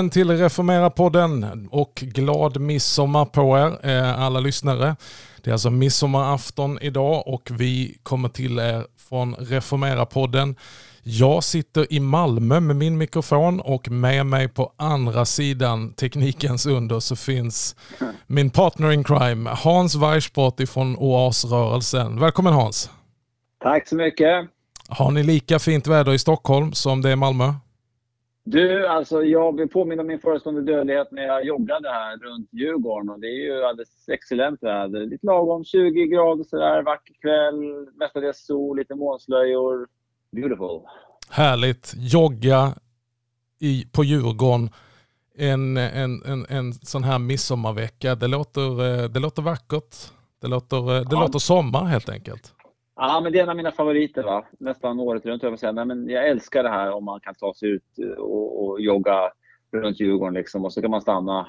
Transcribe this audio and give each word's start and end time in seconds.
Välkommen 0.00 0.10
till 0.10 0.30
Reformera-podden 0.30 1.68
och 1.70 1.94
glad 1.94 2.60
midsommar 2.60 3.24
på 3.24 3.58
er 3.58 3.90
eh, 3.90 4.22
alla 4.22 4.40
lyssnare. 4.40 4.96
Det 5.42 5.50
är 5.50 5.52
alltså 5.52 5.70
midsommarafton 5.70 6.78
idag 6.82 7.28
och 7.28 7.50
vi 7.50 7.98
kommer 8.02 8.28
till 8.28 8.58
er 8.58 8.86
från 8.96 9.34
Reformera-podden. 9.34 10.56
Jag 11.02 11.44
sitter 11.44 11.92
i 11.92 12.00
Malmö 12.00 12.60
med 12.60 12.76
min 12.76 12.98
mikrofon 12.98 13.60
och 13.60 13.90
med 13.90 14.26
mig 14.26 14.48
på 14.48 14.72
andra 14.76 15.24
sidan 15.24 15.92
teknikens 15.92 16.66
under 16.66 17.00
så 17.00 17.16
finns 17.16 17.76
min 18.26 18.50
partner 18.50 18.92
in 18.92 19.04
crime 19.04 19.50
Hans 19.50 19.94
Weissbrott 19.94 20.60
ifrån 20.60 20.96
Oasrörelsen. 20.96 22.20
Välkommen 22.20 22.52
Hans! 22.52 22.90
Tack 23.62 23.88
så 23.88 23.96
mycket! 23.96 24.50
Har 24.88 25.10
ni 25.10 25.22
lika 25.22 25.58
fint 25.58 25.86
väder 25.86 26.12
i 26.12 26.18
Stockholm 26.18 26.72
som 26.72 27.02
det 27.02 27.08
är 27.08 27.12
i 27.12 27.16
Malmö? 27.16 27.54
Du, 28.50 28.86
alltså 28.86 29.22
jag 29.22 29.56
vill 29.56 29.68
påminna 29.68 30.02
om 30.02 30.06
min 30.06 30.20
förestående 30.20 30.62
dödlighet 30.62 31.08
när 31.10 31.22
jag 31.22 31.44
joggade 31.44 31.88
här 31.88 32.16
runt 32.16 32.48
Djurgården 32.52 33.10
och 33.10 33.20
det 33.20 33.26
är 33.26 33.44
ju 33.44 33.64
alldeles 33.64 34.08
excellent 34.08 34.62
väder. 34.62 35.06
Lite 35.06 35.26
lagom 35.26 35.64
20 35.64 36.06
grader 36.06 36.44
sådär, 36.44 36.82
vacker 36.82 37.14
kväll, 37.20 37.86
mestadels 37.94 38.46
sol, 38.46 38.76
lite 38.76 38.94
månslöjor. 38.94 39.86
Beautiful. 40.32 40.80
Härligt. 41.30 41.94
Jogga 41.96 42.74
i, 43.58 43.86
på 43.92 44.04
Djurgården 44.04 44.70
en, 45.38 45.76
en, 45.76 46.22
en, 46.24 46.46
en 46.48 46.72
sån 46.72 47.04
här 47.04 47.18
midsommarvecka. 47.18 48.14
Det 48.14 48.26
låter, 48.26 49.02
eh, 49.02 49.08
det 49.08 49.20
låter 49.20 49.42
vackert. 49.42 49.96
Det 50.40 50.48
låter, 50.48 50.96
eh, 50.96 51.00
det 51.00 51.16
ja. 51.16 51.20
låter 51.20 51.38
sommar 51.38 51.84
helt 51.84 52.08
enkelt. 52.08 52.54
Ja, 53.02 53.20
men 53.20 53.32
det 53.32 53.38
är 53.38 53.42
en 53.42 53.48
av 53.48 53.56
mina 53.56 53.72
favoriter. 53.72 54.22
Va? 54.22 54.44
Nästan 54.58 55.00
året 55.00 55.26
runt. 55.26 55.42
Jag, 55.42 55.58
säga. 55.58 55.72
Nej, 55.72 55.84
men 55.84 56.08
jag 56.08 56.28
älskar 56.28 56.62
det 56.62 56.68
här 56.68 56.92
om 56.92 57.04
man 57.04 57.20
kan 57.20 57.34
ta 57.34 57.54
sig 57.54 57.68
ut 57.68 58.18
och, 58.18 58.64
och 58.64 58.80
jogga 58.80 59.30
runt 59.72 60.00
Djurgården. 60.00 60.34
Liksom. 60.34 60.64
Och 60.64 60.72
så 60.72 60.80
kan 60.80 60.90
man 60.90 61.00
stanna, 61.00 61.48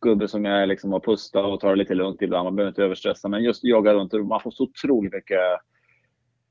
gubbe 0.00 0.28
som 0.28 0.44
jag 0.44 0.62
är, 0.62 0.66
liksom, 0.66 0.94
och 0.94 1.04
pusta 1.04 1.44
och 1.44 1.60
ta 1.60 1.70
det 1.70 1.76
lite 1.76 1.94
lugnt 1.94 2.22
ibland. 2.22 2.44
Man 2.44 2.56
behöver 2.56 2.70
inte 2.70 2.82
överstressa. 2.82 3.28
Men 3.28 3.42
just 3.42 3.64
jogga 3.64 3.94
runt, 3.94 4.12
man 4.12 4.40
får 4.40 4.50
så 4.50 4.64
otroligt 4.64 5.12
mycket 5.12 5.38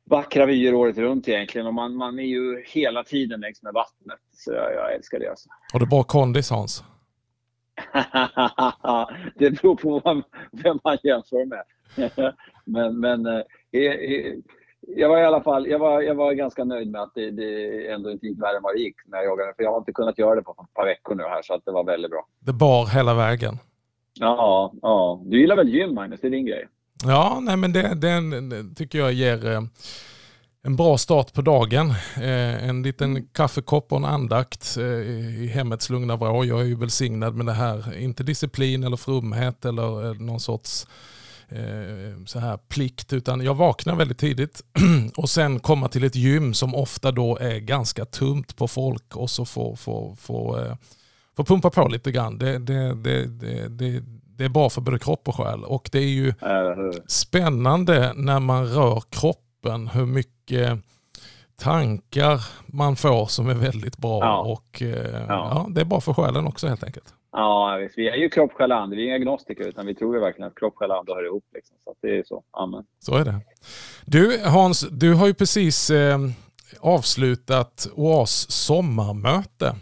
vackra 0.05 0.45
vyer 0.45 0.73
året 0.73 0.97
runt 0.97 1.27
egentligen. 1.27 1.67
Och 1.67 1.73
man, 1.73 1.95
man 1.95 2.19
är 2.19 2.23
ju 2.23 2.63
hela 2.65 3.03
tiden 3.03 3.39
längs 3.39 3.63
med 3.63 3.73
vattnet. 3.73 4.19
Så 4.31 4.51
jag, 4.51 4.73
jag 4.73 4.95
älskar 4.95 5.19
det. 5.19 5.29
Alltså. 5.29 5.49
Har 5.73 5.79
du 5.79 5.85
bra 5.85 6.03
kondis 6.03 6.49
Hans? 6.49 6.83
det 9.35 9.49
beror 9.49 9.75
på 9.75 10.01
vem, 10.05 10.23
vem 10.51 10.79
man 10.83 10.97
jämför 11.03 11.45
med. 11.45 11.63
men 12.65 12.99
men 12.99 13.25
eh, 13.25 13.41
jag 14.87 15.09
var 15.09 15.17
i 15.17 15.25
alla 15.25 15.41
fall 15.41 15.67
jag 15.67 15.79
var, 15.79 16.01
jag 16.01 16.15
var 16.15 16.33
ganska 16.33 16.63
nöjd 16.63 16.91
med 16.91 17.01
att 17.01 17.11
det, 17.15 17.31
det 17.31 17.87
ändå 17.87 18.11
inte 18.11 18.25
gick 18.25 18.41
värre 18.41 18.57
än 18.57 18.63
vad 18.63 18.75
det 18.75 18.79
gick 18.79 18.95
när 19.05 19.17
jag 19.17 19.25
joggade. 19.25 19.53
För 19.55 19.63
jag 19.63 19.71
har 19.71 19.77
inte 19.77 19.91
kunnat 19.91 20.17
göra 20.17 20.35
det 20.35 20.41
på 20.41 20.51
ett 20.51 20.73
par 20.73 20.85
veckor 20.85 21.15
nu 21.15 21.23
här 21.23 21.41
så 21.41 21.53
att 21.53 21.65
det 21.65 21.71
var 21.71 21.83
väldigt 21.83 22.11
bra. 22.11 22.27
Det 22.39 22.53
bar 22.53 22.85
hela 22.85 23.13
vägen? 23.13 23.57
Ja, 24.19 24.73
ja. 24.81 25.21
Du 25.25 25.39
gillar 25.39 25.55
väl 25.55 25.69
gym 25.69 25.95
Magnus? 25.95 26.21
Det 26.21 26.27
är 26.27 26.31
din 26.31 26.45
grej? 26.45 26.67
Ja, 27.05 27.39
nej 27.41 27.57
men 27.57 27.73
det, 27.73 27.95
det 27.95 28.75
tycker 28.75 28.99
jag 28.99 29.13
ger 29.13 29.51
eh, 29.51 29.61
en 30.63 30.75
bra 30.75 30.97
start 30.97 31.33
på 31.33 31.41
dagen. 31.41 31.89
Eh, 32.17 32.69
en 32.69 32.83
liten 32.83 33.11
mm. 33.11 33.27
kaffekopp 33.31 33.91
och 33.91 33.97
en 33.97 34.05
andakt 34.05 34.77
eh, 34.77 34.83
i 35.43 35.51
hemmets 35.53 35.89
lugna 35.89 36.15
vrå. 36.15 36.45
Jag 36.45 36.61
är 36.61 36.65
ju 36.65 36.75
välsignad 36.75 37.35
med 37.35 37.45
det 37.45 37.51
här. 37.51 37.97
Inte 37.97 38.23
disciplin 38.23 38.83
eller 38.83 38.97
frumhet 38.97 39.65
eller 39.65 40.13
någon 40.23 40.39
sorts 40.39 40.87
så 42.25 42.39
här 42.39 42.57
plikt 42.57 43.13
utan 43.13 43.41
jag 43.41 43.53
vaknar 43.53 43.95
väldigt 43.95 44.17
tidigt 44.17 44.61
och 45.17 45.29
sen 45.29 45.59
komma 45.59 45.87
till 45.87 46.03
ett 46.03 46.15
gym 46.15 46.53
som 46.53 46.75
ofta 46.75 47.11
då 47.11 47.37
är 47.37 47.59
ganska 47.59 48.05
tumt 48.05 48.55
på 48.55 48.67
folk 48.67 49.15
och 49.15 49.29
så 49.29 49.45
få, 49.45 49.75
få, 49.75 50.15
få, 50.19 50.59
eh, 50.59 50.75
få 51.37 51.43
pumpa 51.43 51.69
på 51.69 51.87
lite 51.87 52.11
grann. 52.11 52.37
Det, 52.37 52.59
det, 52.59 52.93
det, 52.93 53.27
det, 53.69 54.03
det 54.37 54.45
är 54.45 54.49
bra 54.49 54.69
för 54.69 54.81
både 54.81 54.99
kropp 54.99 55.27
och 55.27 55.35
själ 55.35 55.63
och 55.63 55.89
det 55.91 55.99
är 55.99 56.09
ju 56.09 56.33
spännande 57.07 58.13
när 58.15 58.39
man 58.39 58.67
rör 58.67 59.03
kroppen 59.09 59.87
hur 59.87 60.05
mycket 60.05 60.79
tankar 61.55 62.45
man 62.65 62.95
får 62.95 63.25
som 63.25 63.49
är 63.49 63.53
väldigt 63.53 63.97
bra 63.97 64.19
ja. 64.19 64.39
och 64.39 64.81
eh, 64.81 65.25
ja. 65.27 65.27
ja. 65.27 65.67
det 65.69 65.81
är 65.81 65.85
bra 65.85 66.01
för 66.01 66.13
själen 66.13 66.47
också 66.47 66.67
helt 66.67 66.83
enkelt. 66.83 67.13
Ja, 67.33 67.77
visst. 67.81 67.97
vi 67.97 68.09
är 68.09 68.15
ju 68.15 68.29
kropp, 68.29 68.53
själ, 68.53 68.71
ande. 68.71 68.95
Vi 68.95 69.01
är 69.01 69.05
inga 69.05 69.15
agnostiker 69.15 69.67
utan 69.67 69.85
vi 69.85 69.95
tror 69.95 70.15
ju 70.15 70.21
verkligen 70.21 70.47
att 70.47 70.59
kropp, 70.59 70.75
själ, 70.75 70.91
ande 70.91 71.13
hör 71.13 71.25
ihop. 71.25 71.43
Liksom. 71.53 71.75
Så 71.83 71.95
det 72.01 72.17
är 72.17 72.23
så. 72.23 72.43
Amen. 72.51 72.83
Så 72.99 73.15
är 73.15 73.25
det. 73.25 73.39
Du 74.05 74.39
Hans, 74.45 74.87
du 74.91 75.13
har 75.13 75.27
ju 75.27 75.33
precis 75.33 75.89
eh, 75.89 76.19
avslutat 76.79 77.87
OAS 77.95 78.51
sommarmöte. 78.51 79.75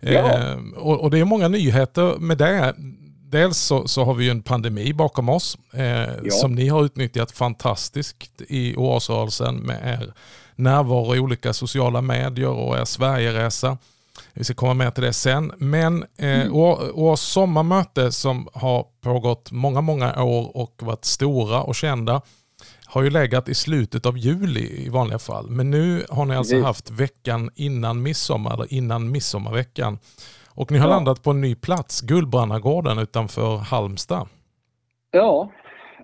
Ja. 0.00 0.10
Eh, 0.10 0.58
och, 0.76 1.00
och, 1.00 1.10
det 1.10 1.18
är 1.18 1.24
många 1.24 1.48
nyheter 1.48 2.18
med 2.18 2.38
det. 2.38 2.74
Dels 3.30 3.58
så, 3.58 3.88
så 3.88 4.04
har 4.04 4.14
vi 4.14 4.24
ju 4.24 4.30
en 4.30 4.42
pandemi 4.42 4.92
bakom 4.92 5.28
oss 5.28 5.58
eh, 5.74 5.84
ja. 6.22 6.30
som 6.30 6.54
ni 6.54 6.68
har 6.68 6.84
utnyttjat 6.84 7.32
fantastiskt 7.32 8.42
i 8.48 8.76
OAS-rörelsen 8.76 9.54
med 9.54 10.00
er 10.00 10.12
närvaro 10.56 11.14
i 11.14 11.18
olika 11.18 11.52
sociala 11.52 12.00
medier 12.00 12.48
och 12.48 12.78
er 12.78 12.84
Sverigeresa. 12.84 13.78
Vi 14.32 14.44
ska 14.44 14.54
komma 14.54 14.74
med 14.74 14.94
till 14.94 15.04
det 15.04 15.12
sen. 15.12 15.52
Men 15.58 16.02
eh, 16.02 16.40
mm. 16.40 16.54
och, 16.54 17.08
och 17.08 17.18
sommarmöte 17.18 18.12
som 18.12 18.48
har 18.54 18.86
pågått 19.00 19.52
många, 19.52 19.80
många 19.80 20.22
år 20.22 20.56
och 20.56 20.74
varit 20.82 21.04
stora 21.04 21.62
och 21.62 21.74
kända 21.74 22.22
har 22.86 23.02
ju 23.02 23.10
legat 23.10 23.48
i 23.48 23.54
slutet 23.54 24.06
av 24.06 24.18
juli 24.18 24.86
i 24.86 24.88
vanliga 24.88 25.18
fall. 25.18 25.50
Men 25.50 25.70
nu 25.70 26.04
har 26.10 26.24
ni 26.24 26.36
alltså 26.36 26.60
haft 26.60 26.90
veckan 26.90 27.50
innan 27.54 28.02
midsommar, 28.02 28.54
eller 28.54 28.72
innan 28.72 29.10
midsommarveckan. 29.10 29.98
Och 30.54 30.70
ni 30.72 30.78
har 30.78 30.88
ja. 30.88 30.94
landat 30.94 31.22
på 31.22 31.30
en 31.30 31.40
ny 31.40 31.54
plats, 31.54 32.00
Gullbrannagården 32.00 32.98
utanför 32.98 33.56
Halmstad. 33.56 34.28
Ja, 35.10 35.50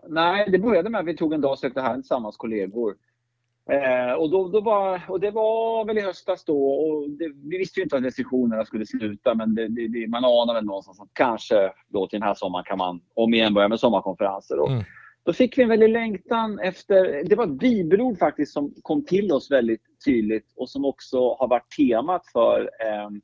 nej 0.08 0.50
det 0.50 0.58
började 0.58 0.90
med 0.90 1.00
att 1.00 1.06
vi 1.06 1.16
tog 1.16 1.32
en 1.32 1.40
dag 1.40 1.52
och 1.52 1.58
sökte 1.58 1.80
här 1.80 1.94
tillsammans 1.94 2.36
kollegor. 2.36 2.94
Eh, 3.70 4.12
och, 4.12 4.30
då, 4.30 4.48
då 4.48 4.60
var, 4.60 5.02
och 5.08 5.20
det 5.20 5.30
var 5.30 5.84
väl 5.84 5.98
i 5.98 6.00
höstas 6.00 6.44
då. 6.44 6.70
Och 6.70 7.10
det, 7.10 7.32
vi 7.50 7.58
visste 7.58 7.80
ju 7.80 7.84
inte 7.84 7.96
att 7.96 8.04
restriktionerna 8.04 8.64
skulle 8.64 8.86
sluta 8.86 9.34
men 9.34 9.54
det, 9.54 9.68
det, 9.68 10.08
man 10.08 10.24
anar 10.24 10.54
väl 10.54 10.64
någonstans 10.64 11.00
att 11.00 11.10
kanske 11.12 11.72
då 11.88 12.06
till 12.06 12.20
den 12.20 12.28
här 12.28 12.34
sommaren 12.34 12.64
kan 12.64 12.78
man 12.78 13.00
om 13.14 13.34
igen 13.34 13.54
börja 13.54 13.68
med 13.68 13.80
sommarkonferenser. 13.80 14.60
Och 14.60 14.70
mm. 14.70 14.84
Då 15.22 15.32
fick 15.32 15.58
vi 15.58 15.62
en 15.62 15.68
väldig 15.68 15.88
längtan 15.88 16.58
efter, 16.58 17.24
det 17.24 17.36
var 17.36 17.44
ett 17.44 17.58
bibelord 17.58 18.18
faktiskt 18.18 18.52
som 18.52 18.74
kom 18.82 19.04
till 19.04 19.32
oss 19.32 19.50
väldigt 19.50 19.82
tydligt 20.04 20.52
och 20.56 20.70
som 20.70 20.84
också 20.84 21.34
har 21.34 21.48
varit 21.48 21.70
temat 21.76 22.26
för 22.32 22.70
ehm, 22.80 23.20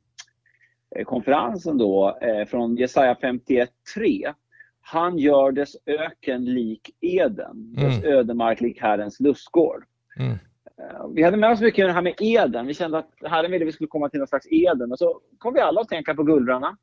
eh, 0.95 1.03
konferensen 1.03 1.77
då 1.77 2.17
eh, 2.21 2.45
från 2.45 2.75
Jesaja 2.75 3.13
51.3. 3.13 4.33
Han 4.81 5.17
gör 5.17 5.51
dess 5.51 5.75
öken 5.85 6.45
lik 6.45 6.89
Eden, 7.01 7.75
mm. 7.77 7.89
dess 7.89 8.03
ödemark 8.03 8.61
lik 8.61 8.81
Herrens 8.81 9.19
lustgård. 9.19 9.83
Mm. 10.19 10.37
Eh, 10.81 11.07
vi 11.13 11.23
hade 11.23 11.37
med 11.37 11.51
oss 11.51 11.61
mycket 11.61 11.87
det 11.87 11.93
här 11.93 12.01
med 12.01 12.15
Eden. 12.21 12.67
Vi 12.67 12.73
kände 12.73 12.97
att 12.97 13.09
Herren 13.23 13.51
ville 13.51 13.65
att 13.65 13.67
vi 13.67 13.71
skulle 13.71 13.87
komma 13.87 14.09
till 14.09 14.19
någon 14.19 14.27
slags 14.27 14.47
Eden. 14.51 14.91
Och 14.91 14.97
så 14.97 15.21
kom 15.37 15.53
vi 15.53 15.59
alla 15.59 15.81
att 15.81 15.89
tänka 15.89 16.15
på 16.15 16.23
Gullbrarna. 16.23 16.77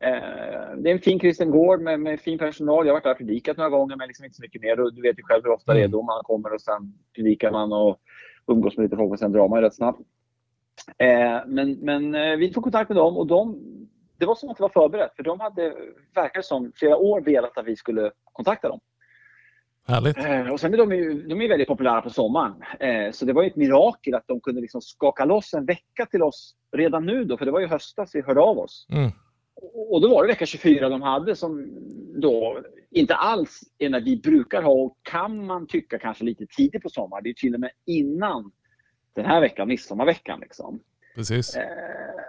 Eh, 0.00 0.76
det 0.76 0.90
är 0.90 0.94
en 0.94 0.98
fin 0.98 1.18
kristen 1.18 1.50
gård 1.50 1.80
med, 1.80 2.00
med, 2.00 2.20
fin 2.20 2.38
personal. 2.38 2.86
Jag 2.86 2.92
har 2.92 2.96
varit 2.96 3.04
där 3.04 3.10
och 3.10 3.18
predikat 3.18 3.56
några 3.56 3.70
gånger 3.70 3.96
men 3.96 4.08
liksom 4.08 4.24
inte 4.24 4.36
så 4.36 4.42
mycket 4.42 4.62
mer. 4.62 4.76
Du 4.76 5.02
vet 5.02 5.18
ju 5.18 5.22
själv 5.22 5.42
hur 5.44 5.52
ofta 5.52 5.74
det 5.74 5.80
är 5.80 5.84
mm. 5.84 5.90
då 5.90 6.02
man 6.02 6.24
kommer 6.24 6.54
och 6.54 6.60
sen 6.60 6.94
predikar 7.14 7.50
man 7.50 7.72
och 7.72 7.98
umgås 8.46 8.76
med 8.76 8.84
lite 8.84 8.96
folk 8.96 9.12
och 9.12 9.18
sen 9.18 9.32
drar 9.32 9.48
man 9.48 9.62
rätt 9.62 9.74
snabbt. 9.74 10.00
Eh, 10.98 11.40
men, 11.46 11.72
men 11.72 12.12
vi 12.38 12.52
tog 12.52 12.62
kontakt 12.62 12.88
med 12.88 12.96
dem 12.96 13.16
och 13.16 13.26
de, 13.26 13.58
det 14.18 14.26
var 14.26 14.34
som 14.34 14.50
att 14.50 14.56
det 14.56 14.62
var 14.62 14.68
förberett 14.68 15.16
för 15.16 15.22
de 15.22 15.40
hade, 15.40 15.74
verkar 16.14 16.42
som, 16.42 16.72
flera 16.74 16.96
år 16.96 17.20
velat 17.20 17.58
att 17.58 17.66
vi 17.66 17.76
skulle 17.76 18.10
kontakta 18.32 18.68
dem. 18.68 18.80
Härligt. 19.84 20.18
Eh, 20.18 20.52
och 20.52 20.60
sen 20.60 20.74
är 20.74 20.78
de, 20.78 20.92
ju, 20.92 21.22
de 21.22 21.40
är 21.40 21.48
väldigt 21.48 21.68
populära 21.68 22.02
på 22.02 22.10
sommaren. 22.10 22.54
Eh, 22.80 23.12
så 23.12 23.24
det 23.24 23.32
var 23.32 23.44
ett 23.44 23.56
mirakel 23.56 24.14
att 24.14 24.26
de 24.26 24.40
kunde 24.40 24.60
liksom 24.60 24.80
skaka 24.80 25.24
loss 25.24 25.54
en 25.54 25.66
vecka 25.66 26.06
till 26.10 26.22
oss 26.22 26.54
redan 26.76 27.06
nu 27.06 27.24
då, 27.24 27.36
för 27.36 27.44
det 27.44 27.52
var 27.52 27.60
ju 27.60 27.66
höstas 27.66 28.14
vi 28.14 28.22
hörde 28.22 28.40
av 28.40 28.58
oss. 28.58 28.86
Mm. 28.90 29.10
Och 29.90 30.00
då 30.00 30.08
var 30.08 30.22
det 30.22 30.28
vecka 30.28 30.46
24 30.46 30.88
de 30.88 31.02
hade 31.02 31.36
som 31.36 31.68
då 32.14 32.58
inte 32.90 33.14
alls 33.14 33.60
är 33.78 33.90
när 33.90 34.00
vi 34.00 34.16
brukar 34.16 34.62
ha 34.62 34.72
och 34.72 34.96
kan 35.02 35.46
man 35.46 35.66
tycka 35.66 35.98
kanske 35.98 36.24
lite 36.24 36.46
tidigt 36.46 36.82
på 36.82 36.88
sommaren. 36.88 37.24
Det 37.24 37.30
är 37.30 37.34
till 37.34 37.54
och 37.54 37.60
med 37.60 37.70
innan 37.86 38.50
den 39.14 39.24
här 39.24 39.40
veckan, 39.40 39.68
midsommarveckan. 39.68 40.40
Liksom. 40.40 40.80
Precis. 41.14 41.56
Eh, 41.56 41.62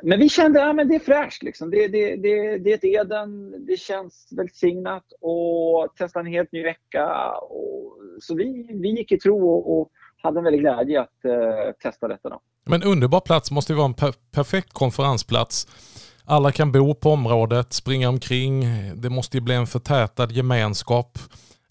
men 0.04 0.20
vi 0.20 0.30
kände 0.30 0.70
att 0.70 0.78
ja, 0.78 0.84
det 0.84 0.96
är 0.96 1.00
fräscht. 1.00 1.44
Liksom. 1.44 1.72
Det, 1.72 1.88
det, 1.88 2.16
det, 2.16 2.58
det 2.58 2.72
är 2.72 2.76
ett 2.76 2.84
Eden, 2.84 3.66
det 3.66 3.80
känns 3.80 4.28
välsignat 4.32 5.04
och 5.22 5.96
testa 5.98 6.20
en 6.20 6.26
helt 6.26 6.52
ny 6.52 6.64
vecka. 6.64 7.32
Och, 7.32 7.98
så 8.22 8.36
vi, 8.36 8.68
vi 8.82 8.90
gick 8.90 9.12
i 9.12 9.18
tro 9.18 9.50
och, 9.50 9.80
och 9.80 9.90
hade 10.24 10.40
en 10.40 10.44
väldig 10.44 10.62
glädje 10.62 11.02
att 11.02 11.26
uh, 11.26 11.72
testa 11.84 12.08
detta. 12.08 12.30
Då. 12.30 12.40
Men 12.66 12.84
underbar 12.84 13.20
plats, 13.20 13.52
måste 13.52 13.74
ju 13.74 13.78
vara 13.78 13.86
en 13.86 13.94
per 13.94 14.14
perfekt 14.32 14.74
konferensplats. 14.74 15.68
Alla 16.26 16.52
kan 16.52 16.72
bo 16.72 16.96
på 16.96 17.10
området, 17.10 17.74
springa 17.74 18.10
omkring. 18.10 18.66
Det 18.96 19.10
måste 19.10 19.38
ju 19.38 19.42
bli 19.42 19.56
en 19.56 19.68
förtätad 19.68 20.32
gemenskap 20.32 21.18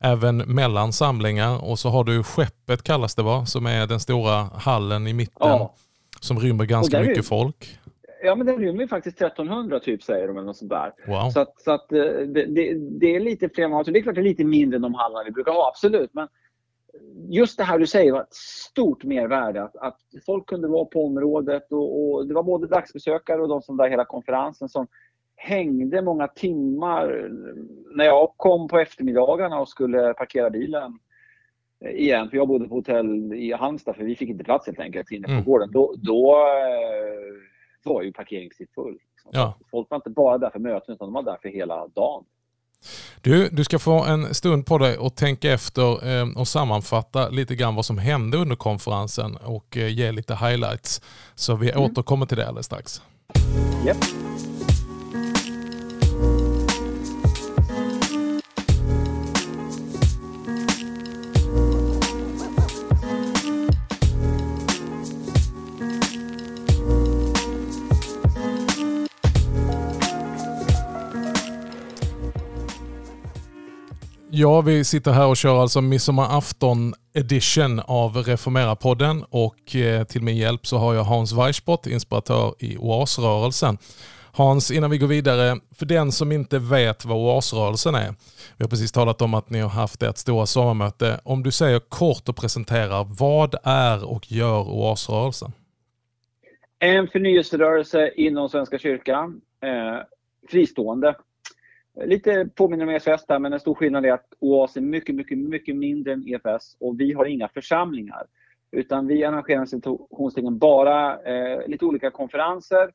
även 0.02 0.36
mellan 0.36 0.92
samlingar. 0.92 1.64
Och 1.64 1.78
så 1.78 1.88
har 1.88 2.04
du 2.04 2.22
skeppet 2.22 2.82
kallas 2.82 3.14
det 3.14 3.22
va, 3.22 3.46
som 3.46 3.66
är 3.66 3.86
den 3.86 4.00
stora 4.00 4.50
hallen 4.54 5.06
i 5.06 5.12
mitten. 5.12 5.48
Ja 5.48 5.74
som 6.20 6.38
rymmer 6.38 6.64
ganska 6.64 7.00
mycket 7.00 7.26
folk. 7.26 7.78
Ja, 8.24 8.34
men 8.34 8.46
den 8.46 8.58
rymmer 8.58 8.86
faktiskt 8.86 9.22
1300 9.22 9.80
typ 9.80 10.02
säger 10.02 10.28
de 10.28 10.36
eller 10.36 10.46
något 10.46 10.56
sånt 10.56 10.70
där. 10.70 10.92
Wow. 11.06 11.30
Så 11.30 11.40
att, 11.40 11.60
så 11.60 11.72
att 11.72 11.92
eh, 11.92 11.98
det, 12.04 12.46
det, 12.46 12.74
det 13.00 13.16
är 13.16 13.20
lite 13.20 13.48
fler 13.48 13.68
mat. 13.68 13.86
Det 13.86 13.98
är 13.98 14.02
klart 14.02 14.14
det 14.14 14.20
är 14.20 14.24
lite 14.24 14.44
mindre 14.44 14.76
än 14.76 14.82
de 14.82 14.94
hallarna 14.94 15.24
vi 15.24 15.30
brukar 15.30 15.52
ha, 15.52 15.68
absolut. 15.68 16.10
Men 16.14 16.28
just 17.28 17.58
det 17.58 17.64
här 17.64 17.78
du 17.78 17.86
säger 17.86 18.12
var 18.12 18.20
ett 18.20 18.34
stort 18.34 19.04
mervärde. 19.04 19.62
Att, 19.62 19.76
att 19.76 19.98
folk 20.26 20.46
kunde 20.46 20.68
vara 20.68 20.84
på 20.84 21.06
området 21.06 21.72
och, 21.72 22.14
och 22.14 22.26
det 22.26 22.34
var 22.34 22.42
både 22.42 22.66
dagsbesökare 22.66 23.42
och 23.42 23.48
de 23.48 23.62
som 23.62 23.76
var 23.76 23.88
hela 23.88 24.04
konferensen 24.04 24.68
som 24.68 24.86
hängde 25.36 26.02
många 26.02 26.28
timmar. 26.28 27.30
När 27.96 28.04
jag 28.04 28.34
kom 28.36 28.68
på 28.68 28.78
eftermiddagarna 28.78 29.60
och 29.60 29.68
skulle 29.68 30.14
parkera 30.14 30.50
bilen 30.50 30.98
igen, 31.90 32.30
för 32.30 32.36
jag 32.36 32.48
bodde 32.48 32.68
på 32.68 32.74
hotell 32.74 33.32
i 33.32 33.52
Halmstad 33.52 33.96
för 33.96 34.04
vi 34.04 34.16
fick 34.16 34.28
inte 34.28 34.44
plats 34.44 34.66
helt 34.66 34.80
enkelt 34.80 35.10
inne 35.10 35.26
på 35.26 35.32
Mm. 35.32 35.44
gården. 35.44 35.70
Då, 35.72 35.94
då 35.96 36.36
eh, 36.36 37.92
var 37.92 38.02
ju 38.02 38.12
parkeringstid 38.12 38.68
full. 38.74 38.92
liksom. 39.12 39.30
Ja. 39.34 39.54
Folk 39.70 39.90
var 39.90 39.96
inte 39.96 40.10
bara 40.10 40.38
där 40.38 40.50
för 40.50 40.58
möten 40.58 40.94
utan 40.94 41.06
de 41.06 41.14
var 41.14 41.22
där 41.22 41.38
för 41.42 41.48
hela 41.48 41.86
dagen. 41.88 42.24
Du, 43.20 43.48
du 43.48 43.64
ska 43.64 43.78
få 43.78 44.04
en 44.04 44.34
stund 44.34 44.66
på 44.66 44.78
dig 44.78 44.98
och 44.98 45.16
tänka 45.16 45.52
efter 45.52 45.82
eh, 46.20 46.28
och 46.38 46.48
sammanfatta 46.48 47.28
lite 47.28 47.54
grann 47.54 47.74
vad 47.74 47.84
som 47.84 47.98
hände 47.98 48.36
under 48.36 48.56
konferensen 48.56 49.36
och 49.44 49.76
eh, 49.76 49.88
ge 49.88 50.12
lite 50.12 50.34
highlights. 50.34 51.00
Så 51.34 51.56
vi 51.56 51.70
Mm. 51.70 51.82
återkommer 51.84 52.26
till 52.26 52.36
det 52.36 52.48
alldeles 52.48 52.66
strax. 52.66 53.02
Japp. 53.86 53.96
Ja, 74.34 74.60
vi 74.60 74.84
sitter 74.84 75.12
här 75.12 75.26
och 75.26 75.36
kör 75.36 75.62
alltså 75.62 75.80
midsommarafton 75.80 76.94
edition 77.14 77.80
av 77.80 78.16
Reformera-podden 78.16 79.24
och 79.30 79.76
eh, 79.76 80.04
till 80.04 80.22
min 80.22 80.36
hjälp 80.36 80.66
så 80.66 80.76
har 80.76 80.94
jag 80.94 81.04
Hans 81.04 81.32
Weichbott, 81.32 81.86
inspiratör 81.86 82.54
i 82.58 82.76
Oasrörelsen. 82.76 83.78
Hans, 84.32 84.70
innan 84.70 84.90
vi 84.90 84.98
går 84.98 85.06
vidare, 85.06 85.56
för 85.74 85.86
den 85.86 86.12
som 86.12 86.32
inte 86.32 86.58
vet 86.58 87.04
vad 87.04 87.16
Oasrörelsen 87.16 87.94
är. 87.94 88.14
Vi 88.56 88.64
har 88.64 88.68
precis 88.68 88.92
talat 88.92 89.22
om 89.22 89.34
att 89.34 89.50
ni 89.50 89.60
har 89.60 89.68
haft 89.68 90.02
ert 90.02 90.16
stora 90.16 90.46
sommarmöte. 90.46 91.20
Om 91.24 91.42
du 91.42 91.50
säger 91.50 91.78
kort 91.78 92.28
och 92.28 92.36
presenterar, 92.36 93.06
vad 93.18 93.54
är 93.64 94.04
och 94.04 94.32
gör 94.32 94.60
Oasrörelsen? 94.60 95.52
En 96.78 97.08
förnyelserörelse 97.08 98.12
inom 98.16 98.48
Svenska 98.48 98.78
kyrkan. 98.78 99.40
Eh, 99.62 100.04
fristående. 100.50 101.14
Lite 102.00 102.48
påminner 102.54 102.84
om 102.84 102.90
EFS 102.90 103.26
där, 103.26 103.38
men 103.38 103.52
en 103.52 103.60
stor 103.60 103.74
skillnad 103.74 104.06
är 104.06 104.12
att 104.12 104.32
OAS 104.38 104.76
är 104.76 104.80
mycket, 104.80 105.14
mycket, 105.14 105.38
mycket 105.38 105.76
mindre 105.76 106.12
än 106.12 106.28
EFS 106.28 106.76
och 106.80 107.00
vi 107.00 107.12
har 107.12 107.24
inga 107.24 107.48
församlingar. 107.48 108.26
Utan 108.70 109.06
vi 109.06 109.24
arrangerar 109.24 109.64
citationstecken 109.64 110.58
bara 110.58 111.22
eh, 111.22 111.68
lite 111.68 111.84
olika 111.84 112.10
konferenser. 112.10 112.90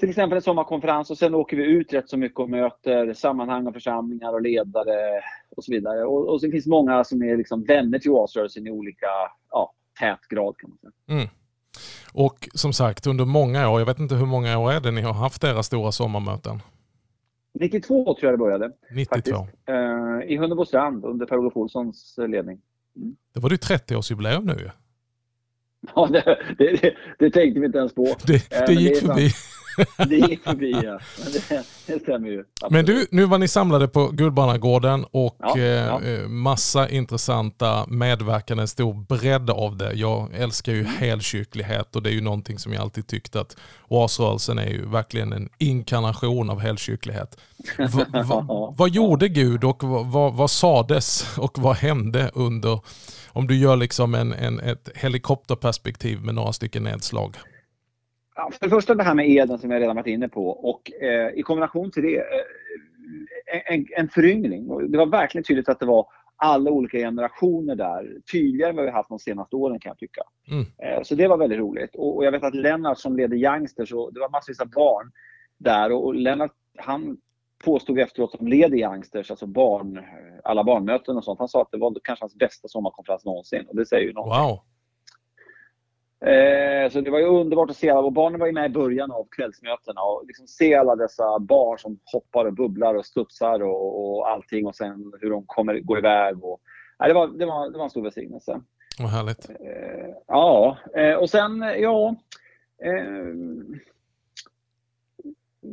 Till 0.00 0.08
exempel 0.08 0.36
en 0.36 0.42
sommarkonferens 0.42 1.10
och 1.10 1.18
sen 1.18 1.34
åker 1.34 1.56
vi 1.56 1.64
ut 1.64 1.92
rätt 1.92 2.08
så 2.08 2.16
mycket 2.16 2.40
och 2.40 2.50
möter 2.50 3.12
sammanhang 3.12 3.66
och 3.66 3.74
församlingar 3.74 4.32
och 4.32 4.42
ledare 4.42 5.22
och 5.56 5.64
så 5.64 5.72
vidare. 5.72 6.04
Och, 6.04 6.28
och 6.28 6.40
sen 6.40 6.50
finns 6.50 6.66
många 6.66 7.04
som 7.04 7.22
är 7.22 7.36
liksom 7.36 7.64
vänner 7.64 7.98
till 7.98 8.10
OAS-rörelsen 8.10 8.66
i 8.66 8.70
olika 8.70 9.06
ja, 9.50 9.72
tät 10.00 10.28
grad 10.28 10.56
kan 10.56 10.70
man 10.70 10.78
säga. 10.78 11.18
Mm. 11.18 11.28
Och 12.12 12.48
som 12.54 12.72
sagt, 12.72 13.06
under 13.06 13.24
många 13.24 13.70
år, 13.70 13.80
jag 13.80 13.86
vet 13.86 13.98
inte 13.98 14.14
hur 14.14 14.26
många 14.26 14.58
år 14.58 14.72
är 14.72 14.80
det 14.80 14.90
ni 14.90 15.02
har 15.02 15.12
haft 15.12 15.44
era 15.44 15.62
stora 15.62 15.92
sommarmöten? 15.92 16.62
92 17.60 18.04
tror 18.04 18.18
jag 18.20 18.32
det 18.32 18.38
började. 18.38 18.72
92. 18.90 19.14
Faktiskt. 19.14 19.36
Eh, 19.68 20.32
I 20.32 20.36
Hunnebostrand 20.36 21.04
under 21.04 21.26
Per-Olof 21.26 21.56
Olssons 21.56 22.18
eh, 22.18 22.28
ledning. 22.28 22.60
Det 23.34 23.40
var 23.40 23.50
det 23.50 23.56
30-årsjubileum 23.56 24.44
nu. 24.44 24.70
Ja, 25.94 26.08
det, 26.12 26.38
det, 26.58 26.94
det, 27.18 27.30
tänkte 27.30 27.60
vi 27.60 27.66
inte 27.66 27.78
ens 27.78 27.94
på. 27.94 28.16
Det, 28.26 28.52
Eh, 28.52 28.62
det 28.66 28.72
gick 28.72 28.96
förbi. 28.96 29.30
Det 30.08 30.16
gick 30.16 30.42
förbi, 30.44 30.70
ja. 30.70 30.98
Men 31.24 31.32
det, 31.32 31.64
det 31.86 32.02
stämmer 32.02 32.28
ju. 32.28 32.44
Men 32.70 32.84
du, 32.84 33.06
nu 33.10 33.24
var 33.24 33.38
ni 33.38 33.48
samlade 33.48 33.88
på 33.88 34.08
Guldbannagården 34.08 35.04
och 35.10 35.36
Ja, 35.38 35.58
eh, 35.58 35.64
ja. 35.64 36.02
eh, 36.02 36.28
massa 36.28 36.88
intressanta 36.88 37.86
medverkande, 37.88 38.62
en 38.62 38.68
stor 38.68 38.94
bredd 38.94 39.50
av 39.50 39.76
det. 39.76 39.92
Jag 39.94 40.28
älskar 40.34 40.72
ju 40.72 40.84
helkyrklighet 40.84 41.96
och 41.96 42.02
det 42.02 42.10
är 42.10 42.14
ju 42.14 42.20
någonting 42.20 42.58
som 42.58 42.72
jag 42.72 42.82
alltid 42.82 43.06
tyckt 43.06 43.36
att 43.36 43.56
oasrörelsen 43.88 44.58
är 44.58 44.68
ju 44.68 44.86
verkligen 44.86 45.32
en 45.32 45.48
inkarnation 45.58 46.50
av 46.50 46.60
helkyrklighet. 46.60 47.38
Va, 47.78 48.06
va, 48.22 48.74
vad 48.78 48.90
gjorde 48.90 49.28
Gud 49.28 49.64
och 49.64 49.82
vad, 49.82 50.06
vad, 50.06 50.34
vad 50.34 50.50
sades 50.50 51.36
och 51.38 51.58
vad 51.58 51.76
hände 51.76 52.30
under, 52.34 52.80
om 53.28 53.46
du 53.46 53.56
gör 53.56 53.76
liksom 53.76 54.14
en, 54.14 54.32
en, 54.32 54.60
ett 54.60 54.88
helikopterperspektiv 54.94 56.20
med 56.20 56.34
några 56.34 56.52
stycken 56.52 56.82
nedslag? 56.82 57.36
Ja, 58.34 58.50
för 58.52 58.60
det 58.60 58.70
första 58.70 58.94
det 58.94 59.02
här 59.02 59.14
med 59.14 59.30
eden 59.30 59.58
som 59.58 59.70
jag 59.70 59.82
redan 59.82 59.96
varit 59.96 60.06
inne 60.06 60.28
på 60.28 60.48
och 60.48 60.92
eh, 61.02 61.30
i 61.34 61.42
kombination 61.42 61.90
till 61.90 62.02
det 62.02 62.16
eh, 62.16 63.74
en, 63.74 63.86
en 63.96 64.08
föryngring. 64.08 64.90
Det 64.90 64.98
var 64.98 65.06
verkligen 65.06 65.44
tydligt 65.44 65.68
att 65.68 65.80
det 65.80 65.86
var 65.86 66.06
alla 66.36 66.70
olika 66.70 66.98
generationer 66.98 67.74
där. 67.76 68.20
Tydligare 68.32 68.70
än 68.70 68.76
vad 68.76 68.84
vi 68.84 68.90
haft 68.90 69.08
de 69.08 69.18
senaste 69.18 69.56
åren 69.56 69.80
kan 69.80 69.90
jag 69.90 69.98
tycka. 69.98 70.22
Mm. 70.50 70.64
Eh, 70.78 71.02
så 71.02 71.14
det 71.14 71.28
var 71.28 71.36
väldigt 71.36 71.58
roligt. 71.58 71.94
Och, 71.94 72.16
och 72.16 72.24
jag 72.24 72.32
vet 72.32 72.44
att 72.44 72.54
Lennart 72.54 72.98
som 72.98 73.16
leder 73.16 73.36
Youngsters, 73.36 73.92
och 73.92 74.14
det 74.14 74.20
var 74.20 74.28
massvis 74.30 74.60
av 74.60 74.70
barn 74.70 75.12
där 75.58 75.92
och, 75.92 76.04
och 76.04 76.14
Lennart 76.14 76.52
han 76.76 77.16
påstod 77.64 77.98
efteråt 77.98 78.30
som 78.30 78.48
leder 78.48 78.76
Youngsters, 78.76 79.30
alltså 79.30 79.46
barn, 79.46 80.00
alla 80.44 80.64
barnmöten 80.64 81.16
och 81.16 81.24
sånt. 81.24 81.38
Han 81.38 81.48
sa 81.48 81.62
att 81.62 81.70
det 81.70 81.78
var 81.78 81.94
kanske 82.04 82.22
hans 82.22 82.34
bästa 82.34 82.68
sommarkonferens 82.68 83.24
någonsin 83.24 83.66
och 83.68 83.76
det 83.76 83.86
säger 83.86 84.06
ju 84.06 84.12
något. 84.12 84.38
Wow. 84.38 84.60
Eh, 86.26 86.90
så 86.90 87.00
det 87.00 87.10
var 87.10 87.18
ju 87.18 87.26
underbart 87.26 87.70
att 87.70 87.76
se 87.76 87.90
alla. 87.90 88.00
Och 88.06 88.12
barnen 88.12 88.40
var 88.40 88.46
ju 88.46 88.52
med 88.52 88.66
i 88.70 88.74
början 88.74 89.10
av 89.10 89.26
kvällsmötena 89.30 90.00
och 90.00 90.24
liksom 90.26 90.46
se 90.46 90.74
alla 90.74 90.96
dessa 90.96 91.38
barn 91.38 91.78
som 91.78 91.98
hoppar 92.12 92.44
och 92.44 92.52
bubblar 92.52 92.94
och 92.94 93.06
studsar 93.06 93.62
och, 93.62 94.16
och 94.18 94.30
allting 94.30 94.66
och 94.66 94.76
sen 94.76 95.12
hur 95.20 95.30
de 95.30 95.44
kommer 95.46 95.78
gå 95.80 95.98
iväg. 95.98 96.44
Och, 96.44 96.60
nej, 96.98 97.08
det, 97.08 97.14
var, 97.14 97.26
det, 97.26 97.46
var, 97.46 97.70
det 97.70 97.78
var 97.78 97.84
en 97.84 97.90
stor 97.90 98.02
välsignelse. 98.02 98.60
Vad 98.98 99.10
härligt. 99.10 99.50
Eh, 99.50 100.14
ja, 100.26 100.78
eh, 100.96 101.14
och 101.14 101.30
sen 101.30 101.60
ja. 101.60 102.14
Eh, 102.84 103.34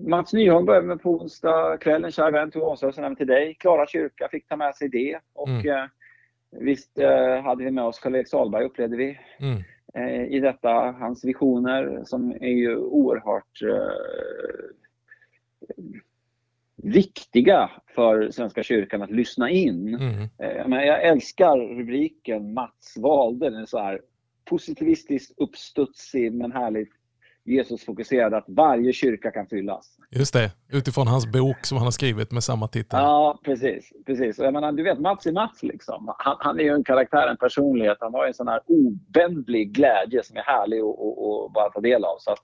Mats 0.08 0.34
Nyholm 0.34 0.66
började 0.66 0.88
med 0.88 1.02
på 1.02 1.12
onsdag 1.22 1.78
kväll, 1.78 2.06
en 2.06 2.12
kär 2.12 2.32
vän 2.32 2.52
till 2.52 2.62
Åsrörelsen, 2.62 3.04
även 3.04 3.16
till 3.16 3.28
dig. 3.28 3.56
Klara 3.60 3.88
kyrka 3.88 4.28
fick 4.32 4.48
ta 4.48 4.56
med 4.56 4.76
sig 4.76 4.90
det. 4.90 5.20
Och 5.34 5.48
Mm. 5.50 5.68
eh, 5.70 5.86
visst 6.52 6.98
eh, 7.00 7.42
hade 7.42 7.64
vi 7.64 7.72
med 7.72 7.84
oss 7.84 8.00
Karl-Erik 8.00 8.28
Salberg 8.28 8.66
upplevde 8.66 8.98
vi 8.98 9.20
Mm. 9.40 9.64
Eh, 9.94 10.24
i 10.24 10.40
detta. 10.40 10.70
Hans 11.00 11.26
visioner 11.26 12.02
som 12.06 12.32
är 12.32 12.50
ju 12.50 12.78
oerhört 12.78 13.62
eh, 13.62 14.76
viktiga 16.76 17.70
för 17.96 18.32
Svenska 18.32 18.64
kyrkan 18.64 19.02
att 19.02 19.12
lyssna 19.12 19.50
in. 19.50 19.96
Mm. 19.96 20.22
Eh, 20.22 20.68
men 20.68 20.88
jag 20.88 21.04
älskar 21.04 21.58
rubriken 21.58 22.54
Mats 22.54 22.98
valde. 22.98 23.50
Den 23.50 23.62
är 23.62 23.66
så 23.66 23.80
här 23.80 24.02
positivistiskt 24.46 25.34
uppstudsig 25.38 26.34
men 26.34 26.52
härligt 26.52 26.92
Jesusfokuserad 27.46 28.34
att 28.34 28.46
varje 28.48 28.94
kyrka 28.94 29.32
kan 29.32 29.48
fyllas. 29.48 29.98
Just 30.10 30.34
det, 30.34 30.52
utifrån 30.72 31.08
hans 31.08 31.32
bok 31.32 31.66
som 31.66 31.78
han 31.78 31.88
har 31.88 31.92
skrivit 31.92 32.32
med 32.32 32.44
samma 32.44 32.68
titel. 32.68 33.00
Ja, 33.00 33.40
precis. 33.44 33.94
precis. 34.06 34.40
Och 34.40 34.46
jag 34.46 34.54
menar, 34.54 34.72
du 34.72 34.84
vet, 34.84 35.00
Mats 35.00 35.26
är 35.26 35.32
Mats. 35.32 35.64
Liksom. 35.64 36.14
Han, 36.18 36.36
han 36.40 36.60
är 36.60 36.64
ju 36.64 36.74
en 36.74 36.84
karaktär, 36.84 37.28
en 37.28 37.38
personlighet. 37.38 37.98
Han 38.00 38.14
har 38.14 38.26
en 38.26 38.34
sån 38.34 38.48
här 38.48 38.62
obändlig 38.66 39.72
glädje 39.72 40.24
som 40.24 40.38
är 40.38 40.42
härlig 40.42 40.80
att 40.80 40.84
och, 40.84 41.44
och 41.44 41.52
bara 41.52 41.70
ta 41.70 41.80
del 41.80 42.06
av. 42.06 42.18
Så 42.20 42.32
att 42.32 42.40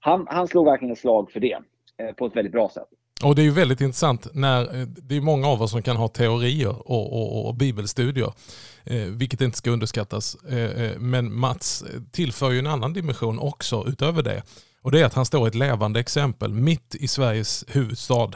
han, 0.00 0.26
han 0.28 0.48
slog 0.48 0.66
verkligen 0.66 0.92
ett 0.92 0.98
slag 0.98 1.30
för 1.30 1.40
det 1.40 1.58
eh, 1.98 2.12
på 2.12 2.26
ett 2.26 2.36
väldigt 2.36 2.52
bra 2.52 2.68
sätt. 2.68 2.88
Och 3.22 3.34
det 3.34 3.42
är 3.42 3.44
ju 3.44 3.50
väldigt 3.50 3.80
intressant 3.80 4.26
när 4.32 4.80
eh, 4.80 4.86
det 4.86 5.16
är 5.16 5.20
många 5.20 5.48
av 5.48 5.62
oss 5.62 5.70
som 5.70 5.82
kan 5.82 5.96
ha 5.96 6.08
teorier 6.08 6.90
och, 6.90 7.12
och, 7.12 7.46
och 7.46 7.54
bibelstudier, 7.54 8.32
eh, 8.84 8.96
vilket 8.96 9.40
inte 9.40 9.58
ska 9.58 9.70
underskattas. 9.70 10.36
Eh, 10.48 10.58
eh 10.58 10.98
men 10.98 11.38
Mats 11.38 11.82
eh, 11.82 12.00
tillför 12.10 12.50
ju 12.50 12.58
en 12.58 12.66
annan 12.66 12.92
dimension 12.92 13.38
också 13.38 13.84
utöver 13.88 14.22
det. 14.22 14.42
Och 14.82 14.92
det 14.92 15.00
är 15.00 15.04
att 15.04 15.14
han 15.14 15.26
står 15.26 15.48
ett 15.48 15.54
levande 15.54 16.00
exempel 16.00 16.52
mitt 16.52 16.94
i 16.94 17.08
Sveriges 17.08 17.64
huvudstad. 17.68 18.30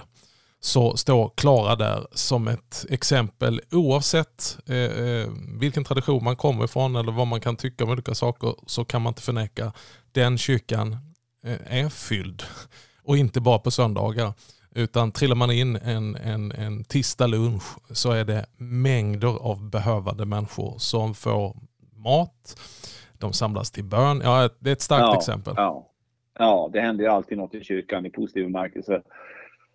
Så 0.62 0.96
står 0.96 1.32
Klara 1.36 1.76
där 1.76 2.06
som 2.12 2.48
ett 2.48 2.86
exempel 2.90 3.60
oavsett 3.70 4.58
eh, 4.66 5.32
vilken 5.60 5.84
tradition 5.84 6.24
man 6.24 6.36
kommer 6.36 6.64
ifrån 6.64 6.96
eller 6.96 7.12
vad 7.12 7.26
man 7.26 7.40
kan 7.40 7.56
tycka 7.56 7.84
om 7.84 7.90
olika 7.90 8.14
saker 8.14 8.54
så 8.66 8.84
kan 8.84 9.02
man 9.02 9.10
inte 9.10 9.22
förneka 9.22 9.72
den 10.12 10.38
kyrkan 10.38 10.96
eh, 11.44 11.82
är 11.84 11.88
fylld. 11.88 12.42
Och 13.04 13.16
inte 13.16 13.40
bara 13.40 13.58
på 13.58 13.70
söndagar. 13.70 14.32
Utan 14.74 15.12
trillar 15.12 15.36
man 15.36 15.50
in 15.50 15.76
en, 15.76 16.16
en, 16.16 16.52
en 16.52 16.84
tisdag 16.84 17.26
lunch 17.26 17.62
så 17.90 18.12
är 18.12 18.24
det 18.24 18.46
mängder 18.56 19.42
av 19.42 19.70
behövande 19.70 20.24
människor 20.24 20.74
som 20.78 21.14
får 21.14 21.56
mat, 21.96 22.60
de 23.18 23.32
samlas 23.32 23.70
till 23.70 23.84
bön. 23.84 24.20
Ja, 24.24 24.48
det 24.58 24.70
är 24.70 24.72
ett 24.72 24.80
starkt 24.80 25.00
ja, 25.00 25.16
exempel. 25.16 25.54
Ja. 25.56 25.86
Ja, 26.38 26.70
det 26.72 26.80
händer 26.80 27.04
ju 27.04 27.10
alltid 27.10 27.38
något 27.38 27.54
i 27.54 27.64
kyrkan 27.64 28.06
i 28.06 28.10
positiv 28.10 28.44
bemärkelse. 28.44 29.02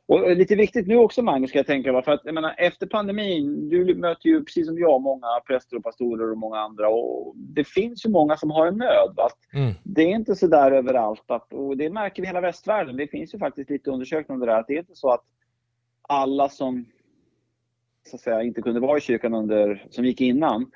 Och 0.07 0.35
lite 0.35 0.55
viktigt 0.55 0.87
nu 0.87 0.97
också 0.97 1.21
Magnus, 1.21 1.49
ska 1.49 1.59
jag 1.59 1.67
tänka 1.67 2.01
för 2.01 2.11
att 2.11 2.21
jag 2.23 2.33
menar, 2.33 2.55
efter 2.57 2.87
pandemin, 2.87 3.69
du 3.69 3.95
möter 3.95 4.29
ju 4.29 4.43
precis 4.43 4.67
som 4.67 4.79
jag 4.79 5.01
många 5.01 5.27
präster 5.47 5.77
och 5.77 5.83
pastorer 5.83 6.31
och 6.31 6.37
många 6.37 6.59
andra 6.59 6.89
och 6.89 7.33
det 7.35 7.63
finns 7.63 8.05
ju 8.05 8.09
många 8.09 8.37
som 8.37 8.51
har 8.51 8.67
en 8.67 8.77
nöd. 8.77 9.17
Mm. 9.53 9.73
Det 9.83 10.01
är 10.01 10.15
inte 10.15 10.35
så 10.35 10.47
där 10.47 10.71
överallt 10.71 11.31
att, 11.31 11.53
och 11.53 11.77
det 11.77 11.89
märker 11.89 12.21
vi 12.21 12.25
i 12.25 12.29
hela 12.29 12.41
västvärlden. 12.41 12.97
Det 12.97 13.07
finns 13.07 13.33
ju 13.33 13.39
faktiskt 13.39 13.69
lite 13.69 13.91
undersökningar 13.91 14.35
om 14.35 14.39
det 14.39 14.45
där, 14.45 14.59
att 14.59 14.67
det 14.67 14.73
är 14.73 14.79
inte 14.79 14.95
så 14.95 15.11
att 15.11 15.23
alla 16.07 16.49
som 16.49 16.85
så 18.09 18.15
att 18.15 18.21
säga, 18.21 18.43
inte 18.43 18.61
kunde 18.61 18.79
vara 18.79 18.97
i 18.97 19.01
kyrkan 19.01 19.33
under, 19.33 19.87
som 19.89 20.05
gick 20.05 20.21
innan, 20.21 20.71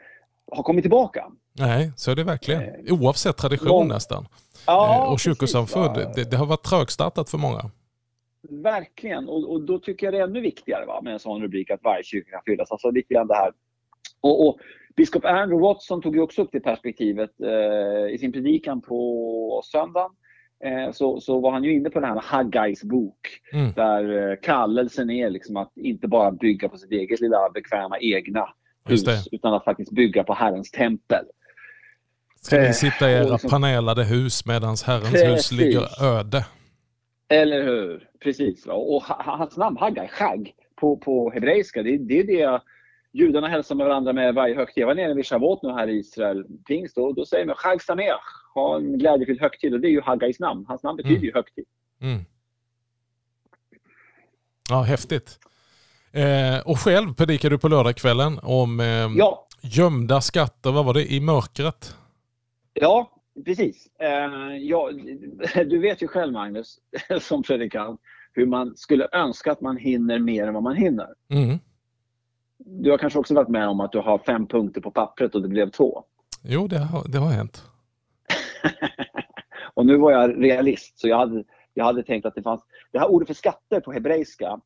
har 0.52 0.64
kommit 0.64 0.84
tillbaka. 0.84 1.32
Nej, 1.54 1.92
så 1.96 2.12
är 2.12 2.16
det 2.16 2.24
verkligen. 2.24 2.62
Eh, 2.62 3.02
Oavsett 3.02 3.38
tradition 3.38 3.68
Lång... 3.68 3.88
nästan. 3.88 4.28
Ja, 4.68 5.06
eh, 5.06 5.12
och 5.12 5.20
kyrkosamfund, 5.20 5.96
det, 6.16 6.32
det 6.32 6.38
har 6.38 6.46
varit 6.46 6.64
trögstartat 6.64 7.30
för 7.30 7.38
många. 7.38 7.72
Verkligen, 8.50 9.30
och, 9.30 9.52
och, 9.52 9.62
då 9.62 9.80
tycker 9.80 10.08
jag 10.08 10.14
det 10.14 10.18
är 10.18 10.24
ännu 10.24 10.42
viktigare 10.42 10.86
va, 10.86 11.02
med 11.02 11.14
en 11.14 11.20
sån 11.20 11.42
rubrik 11.42 11.72
att 11.72 11.84
varje 11.84 12.04
kyrka 12.04 12.32
kan 12.32 12.42
fyllas. 12.46 12.72
Alltså 12.72 12.92
lite 12.92 13.14
grann 13.14 13.28
det 13.28 13.36
här. 13.36 13.52
Och, 14.22 14.48
och 14.48 14.60
biskop 14.96 15.26
Andrew 15.26 15.68
Watson 15.68 16.02
tog 16.02 16.16
ju 16.16 16.22
också 16.22 16.42
upp 16.42 16.50
det 16.52 16.60
perspektivet 16.60 17.30
eh, 17.44 18.14
i 18.14 18.18
sin 18.20 18.32
predikan 18.32 18.82
på 18.82 19.62
söndagen. 19.66 20.12
Eh, 20.66 20.92
så, 20.92 21.22
så 21.22 21.40
var 21.40 21.52
han 21.52 21.64
ju 21.64 21.74
inne 21.74 21.90
på 21.90 22.00
det 22.00 22.08
här 22.08 22.22
Haggais 22.24 22.84
bok. 22.84 23.28
Mm. 23.54 23.72
Där 23.72 24.32
eh, 24.32 24.36
kallelsen 24.42 25.10
är 25.10 25.30
liksom 25.30 25.58
att 25.58 25.78
inte 25.78 26.08
bara 26.08 26.32
bygga 26.32 26.70
på 26.70 26.78
sitt 26.78 26.92
eget 26.92 27.20
lilla 27.20 27.50
bekväma 27.54 28.00
egna 28.00 28.46
hus. 28.86 29.28
Utan 29.32 29.54
att 29.54 29.64
faktiskt 29.64 29.92
bygga 29.92 30.24
på 30.24 30.34
Herrens 30.34 30.72
tempel. 30.72 31.26
Ska 32.42 32.60
ni 32.60 32.66
eh, 32.66 32.72
sitta 32.72 33.10
i 33.10 33.14
era 33.14 33.24
liksom, 33.24 33.50
panelade 33.50 34.04
hus 34.04 34.46
medan 34.46 34.76
Herrens 34.86 35.12
precis. 35.12 35.30
hus 35.30 35.52
ligger 35.52 36.04
öde? 36.04 36.46
Eller 37.30 37.64
hur? 37.64 38.10
Precis. 38.20 38.66
Och 38.66 39.04
hans 39.04 39.58
namn, 39.58 39.78
Haggai, 39.78 40.08
Chag, 40.08 40.54
på, 40.76 40.98
på 40.98 41.32
hebreiska, 41.32 41.84
det, 41.84 41.98
det 41.98 42.20
är 42.20 42.24
det 42.24 42.62
judarna 43.12 43.48
hälsar 43.48 43.76
med 43.76 43.88
varandra 43.88 44.14
med 44.14 44.36
varje 44.36 44.56
högtid. 44.56 44.82
Jag 44.82 44.88
var 44.88 44.96
nere 44.96 45.14
vid 45.14 45.26
Shavuot 45.26 45.64
nu 45.64 45.70
här 45.70 45.88
i 45.88 45.98
Israel, 45.98 46.46
pingst, 46.68 46.98
och 46.98 47.16
då 47.16 47.26
säger 47.26 47.46
man 47.46 47.56
Chag 47.56 47.82
Sameach, 47.82 48.22
ha 48.54 48.78
en 48.78 48.98
glädjefylld 48.98 49.42
högtid. 49.42 49.74
Och 49.74 49.80
det 49.80 49.88
är 49.88 49.92
ju 49.92 50.02
Haggais 50.02 50.40
namn. 50.40 50.66
Hans 50.68 50.84
namn 50.84 50.98
betyder 50.98 51.16
mm. 51.16 51.26
ju 51.26 51.34
högtid. 51.34 51.66
Mm. 52.02 52.26
Ja, 54.70 54.82
häftigt. 54.82 55.40
Eh, 56.12 56.60
och 56.66 56.80
själv 56.80 57.14
predikar 57.14 57.50
du 57.50 57.58
på 57.58 57.68
lördagskvällen 57.68 58.40
om 58.44 58.80
eh, 58.80 58.86
ja. 59.18 59.48
gömda 59.62 60.22
skatter, 60.22 60.72
vad 60.72 60.86
var 60.86 60.94
det, 60.94 61.14
i 61.14 61.20
mörkret? 61.20 61.96
Ja, 62.74 63.12
precis. 63.46 63.88
Eh, 64.00 64.58
ja, 64.58 64.90
du 65.66 65.80
vet 65.80 66.02
ju 66.02 66.08
själv 66.08 66.34
Magnus, 66.34 66.80
som 67.22 67.44
predikant, 67.44 68.02
hur 68.34 68.46
man 68.46 68.78
skulle 68.78 69.08
önska 69.12 69.52
att 69.52 69.62
man 69.62 69.78
hinner 69.78 70.20
mer 70.20 70.48
än 70.48 70.54
vad 70.54 70.64
man 70.64 70.76
hinner. 70.76 71.08
Mm. 71.30 71.60
Du 72.58 72.92
har 72.92 72.98
kanske 72.98 73.20
också 73.20 73.34
varit 73.34 73.50
med 73.50 73.68
om 73.68 73.80
att 73.80 73.92
du 73.92 74.00
har 74.00 74.18
fem 74.18 74.48
punkter 74.48 74.82
på 74.82 74.92
pappret 74.92 75.36
och 75.36 75.42
det 75.42 75.48
blev 75.48 75.70
två? 75.70 76.04
Jo, 76.44 76.68
det 76.68 76.78
har, 76.78 77.08
det 77.08 77.18
har 77.18 77.32
hänt. 77.32 77.64
och 79.74 79.86
nu 79.86 79.98
var 79.98 80.12
jag 80.12 80.44
realist, 80.44 81.00
så 81.00 81.08
jag 81.08 81.18
hade, 81.18 81.44
jag 81.74 81.86
hade 81.86 82.04
tänkt 82.04 82.26
att 82.26 82.36
det 82.36 82.42
fanns... 82.42 82.62
Det 82.92 83.00
här 83.00 83.12
ordet 83.12 83.28
för 83.28 83.36
skatter 83.36 83.80
på 83.80 83.92
hebreiska, 83.92 84.60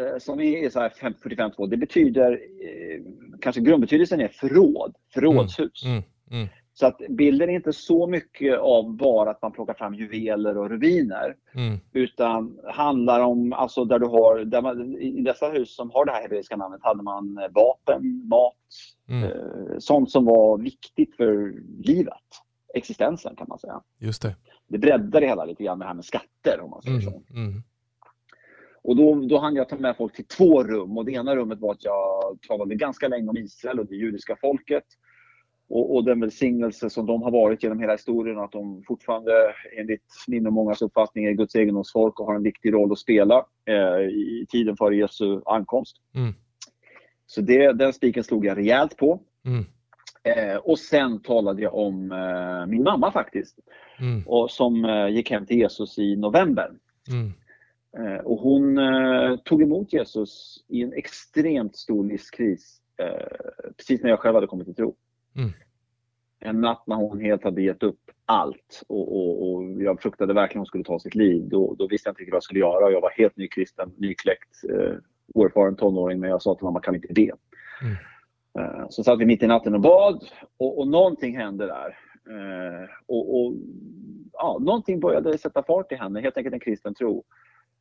eh, 0.00 0.18
som 0.18 0.40
är 0.40 0.70
så 0.70 0.80
här 0.80 0.88
45.2, 0.88 1.68
det 1.68 1.76
betyder... 1.76 2.32
Eh, 2.32 3.00
kanske 3.40 3.60
grundbetydelsen 3.60 4.20
är 4.20 4.28
förråd, 4.28 4.96
förrådshus. 5.14 5.84
Mm, 5.84 5.94
mm, 5.96 6.04
mm. 6.30 6.48
Så 6.78 6.86
att 6.86 7.00
bilden 7.08 7.50
är 7.50 7.54
inte 7.54 7.72
så 7.72 8.06
mycket 8.06 8.58
av 8.58 8.96
bara 8.96 9.30
att 9.30 9.42
man 9.42 9.52
plockar 9.52 9.74
fram 9.74 9.94
juveler 9.94 10.58
och 10.58 10.70
rubiner. 10.70 11.36
Mm. 11.54 11.78
Utan 11.92 12.58
handlar 12.64 13.20
om, 13.20 13.52
alltså 13.52 13.84
där 13.84 13.98
du 13.98 14.06
har, 14.06 14.38
där 14.38 14.62
man, 14.62 14.96
i 14.96 15.22
dessa 15.22 15.48
hus 15.48 15.76
som 15.76 15.90
har 15.90 16.04
det 16.04 16.12
här 16.12 16.22
hebreiska 16.22 16.56
namnet 16.56 16.80
hade 16.82 17.02
man 17.02 17.38
eh, 17.38 17.48
vapen, 17.54 18.28
mat, 18.28 18.54
mm. 19.08 19.24
eh, 19.24 19.78
sånt 19.78 20.10
som 20.10 20.24
var 20.24 20.58
viktigt 20.58 21.16
för 21.16 21.54
livet. 21.84 22.14
Existensen 22.74 23.36
kan 23.36 23.46
man 23.48 23.58
säga. 23.58 23.82
Just 23.98 24.22
det. 24.22 24.36
Det 24.68 24.78
breddar 24.78 25.20
det 25.20 25.26
hela 25.26 25.44
lite 25.44 25.64
grann 25.64 25.78
med 25.78 25.84
det 25.84 25.88
här 25.88 25.94
med 25.94 26.04
skatter 26.04 26.60
om 26.60 26.70
man 26.70 26.82
säger 26.82 27.00
mm. 27.00 27.12
så. 27.12 27.22
Mm. 27.30 27.62
Och 28.82 28.96
då, 28.96 29.14
då 29.14 29.38
hann 29.38 29.56
jag 29.56 29.68
ta 29.68 29.76
med 29.76 29.96
folk 29.96 30.14
till 30.14 30.26
två 30.26 30.64
rum 30.64 30.98
och 30.98 31.04
det 31.04 31.12
ena 31.12 31.36
rummet 31.36 31.60
var 31.60 31.72
att 31.72 31.84
jag 31.84 32.38
talade 32.48 32.74
ganska 32.74 33.08
länge 33.08 33.28
om 33.28 33.36
Israel 33.36 33.80
och 33.80 33.86
det 33.86 33.96
judiska 33.96 34.36
folket 34.40 34.84
och, 35.70 35.94
och, 35.94 36.04
den 36.04 36.20
välsignelse 36.20 36.90
som 36.90 37.06
de 37.06 37.22
har 37.22 37.30
varit 37.30 37.62
genom 37.62 37.80
hela 37.80 37.92
historien 37.92 38.38
att 38.38 38.52
de 38.52 38.82
fortfarande 38.86 39.32
enligt 39.78 40.04
min 40.26 40.46
och 40.46 40.52
mångas 40.52 40.82
uppfattning 40.82 41.24
är 41.24 41.32
Guds 41.32 41.54
egendomsfolk 41.54 42.20
och 42.20 42.26
har 42.26 42.34
en 42.34 42.42
viktig 42.42 42.72
roll 42.72 42.92
att 42.92 42.98
spela 42.98 43.46
eh, 43.66 44.00
i 44.08 44.46
tiden 44.48 44.76
före 44.76 44.96
Jesu 44.96 45.40
ankomst. 45.46 45.96
Mm. 46.14 46.34
Så 47.26 47.40
det, 47.40 47.72
den 47.72 47.92
spiken 47.92 48.24
slog 48.24 48.46
jag 48.46 48.56
rejält 48.56 48.96
på. 48.96 49.20
Mm. 49.46 49.64
Eh, 50.24 50.56
och 50.56 50.78
sen 50.78 51.22
talade 51.22 51.62
jag 51.62 51.74
om 51.74 52.12
eh, 52.12 52.66
min 52.66 52.82
mamma 52.82 53.12
faktiskt. 53.12 53.58
Mm. 54.00 54.22
Och 54.26 54.50
som 54.50 54.84
eh, 54.84 55.08
gick 55.08 55.30
hem 55.30 55.46
till 55.46 55.58
Jesus 55.58 55.98
i 55.98 56.16
november. 56.16 56.70
Mm. 57.10 57.32
Eh, 57.98 58.20
och 58.20 58.40
hon 58.40 58.78
eh, 58.78 59.36
tog 59.36 59.62
emot 59.62 59.92
Jesus 59.92 60.64
i 60.68 60.82
en 60.82 60.92
extremt 60.92 61.76
stor 61.76 62.04
livskris. 62.04 62.80
precis 63.76 64.02
när 64.02 64.10
jag 64.10 64.18
själv 64.20 64.34
hade 64.34 64.46
kommit 64.46 64.66
till 64.66 64.74
tro. 64.74 64.96
Mm. 65.36 65.50
En 66.40 66.60
natt 66.60 66.86
när 66.86 66.96
hon 66.96 67.20
helt 67.20 67.44
hade 67.44 67.62
gett 67.62 67.82
upp 67.82 68.00
allt 68.26 68.82
och, 68.88 69.16
och, 69.16 69.54
och 69.54 69.82
jag 69.82 70.02
fruktade 70.02 70.34
verkligen 70.34 70.60
att 70.60 70.62
hon 70.62 70.66
skulle 70.66 70.84
ta 70.84 70.98
sitt 70.98 71.14
liv. 71.14 71.48
Då, 71.48 71.74
då 71.74 71.86
visste 71.86 72.08
jag 72.08 72.12
inte 72.12 72.20
riktigt 72.20 72.32
vad 72.32 72.36
jag 72.36 72.42
skulle 72.42 72.60
göra. 72.60 72.90
Jag 72.90 73.00
var 73.00 73.10
helt 73.10 73.36
nykristen, 73.36 73.92
nykläckt, 73.96 74.64
eh, 74.70 74.96
oerfaren 75.34 75.76
tonåring 75.76 76.20
men 76.20 76.30
jag 76.30 76.42
sa 76.42 76.54
till 76.54 76.64
mamma, 76.64 76.80
kan 76.80 76.94
vi 76.94 76.98
inte 76.98 77.14
be? 77.14 77.30
Mm. 77.82 77.96
Eh, 78.58 78.86
så 78.90 79.04
satt 79.04 79.18
vi 79.18 79.26
mitt 79.26 79.42
i 79.42 79.46
natten 79.46 79.74
och 79.74 79.80
bad 79.80 80.24
och, 80.56 80.78
och 80.78 80.88
någonting 80.88 81.36
hände 81.36 81.66
där. 81.66 81.98
Eh, 82.30 82.88
och, 83.06 83.40
och, 83.40 83.54
ja, 84.32 84.58
någonting 84.60 85.00
började 85.00 85.38
sätta 85.38 85.62
fart 85.62 85.92
i 85.92 85.94
henne, 85.94 86.20
helt 86.20 86.36
enkelt 86.36 86.54
en 86.54 86.60
kristen 86.60 86.94
tro. 86.94 87.24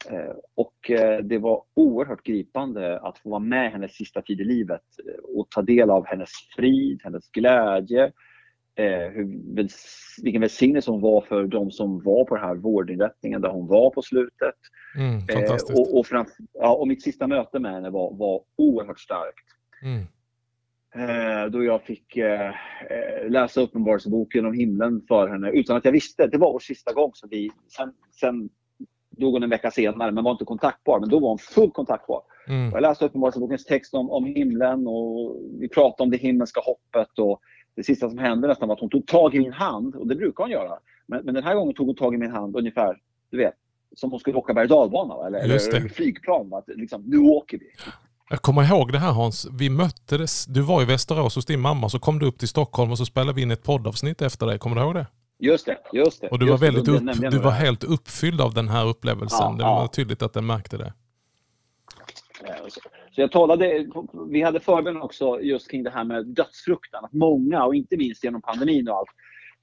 Eh, 0.06 0.36
och 0.56 0.92
eh, 0.92 1.20
det 1.20 1.38
var 1.38 1.64
oerhört 1.74 2.24
gripande 2.24 3.00
att 3.00 3.18
få 3.18 3.30
vara 3.30 3.40
med 3.40 3.72
hennes 3.72 3.92
sista 3.96 4.22
tid 4.22 4.42
i 4.42 4.44
livet 4.44 4.82
eh, 5.08 5.24
och 5.24 5.50
ta 5.50 5.62
del 5.62 5.90
av 5.90 6.06
hennes 6.06 6.30
frid, 6.56 7.02
hennes 7.04 7.32
glädje, 7.32 8.12
hur, 9.12 9.64
vilken 10.24 10.42
välsignelse 10.42 10.92
hon 10.92 11.02
var 11.02 11.22
för 11.22 11.48
de 11.48 11.72
som 11.72 12.04
var 12.04 12.26
på 12.26 12.36
den 12.36 12.44
här 12.44 12.56
vårdinrättningen 12.56 13.42
där 13.42 13.50
hon 13.50 13.68
var 13.68 13.90
på 13.90 14.02
slutet. 14.02 14.56
Mm, 14.98 15.22
och, 15.74 15.98
och, 15.98 16.08
framför, 16.08 16.36
ja, 16.54 16.76
och 16.76 16.88
mitt 16.88 17.04
sista 17.04 17.28
möte 17.28 17.60
med 17.60 17.72
henne 17.72 17.90
var, 17.90 18.14
var 18.14 18.42
oerhört 18.56 19.00
starkt. 19.00 19.46
Mm. 19.84 21.52
då 21.52 21.64
jag 21.64 21.84
fick 21.84 22.18
läsa 23.28 23.62
Uppenbarelseboken 23.62 24.46
om 24.46 24.54
himlen 24.54 25.02
för 25.08 25.28
henne 25.28 25.52
utan 25.52 25.78
att 25.78 25.86
jag 25.86 25.92
visste. 25.92 26.28
Det 26.28 26.38
var 26.38 26.54
vår 26.54 26.60
sista 26.60 26.94
gång. 26.94 27.12
Så 27.14 27.28
vi, 27.28 27.52
sen, 27.78 27.94
sen 28.20 28.50
dog 29.18 29.34
hon 29.34 29.44
en 29.44 29.50
vecka 29.50 29.72
senare 29.72 30.12
men 30.12 30.24
var 30.24 30.32
inte 30.32 30.46
kontaktbar. 30.46 31.00
Men 31.00 31.10
då 31.10 31.20
var 31.20 31.30
hon 31.30 31.38
fullt 31.38 31.74
kontaktbar. 31.74 32.22
Mm. 32.48 32.72
Jag 32.72 32.82
läste 32.82 33.06
Uppenbarelsebokens 33.06 33.66
text 33.66 33.94
om, 33.94 34.12
om 34.12 34.26
himlen 34.26 34.88
och 34.88 35.36
vi 35.60 35.70
pratade 35.70 36.04
om 36.04 36.12
det 36.12 36.18
himmelska 36.18 36.62
hoppet. 36.62 37.20
Och 37.20 37.40
det 37.76 37.84
sista 37.84 38.10
som 38.10 38.18
hände 38.18 38.48
nästan 38.48 38.68
var 38.68 38.76
att 38.76 38.82
hon 38.82 38.90
tog 38.90 39.08
tag 39.08 39.36
i 39.36 39.40
min 39.40 39.54
hand 39.54 39.96
och 39.96 40.08
det 40.08 40.16
brukar 40.16 40.44
hon 40.44 40.52
göra. 40.52 40.80
Men, 41.08 41.26
men 41.26 41.34
den 41.34 41.44
här 41.44 41.56
gången 41.56 41.74
tog 41.74 41.88
hon 41.88 41.96
tag 41.96 42.14
i 42.14 42.18
min 42.18 42.32
hand 42.32 42.56
ungefär, 42.56 42.98
du 43.32 43.38
vet, 43.38 43.54
som 43.96 44.12
hon 44.12 44.20
skulle 44.20 44.38
åka 44.38 44.54
berg 44.54 44.74
och 44.74 45.28
eller, 45.28 45.40
eller 45.40 45.90
flygplan. 45.90 46.54
Att, 46.54 46.64
liksom, 46.68 47.04
nu 47.06 47.18
åker 47.18 47.58
vi. 47.58 47.66
Jag 48.30 48.42
kommer 48.42 48.64
ihåg 48.64 48.92
det 48.92 49.00
här 49.00 49.12
Hans, 49.12 49.48
vi 49.60 49.70
möttes, 49.70 50.46
du 50.46 50.62
var 50.62 50.82
i 50.82 50.86
Västerås 50.86 51.36
hos 51.36 51.46
din 51.46 51.60
mamma, 51.60 51.90
så 51.90 52.00
kom 52.00 52.20
du 52.20 52.26
upp 52.26 52.40
till 52.40 52.48
Stockholm 52.48 52.92
och 52.92 52.98
så 52.98 53.06
spelade 53.06 53.34
vi 53.34 53.42
in 53.42 53.52
ett 53.52 53.64
poddavsnitt 53.64 54.22
efter 54.22 54.46
det. 54.46 54.58
Kommer 54.58 54.76
du 54.76 54.82
ihåg 54.82 54.96
det? 54.96 55.08
Just 55.40 55.66
det, 55.66 55.78
just 55.94 56.22
det. 56.22 56.28
Och 56.28 56.40
du 56.40 56.50
var, 56.50 56.58
väldigt 56.58 56.88
upp, 56.88 57.32
du 57.32 57.40
var 57.40 57.52
helt 57.52 57.84
uppfylld 57.84 58.42
av 58.42 58.54
den 58.54 58.68
här 58.68 58.88
upplevelsen. 58.88 59.40
Ja, 59.42 59.56
det 59.58 59.64
var 59.64 59.82
ja. 59.82 59.88
tydligt 59.88 60.22
att 60.22 60.34
den 60.34 60.46
märkte 60.46 60.78
det. 60.78 60.94
Så 63.18 63.22
jag 63.22 63.32
talade, 63.32 63.88
vi 64.30 64.42
hade 64.42 64.60
förbön 64.60 65.02
också 65.02 65.42
just 65.42 65.72
kring 65.72 65.84
det 65.84 65.90
här 65.90 66.04
med 66.04 66.26
dödsfruktan. 66.26 67.06
Att 67.06 67.14
många, 67.14 67.66
och 67.66 67.76
inte 67.76 67.98
minst 67.98 68.24
genom 68.24 68.42
pandemin 68.42 68.90
och 68.90 68.96
allt, 68.96 69.10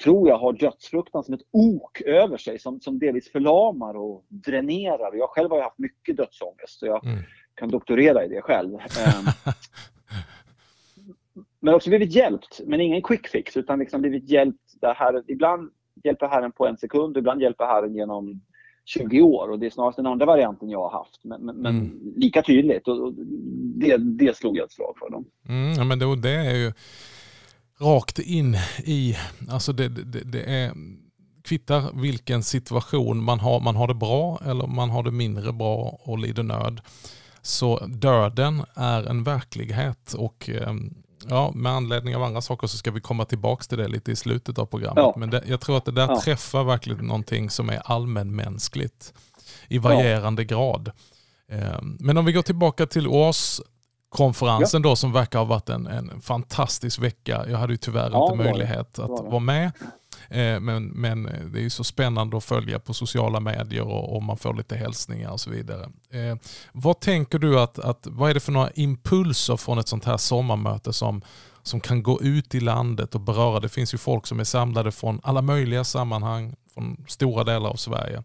tror 0.03 0.29
jag 0.29 0.39
har 0.39 0.53
dödsfruktan 0.53 1.25
som 1.25 1.35
ett 1.35 1.41
ok 1.51 2.01
över 2.01 2.37
sig 2.37 2.59
som, 2.59 2.81
som 2.81 2.99
delvis 2.99 3.33
förlamar 3.33 3.97
och 3.97 4.25
dränerar. 4.29 5.15
Jag 5.15 5.31
själv 5.31 5.51
har 5.51 5.63
haft 5.63 5.79
mycket 5.79 6.17
dödsångest 6.17 6.79
så 6.79 6.87
jag 6.87 7.07
mm. 7.07 7.19
kan 7.55 7.69
doktorera 7.69 8.25
i 8.25 8.29
det 8.29 8.43
själv. 8.43 8.75
Ehm, 8.75 9.55
men 11.61 11.75
också 11.75 11.91
blivit 11.91 12.13
hjälpt, 12.13 12.61
men 12.67 12.81
ingen 12.81 13.03
quick 13.03 13.29
fix 13.29 13.57
utan 13.57 13.79
liksom 13.79 14.01
blivit 14.01 14.29
hjälpt 14.31 14.64
där 14.85 14.95
Herren, 14.95 15.25
ibland 15.29 15.71
hjälper 16.05 16.29
Herren 16.29 16.53
på 16.53 16.67
en 16.67 16.77
sekund, 16.77 17.17
ibland 17.17 17.43
hjälper 17.43 17.65
Herren 17.65 17.95
genom 17.95 18.41
20 18.85 19.21
år 19.21 19.51
och 19.51 19.59
det 19.59 19.67
är 19.67 19.71
snarast 19.71 19.97
den 19.97 20.07
andra 20.07 20.27
varianten 20.27 20.71
jag 20.71 20.89
har 20.89 20.99
haft. 20.99 21.25
Men, 21.25 21.41
men, 21.41 21.67
mm. 21.67 22.13
lika 22.17 22.43
tydligt 22.43 22.89
och, 22.89 23.01
och 23.01 23.13
det, 23.77 23.97
det 23.97 24.37
slog 24.37 24.57
jag 24.57 24.65
ett 24.65 24.73
slag 24.73 24.95
för 24.99 25.11
dem. 25.11 25.25
Mm, 25.49 25.73
ja, 25.73 25.85
men 25.85 25.99
det, 25.99 26.17
det 26.17 26.31
är 26.31 26.55
ju 26.55 26.73
rakt 27.81 28.19
in 28.19 28.57
i, 28.85 29.17
alltså 29.51 29.73
det, 29.73 29.89
det, 29.89 30.21
det 30.21 30.43
är 30.43 30.73
kvittar 31.45 32.01
vilken 32.03 32.43
situation 32.43 33.25
man 33.25 33.41
har, 33.41 33.61
man 33.61 33.77
har 33.77 33.89
det 33.89 33.95
bra 33.95 34.41
eller 34.47 34.67
man 34.67 34.91
har 34.91 35.03
det 35.03 35.11
mindre 35.11 35.53
bra 35.53 35.99
och 36.03 36.19
lider 36.19 36.43
nöd. 36.43 36.81
Så 37.43 37.87
döden 37.87 38.63
är 38.75 39.03
en 39.03 39.25
verklighet 39.25 40.15
och 40.15 40.51
ehm, 40.51 40.95
ja, 41.29 41.53
med 41.55 41.73
anledning 41.73 42.17
av 42.17 42.23
andra 42.23 42.41
saker 42.41 42.67
så 42.67 42.77
ska 42.77 42.91
vi 42.91 43.01
komma 43.01 43.25
tillbaka 43.25 43.65
till 43.65 43.79
det 43.79 43.89
lite 43.89 44.13
i 44.13 44.17
slutet 44.17 44.59
av 44.59 44.67
programmet. 44.67 45.03
Ja. 45.05 45.15
Men 45.17 45.31
det, 45.31 45.43
jag 45.47 45.61
tror 45.61 45.77
att 45.77 45.85
det 45.85 45.93
där 45.93 46.09
ja. 46.09 46.21
träffar 46.21 46.65
verkligen 46.65 47.07
någonting 47.07 47.51
som 47.51 47.69
är 47.71 47.83
allmänmänskligt 47.85 49.15
i 49.69 49.79
varierande 49.79 50.43
ja. 50.43 50.47
grad. 50.47 50.91
Ehm, 51.49 51.97
men 52.01 52.19
om 52.19 52.25
vi 52.25 52.33
går 52.33 52.43
tillbaka 52.43 52.87
till 52.87 53.09
årskonferensen 53.09 54.83
då 54.83 54.97
som 54.97 55.13
verkar 55.13 55.39
ha 55.39 55.47
varit 55.47 55.69
en, 55.69 55.87
en 55.87 56.21
fantastisk 56.21 56.99
vecka. 57.03 57.45
Jag 57.49 57.59
hade 57.59 57.73
ju 57.73 57.77
tyvärr 57.77 58.25
inte 58.25 58.37
möjlighet 58.37 58.99
att 58.99 59.11
vara 59.11 59.39
med. 59.39 59.73
Eh, 60.29 60.61
men, 60.61 60.87
men 60.87 61.23
det 61.53 61.59
är 61.59 61.63
ju 61.63 61.71
så 61.71 61.85
spännande 61.85 62.37
att 62.37 62.45
följa 62.45 62.79
på 62.79 62.95
sociala 62.95 63.41
medier 63.41 63.83
och, 63.83 64.17
och 64.17 64.23
man 64.23 64.37
får 64.37 64.55
lite 64.55 64.77
hälsningar 64.77 65.31
och 65.31 65.41
så 65.41 65.51
vidare. 65.51 65.83
Eh, 66.11 66.37
vad 66.73 67.01
tänker 67.01 67.39
du 67.39 67.61
att, 67.61 67.79
att, 67.79 68.07
vad 68.11 68.31
är 68.31 68.35
det 68.35 68.41
för 68.41 68.53
några 68.53 68.71
impulser 68.71 69.57
från 69.57 69.79
ett 69.79 69.89
sånt 69.89 70.05
här 70.05 70.17
sommarmöte 70.17 70.93
som, 70.93 71.23
som 71.63 71.81
kan 71.81 72.03
gå 72.03 72.23
ut 72.23 72.55
i 72.55 72.61
landet 72.61 73.15
och 73.15 73.21
beröra? 73.21 73.61
Det 73.61 73.69
finns 73.69 73.95
ju 73.95 73.99
folk 73.99 74.27
som 74.27 74.41
är 74.41 74.45
samlade 74.45 74.93
från 74.93 75.21
alla 75.23 75.43
möjliga 75.43 75.85
sammanhang, 75.85 76.55
från 76.75 77.05
stora 77.09 77.45
delar 77.45 77.71
av 77.71 77.77
Sverige. 77.77 78.23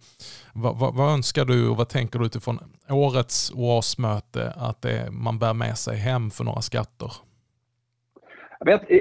Vad, 0.53 0.77
vad, 0.77 0.93
vad 0.95 1.13
önskar 1.13 1.45
du 1.45 1.67
och 1.67 1.77
vad 1.77 1.89
tänker 1.89 2.19
du 2.19 2.25
utifrån 2.25 2.59
årets 2.89 3.51
OAS-möte 3.55 4.53
att 4.55 4.81
det, 4.81 5.11
man 5.11 5.39
bär 5.39 5.53
med 5.53 5.77
sig 5.77 5.97
hem 5.97 6.31
för 6.31 6.43
några 6.43 6.61
skatter? 6.61 7.13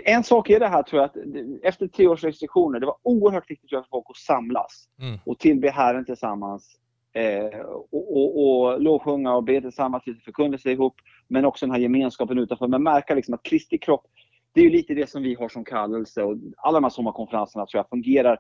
En 0.05 0.25
sak 0.25 0.51
är 0.51 0.61
det 0.61 0.69
här 0.69 0.83
tror 0.83 1.03
jag 1.03 1.07
att 1.07 1.17
efter 1.63 1.87
tre 1.87 2.07
års 2.07 2.25
restriktioner, 2.25 2.81
det 2.81 2.87
var 2.87 2.97
oerhört 3.03 3.51
viktigt 3.51 3.71
för 3.71 3.85
folk 3.91 4.07
att 4.09 4.17
samlas 4.17 4.89
mm. 5.01 5.19
och 5.25 5.39
tillbe 5.39 5.71
Herren 5.71 6.05
tillsammans. 6.05 6.77
Eh, 7.13 7.61
och, 7.91 8.17
och, 8.17 8.41
och 8.41 8.81
lovsjunga 8.81 9.35
och 9.35 9.45
be 9.45 9.61
tillsammans, 9.61 10.05
förkunnelse 10.25 10.71
ihop, 10.71 10.95
men 11.29 11.45
också 11.45 11.67
den 11.67 11.73
här 11.73 11.81
gemenskapen 11.81 12.39
utanför. 12.39 12.69
Men 12.69 12.83
märka 12.83 13.15
liksom 13.15 13.35
att 13.35 13.43
Kristi 13.43 13.79
kropp, 13.79 14.07
det 14.53 14.61
är 14.61 14.65
ju 14.65 14.71
lite 14.71 14.95
det 14.95 15.11
som 15.11 15.23
vi 15.23 15.35
har 15.35 15.49
som 15.49 15.65
kallelse 15.65 16.23
och 16.23 16.37
alla 16.57 16.77
de 16.81 16.85
här 16.85 16.91
sommarkonferenserna 16.91 17.67
tror 17.67 17.79
jag 17.79 17.89
fungerar. 17.89 18.39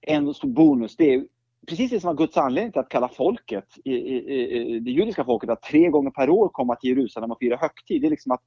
En 0.00 0.34
stor 0.34 0.48
bonus, 0.48 0.96
det 0.96 1.14
är 1.14 1.24
precis 1.68 1.90
det 1.90 2.00
som 2.00 2.08
var 2.08 2.14
Guds 2.14 2.36
anledning 2.36 2.72
till 2.72 2.80
att 2.80 2.88
kalla 2.88 3.08
folket, 3.08 3.64
i, 3.84 3.92
i, 3.92 4.76
i, 4.76 4.80
det 4.80 4.90
judiska 4.90 5.24
folket, 5.24 5.50
att 5.50 5.62
tre 5.62 5.88
gånger 5.88 6.10
per 6.10 6.30
år 6.30 6.48
komma 6.48 6.76
till 6.76 6.90
Jerusalem 6.90 7.30
och 7.30 7.38
fira 7.40 7.56
högtid. 7.56 8.02
Det 8.02 8.08
är 8.08 8.10
liksom 8.10 8.32
att 8.32 8.42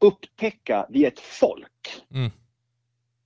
upptäcka, 0.00 0.86
vi 0.88 1.04
är 1.04 1.08
ett 1.08 1.20
folk. 1.20 2.02
Mm. 2.14 2.30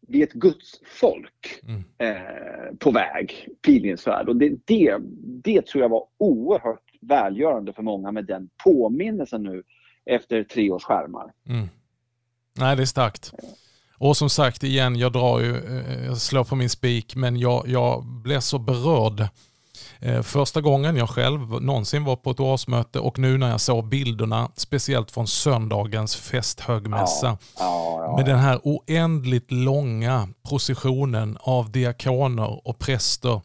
Vi 0.08 0.22
är 0.22 0.26
ett 0.26 0.32
Guds 0.32 0.80
folk 1.00 1.60
mm. 1.62 1.84
eh, 1.98 2.76
på 2.78 2.90
väg, 2.90 3.48
pilgrimsfärd. 3.66 4.28
Och 4.28 4.36
det, 4.36 4.52
det, 4.64 4.96
det 5.44 5.66
tror 5.66 5.82
jag 5.82 5.88
var 5.88 6.04
oerhört 6.18 6.90
välgörande 7.00 7.72
för 7.72 7.82
många 7.82 8.12
med 8.12 8.26
den 8.26 8.48
påminnelsen 8.64 9.42
nu 9.42 9.62
efter 10.04 10.44
tre 10.44 10.70
års 10.70 10.84
skärmar. 10.84 11.32
Mm. 11.48 11.68
Nej, 12.58 12.76
det 12.76 12.82
är 12.82 12.86
starkt. 12.86 13.32
Och 13.98 14.16
som 14.16 14.30
sagt 14.30 14.62
igen, 14.62 14.96
jag 14.96 15.12
drar 15.12 15.40
ju, 15.40 15.56
eh, 15.56 16.06
jag 16.06 16.16
slår 16.16 16.44
på 16.44 16.56
min 16.56 16.70
spik, 16.70 17.16
men 17.16 17.36
jag, 17.36 17.68
jag 17.68 18.04
blev 18.04 18.40
så 18.40 18.58
berörd 18.58 19.28
första 20.22 20.60
gången 20.60 20.96
jag 20.96 21.10
själv 21.10 21.62
någonsin 21.62 22.04
var 22.04 22.16
på 22.16 22.30
ett 22.30 22.40
årsmöte 22.40 22.98
och 22.98 23.18
nu 23.18 23.38
när 23.38 23.50
jag 23.50 23.60
såg 23.60 23.88
bilderna, 23.88 24.50
speciellt 24.56 25.10
från 25.10 25.26
söndagens 25.26 26.16
festhögmässa, 26.16 27.38
med 28.16 28.26
den 28.26 28.38
här 28.38 28.60
oändligt 28.62 29.50
långa 29.52 30.28
processionen 30.48 31.38
av 31.40 31.70
diakoner 31.70 32.68
och 32.68 32.78
präster. 32.78 33.40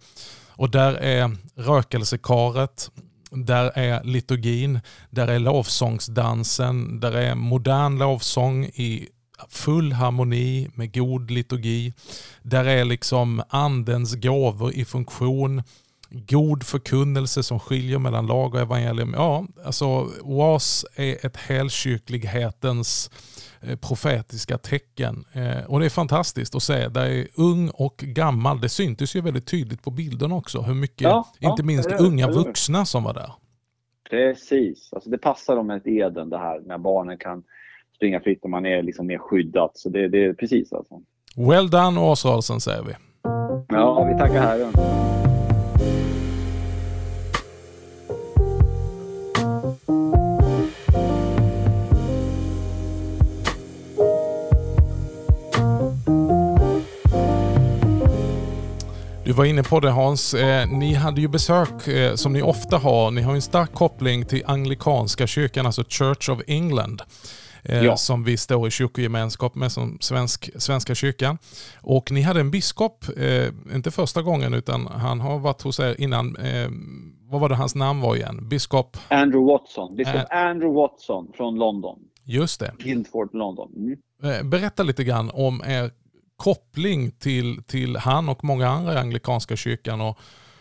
Och 0.50 0.70
där 0.70 0.94
är 0.94 1.38
rökelsekaret, 1.56 2.92
där 3.32 3.72
är 3.76 4.04
liturgin, 4.04 4.80
där 5.10 5.28
är 5.28 5.40
lovsångsdansen, 5.40 7.00
där 7.00 7.12
är 7.12 7.36
modern 7.36 7.98
lovsång 7.98 8.66
i 8.66 9.08
full 9.50 9.94
harmoni 9.94 10.70
med 10.74 10.94
god 10.94 11.32
liturgi. 11.32 11.94
Där 12.42 12.66
är 12.66 12.86
liksom 12.86 13.44
andens 13.50 14.16
gåvor 14.16 14.74
i 14.74 14.86
funktion 14.86 15.64
god 16.28 16.64
förkunnelse 16.64 17.44
som 17.44 17.60
skiljer 17.60 18.00
mellan 18.00 18.28
lag 18.28 18.54
och 18.54 18.60
evangelium. 18.60 19.14
Ja, 19.18 19.46
alltså 19.66 19.86
OAS 20.22 20.86
är 20.96 21.26
ett 21.26 21.38
helkyrklighetens 21.38 23.12
eh, 23.62 23.76
profetiska 23.76 24.58
tecken. 24.58 25.26
Eh, 25.34 25.66
och 25.66 25.80
det 25.80 25.86
är 25.86 25.90
fantastiskt 25.90 26.56
att 26.56 26.64
se. 26.64 26.88
Det 26.88 27.02
är 27.02 27.28
ung 27.36 27.70
och 27.70 27.98
gammal. 27.98 28.62
Det 28.62 28.70
syntes 28.70 29.16
ju 29.16 29.22
väldigt 29.22 29.48
tydligt 29.48 29.84
på 29.84 29.92
bilderna 29.92 30.36
också. 30.36 30.62
Hur 30.62 30.74
mycket, 30.74 31.02
ja, 31.02 31.28
inte 31.40 31.62
ja, 31.62 31.66
minst 31.66 31.92
unga 31.92 32.32
vuxna 32.32 32.86
som 32.86 33.04
var 33.04 33.14
där. 33.14 33.32
Precis. 34.10 34.94
Alltså 34.94 35.10
det 35.10 35.18
passar 35.18 35.56
dem 35.56 35.70
ett 35.70 35.88
Eden 35.88 36.30
det 36.30 36.38
här 36.38 36.60
när 36.66 36.78
barnen 36.78 37.18
kan 37.18 37.44
springa 37.96 38.20
fritt 38.20 38.44
och 38.44 38.50
man 38.50 38.66
är 38.66 38.84
liksom 38.84 39.08
mer 39.08 39.18
skyddad. 39.18 39.72
Så 39.74 39.90
det, 39.90 40.08
det 40.08 40.26
är 40.26 40.34
precis 40.34 40.74
alltså. 40.74 41.02
Well 41.36 41.70
done 41.70 42.00
Åsrörelsen 42.00 42.60
säger 42.60 42.84
vi. 42.84 42.94
Ja, 43.70 44.04
vi 44.14 44.20
tackar 44.20 44.42
Herren. 44.42 45.35
Du 49.88 49.94
var 59.34 59.46
inne 59.46 59.64
på 59.64 59.80
det 59.80 59.90
Hans. 59.90 60.34
Eh, 60.34 60.68
ni 60.68 60.94
hade 60.94 61.22
ju 61.22 61.28
besök 61.28 61.88
eh, 61.88 62.16
som 62.16 62.34
ni 62.34 62.42
ofta 62.42 62.78
har. 62.78 63.12
Ni 63.12 63.22
har 63.22 63.36
en 63.36 63.42
stark 63.42 63.74
koppling 63.74 64.26
till 64.26 64.44
anglikanska 64.46 65.28
kyrkan, 65.28 65.66
alltså 65.66 65.84
Church 65.90 66.30
of 66.30 66.40
England. 66.48 67.02
Eh, 67.66 67.84
ja. 67.84 67.98
Som 67.98 68.24
vi 68.24 68.38
står 68.38 68.68
i 68.68 68.72
kyrkogemenskap 68.72 69.56
med 69.56 69.72
som 69.72 69.98
svensk, 70.02 70.50
Svenska 70.56 70.96
kyrkan. 70.96 71.38
Och 71.82 72.12
ni 72.12 72.22
hade 72.22 72.40
en 72.40 72.52
biskop, 72.52 73.06
eh, 73.18 73.76
inte 73.76 73.92
första 73.92 74.22
gången 74.22 74.54
utan 74.54 74.88
han 74.88 75.20
har 75.20 75.40
varit 75.40 75.62
hos 75.62 75.80
er 75.80 76.02
innan. 76.02 76.36
Eh, 76.36 76.70
vad 77.30 77.42
var 77.42 77.50
det 77.50 77.56
hans 77.56 77.76
namn 77.76 78.02
var 78.02 78.16
igen? 78.16 78.50
Biskop? 78.50 78.98
Andrew 79.08 79.54
Watson. 79.54 79.96
Biskop 79.96 80.22
Andrew 80.30 80.76
Watson 80.82 81.32
från 81.38 81.56
London. 81.56 82.00
Just 82.24 82.60
det. 82.60 82.72
Guildford, 82.80 83.30
London. 83.34 83.72
Mm. 84.22 84.50
Berätta 84.50 84.84
lite 84.84 85.04
grann 85.04 85.32
om 85.34 85.62
er 85.66 85.92
koppling 86.36 87.12
till, 87.12 87.64
till 87.64 87.96
han 87.96 88.30
och 88.30 88.44
många 88.44 88.70
andra 88.70 88.94
i 88.94 88.98
anglikanska 88.98 89.56
kyrkan 89.56 90.02
och, 90.02 90.18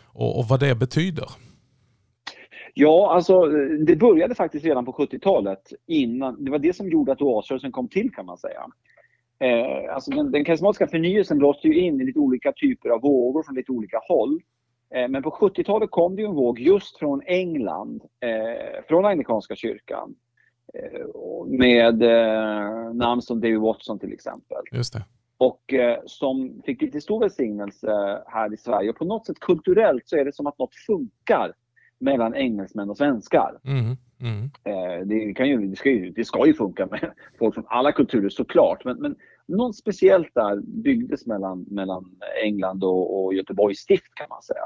och, 0.07 0.39
och 0.39 0.49
vad 0.49 0.61
det 0.61 0.75
betyder? 0.75 1.31
Ja, 2.75 3.13
alltså 3.15 3.47
det 3.87 3.97
började 3.97 4.35
faktiskt 4.35 4.65
redan 4.65 4.85
på 4.85 4.93
70-talet. 4.93 5.73
innan. 5.87 6.45
Det 6.45 6.51
var 6.51 6.59
det 6.59 6.77
som 6.77 6.89
gjorde 6.89 7.13
att 7.13 7.23
oasrörelsen 7.23 7.73
kom 7.73 7.89
till 7.89 8.11
kan 8.15 8.27
man 8.27 8.39
säga. 8.39 8.67
Eh, 9.39 9.95
alltså 9.95 10.11
den, 10.11 10.31
den 10.31 10.45
karismatiska 10.45 10.87
förnyelsen 10.87 11.39
blåste 11.39 11.69
ju 11.69 11.81
in 11.81 12.01
i 12.01 12.05
lite 12.05 12.19
olika 12.19 12.53
typer 12.53 12.89
av 12.89 13.01
vågor 13.01 13.43
från 13.43 13.55
lite 13.55 13.73
olika 13.73 14.01
håll. 14.09 14.41
Eh, 14.95 15.09
men 15.09 15.23
på 15.23 15.31
70-talet 15.31 15.91
kom 15.91 16.17
det 16.17 16.23
en 16.23 16.35
våg 16.35 16.61
just 16.61 16.99
från 16.99 17.23
England, 17.27 18.03
eh, 18.21 18.83
från 18.89 19.05
anglikanska 19.05 19.57
kyrkan. 19.57 20.15
Eh, 20.75 21.07
med 21.47 22.03
eh, 22.03 22.95
namn 22.95 23.23
som 23.23 23.41
David 23.41 23.61
Watson 23.61 23.99
till 23.99 24.13
exempel. 24.13 24.63
Just 24.73 24.93
det 24.93 25.05
och 25.39 25.73
eh, 25.73 25.99
som 26.07 26.63
fick 26.65 26.83
lite 26.83 27.01
stor 27.01 27.21
välsignelse 27.21 28.23
här 28.27 28.55
i 28.55 28.57
Sverige. 28.57 28.91
Och 28.91 28.97
på 28.97 29.05
något 29.05 29.27
sätt 29.27 29.41
kulturellt 29.41 30.03
så 30.09 30.17
är 30.17 30.25
det 30.25 30.35
som 30.35 30.47
att 30.47 30.59
något 30.59 30.75
funkar 30.75 31.53
mellan 32.05 32.35
engelsmän 32.35 32.91
och 32.91 32.97
svenskar. 32.97 33.61
Mm, 33.65 33.97
mm. 34.21 34.51
Eh, 34.65 35.07
det, 35.07 35.35
kan 35.35 35.49
ju, 35.49 35.67
det, 35.67 35.77
ska 35.77 35.91
ju, 35.91 36.11
det 36.11 36.25
ska 36.25 36.47
ju 36.47 36.55
funka 36.55 36.87
med 36.87 37.13
folk 37.39 37.55
från 37.55 37.65
alla 37.69 37.93
kulturer 37.93 38.29
såklart. 38.29 38.85
Men, 38.85 38.97
men 39.01 39.17
något 39.49 39.77
speciellt 39.77 40.35
där 40.35 40.61
byggdes 40.83 41.27
mellan, 41.27 41.67
mellan 41.71 42.05
England 42.43 42.85
och, 42.85 43.25
och 43.25 43.35
Göteborgs 43.35 43.79
stift 43.79 44.15
kan 44.15 44.27
man 44.29 44.43
säga. 44.43 44.65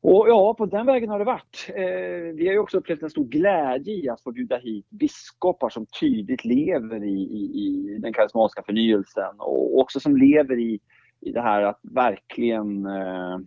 Och 0.00 0.28
ja, 0.28 0.54
på 0.54 0.66
den 0.66 0.86
vägen 0.86 1.08
har 1.08 1.18
det 1.18 1.24
varit. 1.24 1.70
Eh, 1.74 2.34
vi 2.34 2.46
har 2.46 2.52
ju 2.52 2.58
också 2.58 2.78
upplevt 2.78 3.02
en 3.02 3.10
stor 3.10 3.24
glädje 3.24 3.94
i 3.94 4.08
att 4.08 4.22
få 4.22 4.32
bjuda 4.32 4.58
hit 4.58 4.86
biskopar 4.90 5.68
som 5.68 5.86
tydligt 6.00 6.44
lever 6.44 7.04
i, 7.04 7.22
i, 7.22 7.42
i 7.54 7.98
den 7.98 8.12
karismatiska 8.12 8.62
förnyelsen 8.62 9.34
och 9.38 9.78
också 9.78 10.00
som 10.00 10.16
lever 10.16 10.58
i, 10.58 10.80
i 11.20 11.32
det 11.32 11.40
här 11.40 11.62
att 11.62 11.80
verkligen 11.82 12.86
eh, 12.86 13.38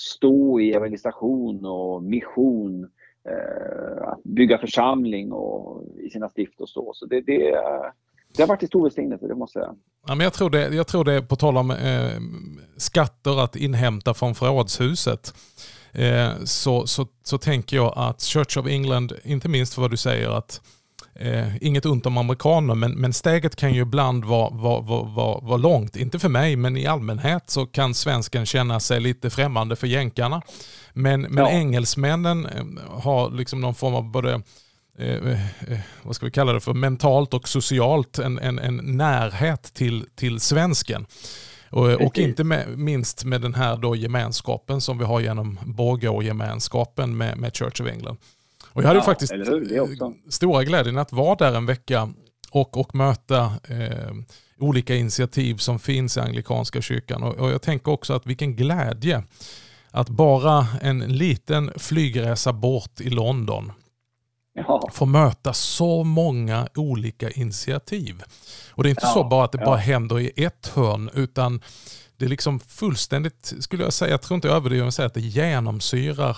stå 0.00 0.60
i 0.60 0.72
evangelisation 0.72 1.66
och 1.66 2.02
mission, 2.02 2.84
eh, 3.28 4.08
att 4.08 4.22
bygga 4.24 4.58
församling 4.58 5.32
och, 5.32 5.84
i 5.98 6.10
sina 6.10 6.28
stift 6.28 6.60
och 6.60 6.68
så. 6.68 6.90
Så 6.94 7.06
det, 7.06 7.20
det, 7.20 7.54
det 8.36 8.42
har 8.42 8.46
varit 8.46 8.62
ett 8.62 8.68
stor 8.68 8.82
välsignelse, 8.82 9.26
det 9.26 9.34
måste 9.34 9.58
jag 9.58 9.66
säga. 9.66 9.76
Ja, 10.06 10.14
men 10.14 10.24
jag, 10.24 10.32
tror 10.32 10.50
det, 10.50 10.74
jag 10.74 10.86
tror 10.86 11.04
det, 11.04 11.22
på 11.22 11.36
tal 11.36 11.56
om 11.56 11.70
eh, 11.70 12.20
skatter 12.76 13.44
att 13.44 13.56
inhämta 13.56 14.14
från 14.14 14.34
förrådshuset, 14.34 15.34
eh, 15.92 16.30
så, 16.44 16.86
så, 16.86 17.06
så 17.22 17.38
tänker 17.38 17.76
jag 17.76 17.92
att 17.96 18.22
Church 18.22 18.56
of 18.56 18.66
England, 18.66 19.12
inte 19.24 19.48
minst 19.48 19.74
för 19.74 19.82
vad 19.82 19.90
du 19.90 19.96
säger, 19.96 20.28
att 20.28 20.60
Eh, 21.14 21.56
inget 21.60 21.86
ont 21.86 22.06
om 22.06 22.18
amerikaner, 22.18 22.74
men, 22.74 22.92
men 22.92 23.12
steget 23.12 23.56
kan 23.56 23.74
ju 23.74 23.82
ibland 23.82 24.24
vara, 24.24 24.50
vara, 24.50 24.80
vara, 24.80 25.40
vara, 25.40 25.56
långt. 25.56 25.96
Inte 25.96 26.18
för 26.18 26.28
mig, 26.28 26.56
men 26.56 26.76
i 26.76 26.86
allmänhet 26.86 27.50
så 27.50 27.66
kan 27.66 27.94
svensken 27.94 28.46
känna 28.46 28.80
sig 28.80 29.00
lite 29.00 29.30
främmande 29.30 29.76
för 29.76 29.86
jänkarna. 29.86 30.42
Men, 30.92 31.20
men 31.20 31.44
ja. 31.44 31.50
engelsmännen 31.50 32.46
eh, 32.46 32.64
har 33.02 33.30
liksom 33.30 33.60
någon 33.60 33.74
form 33.74 33.94
av 33.94 34.10
både 34.10 34.42
eh, 34.98 35.30
eh, 35.30 35.78
vad 36.02 36.16
ska 36.16 36.26
vi 36.26 36.32
kalla 36.32 36.52
det 36.52 36.60
för, 36.60 36.74
mentalt 36.74 37.34
och 37.34 37.48
socialt 37.48 38.18
en, 38.18 38.38
en, 38.38 38.58
en 38.58 38.76
närhet 38.76 39.74
till, 39.74 40.06
till 40.14 40.40
svensken. 40.40 41.06
Och, 41.70 41.90
och 41.90 42.18
inte 42.18 42.44
med, 42.44 42.78
minst 42.78 43.24
med 43.24 43.40
den 43.40 43.54
här 43.54 43.76
då 43.76 43.96
gemenskapen 43.96 44.80
som 44.80 44.98
vi 44.98 45.04
har 45.04 45.20
genom 45.20 45.58
Borgå-gemenskapen 45.64 47.16
med, 47.16 47.38
med 47.38 47.56
Church 47.56 47.80
of 47.80 47.86
England. 47.86 48.18
Och 48.72 48.82
jag 48.82 48.88
hade 48.88 49.00
ja, 49.00 49.04
faktiskt 49.04 49.32
stora 50.28 50.64
glädjen 50.64 50.98
att 50.98 51.12
vara 51.12 51.34
där 51.34 51.54
en 51.54 51.66
vecka 51.66 52.12
och, 52.50 52.76
och 52.76 52.94
möta 52.94 53.52
eh, 53.68 54.14
olika 54.58 54.96
initiativ 54.96 55.56
som 55.56 55.78
finns 55.78 56.16
i 56.16 56.20
anglikanska 56.20 56.82
kyrkan. 56.82 57.22
Och, 57.22 57.34
och, 57.34 57.50
jag 57.50 57.62
tänker 57.62 57.92
också 57.92 58.14
att 58.14 58.26
vilken 58.26 58.56
glädje 58.56 59.22
att 59.90 60.08
bara 60.08 60.66
en 60.82 60.98
liten 60.98 61.72
flygresa 61.76 62.52
bort 62.52 63.00
i 63.00 63.10
London 63.10 63.72
ja. 64.54 64.90
få 64.92 65.06
möta 65.06 65.52
så 65.52 66.04
många 66.04 66.68
olika 66.74 67.30
initiativ. 67.30 68.22
Och 68.70 68.82
det 68.82 68.88
är 68.88 68.90
inte 68.90 69.06
ja, 69.06 69.12
så 69.12 69.24
bara 69.24 69.44
att 69.44 69.52
det 69.52 69.58
ja. 69.58 69.64
bara 69.64 69.76
händer 69.76 70.20
i 70.20 70.32
ett 70.36 70.66
hörn 70.74 71.10
utan 71.14 71.62
det 72.16 72.24
är 72.24 72.28
liksom 72.28 72.60
fullständigt, 72.60 73.52
skulle 73.60 73.82
jag 73.82 73.92
säga, 73.92 74.10
jag 74.10 74.22
tror 74.22 74.34
inte 74.34 74.48
jag 74.48 74.56
överdriver 74.56 74.86
att 74.86 74.94
säga 74.94 75.06
att 75.06 75.14
det 75.14 75.20
genomsyrar 75.20 76.36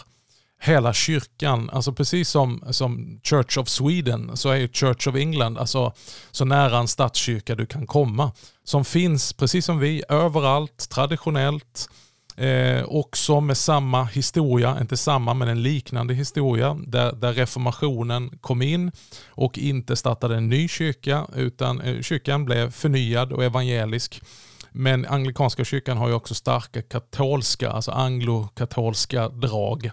hela 0.65 0.93
kyrkan. 0.93 1.71
Alltså 1.73 1.93
precis 1.93 2.29
som, 2.29 2.65
som 2.71 3.21
Church 3.25 3.59
of 3.59 3.69
Sweden 3.69 4.37
så 4.37 4.49
är 4.49 4.57
ju 4.57 4.69
Church 4.69 5.09
of 5.09 5.15
England 5.15 5.59
alltså 5.59 5.93
så 6.31 6.45
nära 6.45 6.79
en 6.79 6.89
statskyrka 6.89 7.55
du 7.55 7.67
kan 7.67 7.87
komma. 7.87 8.33
Som 8.65 8.85
finns, 8.85 9.33
precis 9.33 9.65
som 9.65 9.79
vi, 9.79 10.03
överallt, 10.09 10.89
traditionellt. 10.91 11.89
Eh, 12.37 12.85
också 12.85 13.41
med 13.41 13.57
samma 13.57 14.05
historia, 14.05 14.81
inte 14.81 14.97
samma 14.97 15.35
men 15.35 15.49
en 15.49 15.63
liknande 15.63 16.15
historia 16.15 16.77
där, 16.87 17.13
där 17.13 17.33
reformationen 17.33 18.39
kom 18.41 18.63
in 18.63 18.93
och 19.29 19.59
inte 19.59 19.97
startade 19.97 20.37
en 20.37 20.49
ny 20.49 20.69
kyrka 20.69 21.27
utan 21.35 21.81
eh, 21.81 22.03
kyrkan 22.03 22.45
blev 22.45 22.71
förnyad 22.71 23.33
och 23.33 23.45
evangelisk. 23.45 24.23
Men 24.71 25.07
anglikanska 25.07 25.65
kyrkan 25.65 25.97
har 25.99 26.09
ju 26.09 26.15
också 26.15 26.35
starka 26.35 26.83
katolska, 26.83 27.71
alltså 27.71 27.91
anglokatolska 27.91 29.29
drag. 29.29 29.91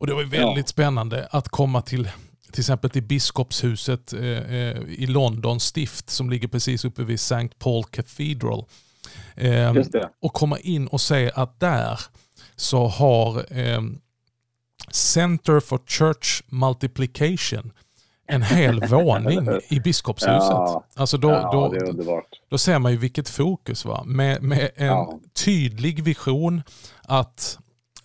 Och 0.00 0.06
det 0.06 0.14
var 0.14 0.24
väldigt 0.24 0.56
ja. 0.56 0.66
spännande 0.66 1.28
att 1.30 1.48
komma 1.48 1.82
till 1.82 2.10
till 2.52 2.60
exempel 2.60 2.90
till 2.90 3.02
biskopshuset 3.02 4.12
eh, 4.12 4.20
eh, 4.20 4.82
i 4.88 5.06
London 5.06 5.60
stift 5.60 6.10
som 6.10 6.30
ligger 6.30 6.48
precis 6.48 6.84
uppe 6.84 7.02
vid 7.02 7.14
St. 7.14 7.48
Paul 7.58 7.84
Cathedral. 7.84 8.64
Eh, 9.34 9.74
och 10.22 10.32
komma 10.32 10.58
in 10.58 10.86
och 10.86 11.00
se 11.00 11.30
att 11.34 11.60
där 11.60 12.00
så 12.56 12.86
har 12.86 13.58
eh, 13.58 13.82
Center 14.90 15.60
for 15.60 15.80
Church 15.86 16.42
Multiplication 16.46 17.72
en 18.26 18.42
hel 18.42 18.80
våning 18.88 19.48
i 19.68 19.80
biskopshuset. 19.80 20.50
Ja, 20.50 20.84
alltså 20.94 21.18
då, 21.18 21.30
ja, 21.30 21.72
då, 22.04 22.22
då 22.48 22.58
ser 22.58 22.78
man 22.78 22.92
ju 22.92 22.98
vilket 22.98 23.28
fokus 23.28 23.84
va? 23.84 24.02
Med, 24.06 24.42
med 24.42 24.70
en 24.74 24.86
ja. 24.86 25.20
tydlig 25.44 26.02
vision 26.02 26.62
att 27.02 27.58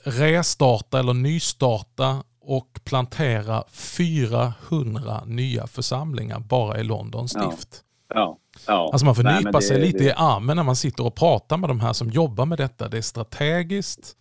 restarta 0.03 0.99
eller 0.99 1.13
nystarta 1.13 2.23
och 2.41 2.79
plantera 2.83 3.63
400 3.71 5.23
nya 5.25 5.67
församlingar 5.67 6.39
bara 6.39 6.79
i 6.79 6.83
Londons 6.83 7.31
stift. 7.31 7.81
Ja. 8.13 8.37
Ja. 8.67 8.89
Alltså 8.93 9.05
man 9.05 9.15
får 9.15 9.23
Nej, 9.23 9.43
nypa 9.43 9.61
sig 9.61 9.79
lite 9.79 9.97
det... 9.97 10.05
i 10.05 10.11
armen 10.15 10.55
när 10.55 10.63
man 10.63 10.75
sitter 10.75 11.05
och 11.05 11.15
pratar 11.15 11.57
med 11.57 11.69
de 11.69 11.79
här 11.79 11.93
som 11.93 12.09
jobbar 12.09 12.45
med 12.45 12.57
detta. 12.57 12.87
Det 12.89 12.97
är 12.97 13.01
strategiskt, 13.01 14.15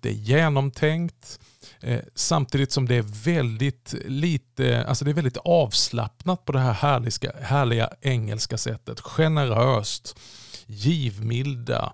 det 0.00 0.08
är 0.08 0.12
genomtänkt, 0.12 1.40
eh, 1.80 2.00
samtidigt 2.14 2.72
som 2.72 2.88
det 2.88 2.94
är 2.94 3.24
väldigt 3.24 3.94
lite, 4.04 4.84
alltså 4.88 5.04
det 5.04 5.10
är 5.10 5.14
väldigt 5.14 5.36
avslappnat 5.36 6.44
på 6.44 6.52
det 6.52 6.58
här 6.58 6.72
härliga, 6.72 7.32
härliga 7.40 7.90
engelska 8.00 8.58
sättet. 8.58 9.00
Generöst, 9.00 10.18
givmilda, 10.66 11.92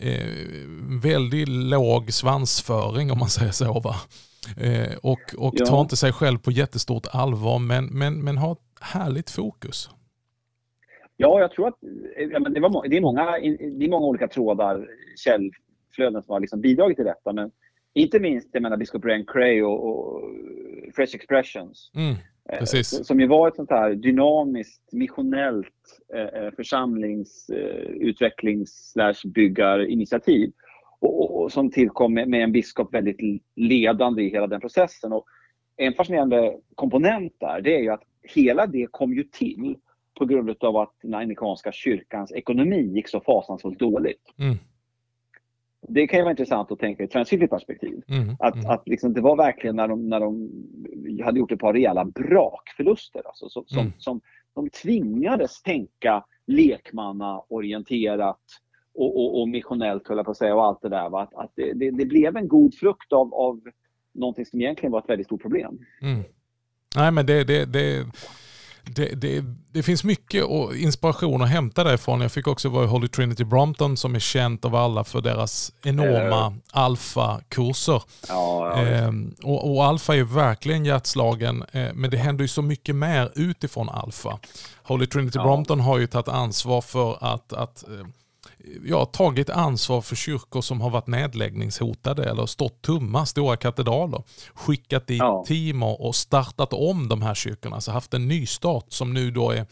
eh, 0.00 1.00
väldigt 1.02 1.48
låg 1.48 2.12
svansföring 2.12 3.12
om 3.12 3.18
man 3.18 3.28
säger 3.28 3.52
så. 3.52 3.80
Va? 3.80 3.94
Eh, 4.56 4.96
och 5.02 5.34
och 5.38 5.54
ja. 5.56 5.66
tar 5.66 5.80
inte 5.80 5.96
sig 5.96 6.12
själv 6.12 6.38
på 6.38 6.50
jättestort 6.50 7.06
allvar 7.12 7.58
men, 7.58 7.86
men, 7.86 8.24
men 8.24 8.36
har 8.38 8.52
ett 8.52 8.58
härligt 8.80 9.30
fokus. 9.30 9.90
Ja, 11.16 11.40
jag 11.40 11.52
tror 11.52 11.68
att 11.68 11.78
men 12.42 12.52
det, 12.52 12.60
var, 12.60 12.88
det, 12.88 12.96
är 12.96 13.00
många, 13.00 13.30
det 13.78 13.84
är 13.84 13.90
många 13.90 14.06
olika 14.06 14.28
trådar, 14.28 14.88
källflöden 15.16 16.22
som 16.22 16.32
har 16.32 16.40
liksom 16.40 16.60
bidragit 16.60 16.96
till 16.96 17.06
detta. 17.06 17.32
Men 17.32 17.50
inte 17.94 18.20
minst 18.20 18.48
jag 18.52 18.62
menar, 18.62 18.76
biskop 18.76 19.02
Brian 19.02 19.24
Cray 19.26 19.62
och, 19.62 19.88
och 19.88 20.22
Fresh 20.94 21.16
Expressions. 21.16 21.90
Mm, 21.94 22.14
eh, 22.48 22.64
som 22.82 23.20
ju 23.20 23.26
var 23.26 23.48
ett 23.48 23.56
sånt 23.56 23.70
här 23.70 23.94
dynamiskt, 23.94 24.92
missionellt 24.92 25.66
eh, 26.14 26.42
eh 26.42 26.50
församlingsutvecklings 26.56 28.96
eh, 28.96 29.14
byggarinitiativ. 29.24 30.52
Och, 31.00 31.42
och, 31.42 31.52
som 31.52 31.70
tillkom 31.70 32.14
med, 32.14 32.28
med, 32.28 32.42
en 32.42 32.52
biskop 32.52 32.94
väldigt 32.94 33.42
ledande 33.56 34.22
i 34.22 34.30
hela 34.30 34.46
den 34.46 34.60
processen. 34.60 35.12
Och 35.12 35.24
en 35.76 35.94
fascinerande 35.94 36.56
komponent 36.74 37.32
där, 37.40 37.60
det 37.60 37.74
är 37.74 37.80
ju 37.80 37.90
att 37.90 38.02
hela 38.22 38.66
det 38.66 38.86
kom 38.90 39.14
ju 39.14 39.24
till 39.24 39.76
på 40.18 40.26
grund 40.26 40.56
av 40.60 40.76
att 40.76 40.94
den 41.02 41.14
amerikanska 41.14 41.72
kyrkans 41.72 42.32
ekonomi 42.32 42.82
gick 42.82 43.08
så 43.08 43.20
fasansfullt 43.20 43.78
dåligt. 43.78 44.34
Mm. 44.38 44.56
Det 45.88 46.06
kan 46.06 46.18
ju 46.18 46.22
vara 46.22 46.30
intressant 46.30 46.72
att 46.72 46.78
tänka 46.78 47.02
i 47.02 47.06
ett 47.06 47.12
svenskt 47.12 47.50
perspektiv. 47.50 48.02
Mm. 48.08 48.36
Att, 48.38 48.54
mm. 48.54 48.70
att 48.70 48.88
liksom, 48.88 49.12
det 49.12 49.20
var 49.20 49.36
verkligen 49.36 49.76
när 49.76 49.88
de, 49.88 50.08
när 50.08 50.20
de 50.20 50.50
hade 51.24 51.38
gjort 51.38 51.52
ett 51.52 51.58
par 51.58 51.72
rejäla 51.72 52.04
brakförluster. 52.04 53.22
Alltså, 53.26 53.48
som, 53.48 53.78
mm. 53.78 53.92
som, 53.98 54.20
de 54.54 54.70
tvingades 54.70 55.62
tänka 55.62 56.24
lekmannaorienterat 56.46 58.40
och, 58.94 59.16
och, 59.16 59.40
och 59.40 59.48
missionellt, 59.48 60.08
höll 60.08 60.16
jag 60.16 60.24
på 60.24 60.30
att 60.30 60.36
säga, 60.36 60.54
och 60.54 60.64
allt 60.64 60.82
det 60.82 60.88
där. 60.88 61.08
Va? 61.08 61.22
Att, 61.22 61.34
att 61.34 61.52
det, 61.54 61.72
det, 61.72 61.90
det, 61.90 62.06
blev 62.06 62.36
en 62.36 62.48
god 62.48 62.74
frukt 62.74 63.12
av, 63.12 63.34
av 63.34 63.60
någonting 64.14 64.46
som 64.46 64.60
egentligen 64.60 64.92
var 64.92 64.98
ett 64.98 65.08
väldigt 65.08 65.26
stort 65.26 65.42
problem. 65.42 65.78
Mm. 66.02 66.22
Nej, 66.96 67.12
men 67.12 67.26
det, 67.26 67.44
det, 67.44 67.64
det, 67.72 68.06
det, 68.84 69.20
det, 69.20 69.44
det, 69.72 69.82
finns 69.82 70.04
mycket 70.04 70.44
inspiration 70.76 71.42
att 71.42 71.48
hämta 71.48 71.84
därifrån. 71.84 72.20
Jag 72.20 72.32
fick 72.32 72.46
också 72.46 72.68
vara 72.68 72.84
i 72.84 72.88
Holy 72.88 73.08
Trinity 73.08 73.44
Brompton 73.44 73.96
som 73.96 74.14
är 74.14 74.18
känt 74.18 74.64
av 74.64 74.74
alla 74.74 75.04
för 75.04 75.20
deras 75.20 75.72
enorma 75.82 76.46
äh. 76.46 76.52
alfa-kurser. 76.70 78.02
Ja, 78.28 78.72
ja, 78.76 78.82
ehm, 78.82 79.34
och, 79.42 79.74
och, 79.74 79.84
alfa 79.84 80.16
är 80.16 80.22
verkligen 80.22 80.84
hjärtslagen, 80.84 81.64
eh, 81.72 81.88
men 81.94 82.10
det 82.10 82.16
händer 82.16 82.44
ju 82.44 82.48
så 82.48 82.62
mycket 82.62 82.94
mer 82.94 83.30
utifrån 83.34 83.88
alfa. 83.88 84.38
Holy 84.82 85.06
Trinity 85.06 85.38
ja. 85.38 85.42
Brompton 85.42 85.80
har 85.80 85.98
ju 85.98 86.06
tagit 86.06 86.28
ansvar 86.28 86.80
för 86.80 87.18
att, 87.34 87.52
att 87.52 87.88
eh, 87.88 88.06
ja, 88.84 89.04
tagit 89.04 89.50
ansvar 89.50 90.00
för 90.00 90.16
kyrkor 90.16 90.60
som 90.60 90.80
har 90.80 90.90
varit 90.90 91.06
nedläggningshotade 91.06 92.30
eller 92.30 92.46
stått 92.46 92.82
tomma, 92.82 93.26
stora 93.26 93.56
katedraler. 93.56 94.22
Skickat 94.54 95.06
dit 95.06 95.18
ja. 95.18 95.44
team 95.46 95.82
och 95.82 96.14
startat 96.14 96.72
om 96.72 97.08
de 97.08 97.22
här 97.22 97.34
kyrkorna, 97.34 97.80
så 97.80 97.92
haft 97.92 98.14
en 98.14 98.28
ny 98.28 98.46
start 98.46 98.86
som 98.88 99.14
nu 99.14 99.30
då 99.30 99.50
är 99.50 99.66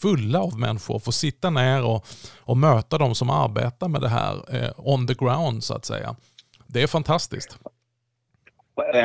fulla 0.00 0.40
av 0.40 0.58
människor. 0.58 0.98
Få 0.98 1.12
sitta 1.12 1.50
ner 1.50 1.84
och, 1.84 2.06
och 2.40 2.56
möta 2.56 2.98
de 2.98 3.14
som 3.14 3.30
arbetar 3.30 3.88
med 3.88 4.00
det 4.00 4.08
här 4.08 4.34
eh, 4.54 4.70
on 4.76 5.06
the 5.06 5.14
ground 5.14 5.64
så 5.64 5.74
att 5.74 5.84
säga. 5.84 6.16
Det 6.66 6.82
är 6.82 6.86
fantastiskt. 6.86 7.58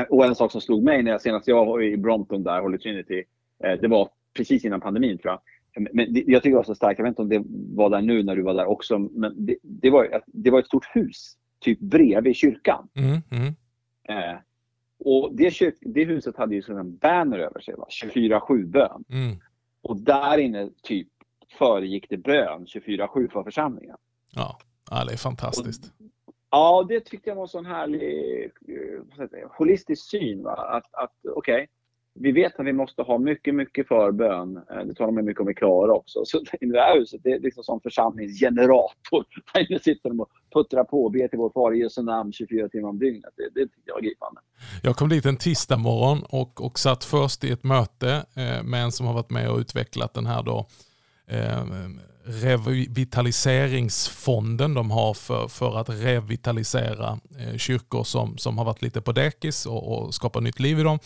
Och 0.10 0.26
en 0.26 0.36
sak 0.36 0.52
som 0.52 0.62
slog 0.62 0.84
mig 0.84 1.04
när 1.04 1.12
jag 1.12 1.22
senast 1.22 1.48
jag 1.48 1.66
var 1.66 1.82
i 1.82 1.98
Brompton 1.98 2.44
där, 2.44 2.62
Holy 2.62 2.78
Trinity, 2.78 3.24
eh, 3.64 3.80
det 3.82 3.88
var 3.88 4.10
precis 4.38 4.66
innan 4.66 4.82
pandemin 4.82 5.18
tror 5.18 5.32
jag 5.32 5.40
men 5.76 6.14
det, 6.14 6.24
jag 6.28 6.44
tycker 6.44 6.52
det 6.52 6.58
var 6.58 6.64
så 6.64 6.76
starkt, 6.76 7.00
jag 7.00 7.04
vet 7.04 7.12
inte 7.12 7.22
om 7.22 7.30
det 7.30 7.44
var 7.76 7.90
där 7.90 8.02
nu 8.02 8.24
när 8.24 8.36
du 8.36 8.42
var 8.42 8.54
där 8.54 8.66
också, 8.66 9.00
men 9.00 9.46
det, 9.46 9.58
det 9.62 9.90
var, 9.90 10.22
det 10.26 10.52
var 10.52 10.60
ett 10.60 10.66
stort 10.66 10.96
hus, 10.96 11.38
typ 11.60 11.80
bredvid 11.80 12.36
kyrkan. 12.36 12.88
Mm, 12.94 13.22
mm. 13.32 13.54
Eh, 14.10 14.40
och 15.00 15.36
det, 15.36 15.52
kyrk, 15.52 15.76
det, 15.82 16.06
huset 16.06 16.38
hade 16.38 16.56
ju 16.56 16.62
som 16.62 16.78
en 16.78 16.98
banner 16.98 17.40
över 17.40 17.60
sig, 17.60 17.76
24-7 17.76 18.66
bön. 18.66 19.04
Mm. 19.10 19.38
Och 19.82 19.98
där 19.98 20.38
inne 20.38 20.70
typ 20.84 21.08
föregick 21.58 22.10
det 22.10 22.18
bön 22.18 22.66
24-7 22.66 23.32
för 23.32 23.44
församlingen. 23.44 23.98
Ja, 24.36 24.60
ja 24.92 25.06
det 25.06 25.14
är 25.14 25.18
fantastiskt. 25.18 25.86
Och, 25.86 26.36
ja, 26.50 26.86
det 26.90 27.00
tyckte 27.00 27.30
jag 27.30 27.36
var 27.36 27.44
en 27.44 27.48
sån 27.48 27.66
härlig 27.66 28.44
eh, 28.68 29.50
holistisk 29.58 30.10
syn. 30.10 30.44
Va? 30.44 30.54
Att, 30.54 30.94
att 30.94 31.14
okej, 31.24 31.54
okay, 31.54 31.68
vi 32.20 32.32
vet 32.32 32.60
att 32.60 32.66
vi 32.66 32.74
måste 32.74 33.02
ha 33.02 33.18
mycket, 33.18 33.56
mycket 33.56 33.88
förbön. 33.88 34.58
Eh, 34.58 34.86
det 34.86 34.94
talar 34.94 35.12
man 35.12 35.26
mycket 35.26 35.42
om 35.42 35.50
i 35.50 35.54
Klara 35.54 35.94
också. 35.94 36.26
Så 36.26 36.38
i 36.62 36.66
det 36.66 36.80
här 36.80 37.00
huset, 37.00 37.22
det 37.24 37.32
är 37.32 37.40
liksom 37.40 37.64
som 37.64 37.82
församlingsgenerator. 37.82 39.26
Där 39.54 39.72
inne 39.72 39.80
sitter 39.80 40.10
de 40.10 40.20
och 40.20 40.30
puttrar 40.54 40.84
på 40.84 41.04
och 41.04 41.12
ber 41.12 41.28
till 41.28 41.40
vår 41.40 41.50
far 41.50 41.76
i 41.76 41.80
Jesu 41.80 42.04
namn 42.04 42.34
24 42.34 42.70
timmar 42.70 42.90
om 42.90 43.00
dygnet. 43.00 43.34
Det, 43.36 43.60
det 43.60 43.68
tycker 43.68 43.84
jag 43.86 43.98
är 43.98 44.02
gripande. 44.02 44.42
Jag 44.84 44.96
kom 44.96 45.10
dit 45.10 45.26
en 45.26 45.38
tisdag 45.38 45.78
morgon 45.78 46.24
och, 46.30 46.66
och 46.66 46.80
satt 46.80 47.04
först 47.04 47.44
i 47.44 47.52
ett 47.52 47.64
möte 47.64 48.26
eh, 48.36 48.64
med 48.64 48.84
en 48.84 48.92
som 48.92 49.06
har 49.06 49.14
varit 49.14 49.30
med 49.30 49.50
och 49.50 49.58
utvecklat 49.58 50.14
den 50.14 50.26
här 50.26 50.44
då, 50.44 50.66
eh, 51.28 51.66
revitaliseringsfonden 52.28 54.74
de 54.74 54.92
har 54.92 55.14
för, 55.14 55.48
för 55.48 55.78
att 55.78 55.90
revitalisera 55.90 57.20
eh, 57.40 57.58
kyrkor 57.58 58.04
som, 58.04 58.38
som 58.38 58.58
har 58.58 58.66
varit 58.66 58.82
lite 58.82 59.02
på 59.02 59.12
dekis 59.12 59.66
och, 59.66 59.98
och 59.98 60.14
skapa 60.14 60.40
nytt 60.40 60.60
liv 60.60 60.80
i 60.80 60.84
dem. 60.84 61.00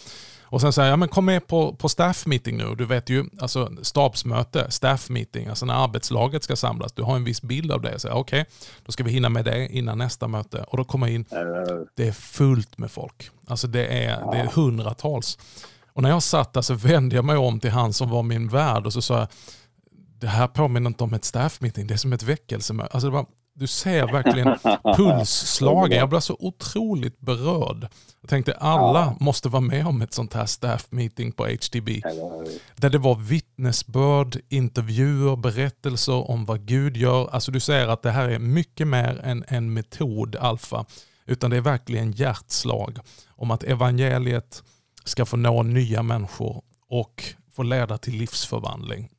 Och 0.52 0.62
sen 0.62 0.74
säger 0.74 0.90
jag, 0.90 1.00
men 1.00 1.08
kom 1.08 1.26
med 1.26 1.48
på, 1.48 1.76
på 1.76 1.90
staff 1.90 2.26
meeting 2.26 2.58
nu. 2.58 2.76
Du 2.78 2.86
vet 2.86 3.10
ju, 3.10 3.26
alltså 3.40 3.72
stabsmöte, 3.82 4.72
staff 4.72 5.10
meeting, 5.10 5.48
alltså 5.48 5.66
när 5.66 5.74
arbetslaget 5.74 6.44
ska 6.44 6.56
samlas. 6.56 6.92
Du 6.92 7.04
har 7.04 7.16
en 7.16 7.24
viss 7.24 7.42
bild 7.42 7.72
av 7.72 7.82
det. 7.82 7.96
Okej, 7.96 8.12
okay, 8.12 8.46
då 8.86 8.92
ska 8.92 9.04
vi 9.04 9.12
hinna 9.12 9.30
med 9.30 9.46
det 9.46 9.68
innan 9.68 9.98
nästa 9.98 10.28
möte. 10.28 10.66
Och 10.68 10.78
då 10.78 10.84
kommer 10.84 11.08
jag 11.08 11.16
in, 11.16 11.26
det 11.96 12.08
är 12.08 12.12
fullt 12.12 12.78
med 12.78 12.92
folk. 12.92 13.30
Alltså 13.48 13.68
det 13.68 13.88
är, 13.88 14.32
det 14.32 14.38
är 14.38 14.46
hundratals. 14.46 15.38
Och 15.94 16.04
när 16.04 16.10
jag 16.10 16.24
satt 16.24 16.54
där 16.54 16.62
så 16.62 16.74
vände 16.74 17.16
jag 17.16 17.26
mig 17.26 17.38
om 17.38 17.60
till 17.60 17.72
han 17.72 17.94
som 17.94 18.10
var 18.10 18.24
min 18.24 18.48
värd 18.48 18.86
och 18.86 18.94
så 18.94 19.02
sa 19.02 19.20
jag, 19.20 19.28
det 20.20 20.28
här 20.28 20.48
påminner 20.48 20.88
inte 20.88 21.04
om 21.04 21.14
ett 21.14 21.26
staff 21.26 21.62
meeting, 21.62 21.88
det 21.88 21.94
är 21.94 21.98
som 21.98 22.14
ett 22.14 22.24
väckelsemöte. 22.24 22.94
Alltså 22.94 23.26
du 23.60 23.68
ser 23.68 24.12
verkligen 24.12 24.58
pulsslagen. 24.96 25.98
Jag 26.00 26.10
blev 26.10 26.20
så 26.20 26.38
otroligt 26.40 27.20
berörd. 27.20 27.88
Jag 28.22 28.30
tänkte 28.30 28.54
alla 28.54 29.00
ja. 29.00 29.16
måste 29.20 29.50
vara 29.50 29.62
med 29.62 29.88
om 29.88 30.02
ett 30.02 30.14
sånt 30.14 30.34
här 30.34 30.46
staff 30.46 30.88
meeting 30.90 31.32
på 31.32 31.46
HTB. 31.46 32.02
Där 32.76 32.90
det 32.90 32.98
var 32.98 33.16
vittnesbörd, 33.16 34.38
intervjuer, 34.50 35.36
berättelser 35.36 36.32
om 36.32 36.46
vad 36.46 36.66
Gud 36.66 36.98
gör. 36.98 37.30
Alltså 37.32 37.52
du 37.52 37.60
ser 37.60 37.88
att 37.88 38.02
det 38.02 38.12
här 38.12 38.30
är 38.30 38.40
mycket 38.40 38.88
mer 38.88 39.22
än 39.24 39.46
en 39.48 39.74
metod, 39.74 40.36
alfa. 40.36 40.86
Utan 41.26 41.50
det 41.50 41.58
är 41.58 41.62
verkligen 41.62 42.12
hjärtslag 42.12 43.00
om 43.30 43.52
att 43.52 43.64
evangeliet 43.64 44.64
ska 45.04 45.26
få 45.26 45.38
nå 45.38 45.64
nya 45.64 46.04
människor 46.04 46.62
och 46.90 47.24
få 47.56 47.64
leda 47.64 47.98
till 47.98 48.14
livsförvandling. 48.14 49.10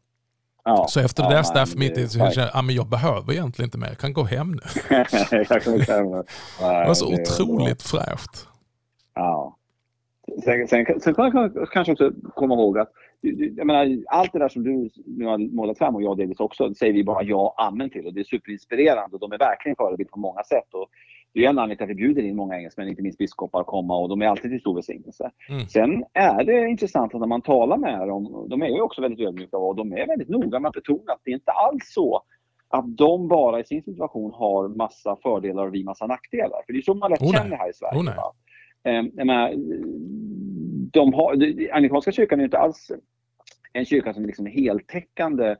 Ja, 0.64 0.86
så 0.88 1.00
efter 1.00 1.22
ja, 1.22 1.28
det 1.28 1.34
där 1.34 1.42
staff 1.42 1.74
meeting 1.74 2.08
så 2.08 2.18
kände 2.18 2.50
jag 2.54 2.64
att 2.64 2.72
jag 2.72 2.86
behöver 2.86 3.32
egentligen 3.32 3.66
inte 3.66 3.78
mer, 3.78 3.88
jag 3.88 3.98
kan 3.98 4.12
gå 4.12 4.24
hem 4.24 4.50
nu. 4.50 4.60
jag 5.30 5.62
kan 5.62 5.72
gå 5.72 5.78
hem 5.78 6.10
nu. 6.10 6.22
det 6.58 6.86
var 6.86 6.94
så 6.94 7.10
det 7.10 7.22
otroligt 7.22 7.82
fräscht. 7.82 8.46
Ja. 9.14 9.56
Sen, 10.44 10.68
sen, 10.68 11.00
sen 11.00 11.14
kan 11.14 11.24
jag 11.54 11.70
kanske 11.72 11.92
också 11.92 12.12
komma 12.34 12.54
ihåg 12.54 12.78
att 12.78 12.90
jag 13.56 13.66
menar, 13.66 13.98
allt 14.06 14.32
det 14.32 14.38
där 14.38 14.48
som 14.48 14.64
du 14.64 14.90
nu 15.06 15.24
har 15.24 15.38
målat 15.38 15.78
fram 15.78 15.94
och 15.94 16.02
jag 16.02 16.16
delvis 16.16 16.40
också, 16.40 16.74
säger 16.74 16.92
vi 16.92 17.04
bara 17.04 17.22
ja 17.22 17.54
amen 17.58 17.90
till 17.90 18.06
och 18.06 18.14
det 18.14 18.20
är 18.20 18.24
superinspirerande 18.24 19.14
och 19.16 19.20
de 19.20 19.32
är 19.32 19.38
verkligen 19.38 19.76
förebild 19.76 20.10
på 20.10 20.18
många 20.18 20.42
sätt. 20.42 20.74
Och 20.74 20.88
det 21.32 21.44
är 21.44 21.48
en 21.48 21.58
anledning 21.58 21.76
till 21.76 21.84
att 21.84 21.90
vi 21.90 21.94
bjuder 21.94 22.22
in 22.22 22.36
många 22.36 22.56
engelsmän, 22.56 22.88
inte 22.88 23.02
minst 23.02 23.18
biskopar, 23.18 23.60
att 23.60 23.66
komma 23.66 23.96
och 23.96 24.08
de 24.08 24.22
är 24.22 24.26
alltid 24.26 24.50
till 24.50 24.60
stor 24.60 24.74
välsignelse. 24.74 25.30
Mm. 25.48 25.66
Sen 25.66 26.04
är 26.12 26.44
det 26.44 26.68
intressant 26.68 27.14
att 27.14 27.20
när 27.20 27.26
man 27.26 27.42
talar 27.42 27.76
med 27.76 28.08
dem, 28.08 28.46
de 28.50 28.62
är 28.62 28.68
ju 28.68 28.80
också 28.80 29.02
väldigt 29.02 29.28
ödmjuka 29.28 29.56
och 29.56 29.76
de 29.76 29.92
är 29.92 30.06
väldigt 30.06 30.28
noga 30.28 30.60
med 30.60 30.68
att 30.68 30.74
betona 30.74 31.12
att 31.12 31.20
det 31.24 31.30
är 31.30 31.34
inte 31.34 31.52
alls 31.52 31.92
så 31.94 32.22
att 32.68 32.96
de 32.96 33.28
bara 33.28 33.60
i 33.60 33.64
sin 33.64 33.82
situation 33.82 34.32
har 34.32 34.68
massa 34.68 35.16
fördelar 35.22 35.66
och 35.66 35.74
vi 35.74 35.84
massa 35.84 36.06
nackdelar. 36.06 36.62
För 36.66 36.72
det 36.72 36.78
är 36.78 36.82
så 36.82 36.94
man 36.94 37.10
lätt 37.10 37.22
oh, 37.22 37.32
känner 37.32 37.56
här 37.56 37.70
i 37.70 37.72
Sverige. 37.72 38.00
Oh, 38.00 38.32
ehm, 38.84 39.10
menar, 39.14 39.54
de 40.92 41.12
har, 41.12 41.32
anglikanska 41.72 42.12
kyrkan 42.12 42.40
är 42.40 42.44
inte 42.44 42.58
alls 42.58 42.92
en 43.72 43.84
kyrka 43.84 44.14
som 44.14 44.26
liksom 44.26 44.46
är 44.46 44.50
heltäckande 44.50 45.56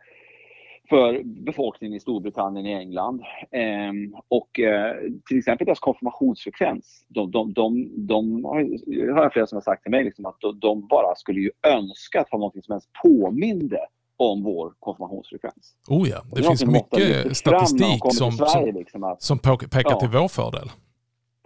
för 0.90 1.22
befolkningen 1.24 1.96
i 1.96 2.00
Storbritannien 2.00 2.66
och 2.66 2.82
England. 2.82 3.20
Eh, 3.50 4.20
och 4.28 4.60
eh, 4.60 4.96
till 5.28 5.38
exempel 5.38 5.64
deras 5.66 5.80
konfirmationsfrekvens. 5.80 7.04
De, 7.08 7.30
de, 7.30 7.52
de, 7.52 7.88
de 8.06 8.44
har, 8.44 9.14
har 9.14 9.22
jag 9.22 9.32
flera 9.32 9.46
som 9.46 9.56
har 9.56 9.62
sagt 9.62 9.82
till 9.82 9.90
mig 9.90 10.04
liksom 10.04 10.26
att 10.26 10.40
de, 10.40 10.58
de, 10.60 10.86
bara 10.86 11.14
skulle 11.14 11.40
ju 11.40 11.50
önska 11.66 12.20
att 12.20 12.30
ha 12.30 12.38
något 12.38 12.64
som 12.64 12.72
ens 12.72 12.88
påminde 13.02 13.78
om 14.16 14.42
vår 14.42 14.72
konfirmationsfrekvens. 14.78 15.76
Oh 15.88 16.08
ja, 16.08 16.22
det, 16.30 16.36
det 16.40 16.46
finns 16.46 16.64
mycket 16.64 17.36
statistik 17.36 18.02
som, 18.12 18.32
Sverige, 18.32 18.72
som, 18.72 18.80
liksom 18.80 19.04
att, 19.04 19.22
som 19.22 19.38
pekar 19.38 19.68
ja. 19.72 20.00
till 20.00 20.08
vår 20.08 20.28
fördel. 20.28 20.70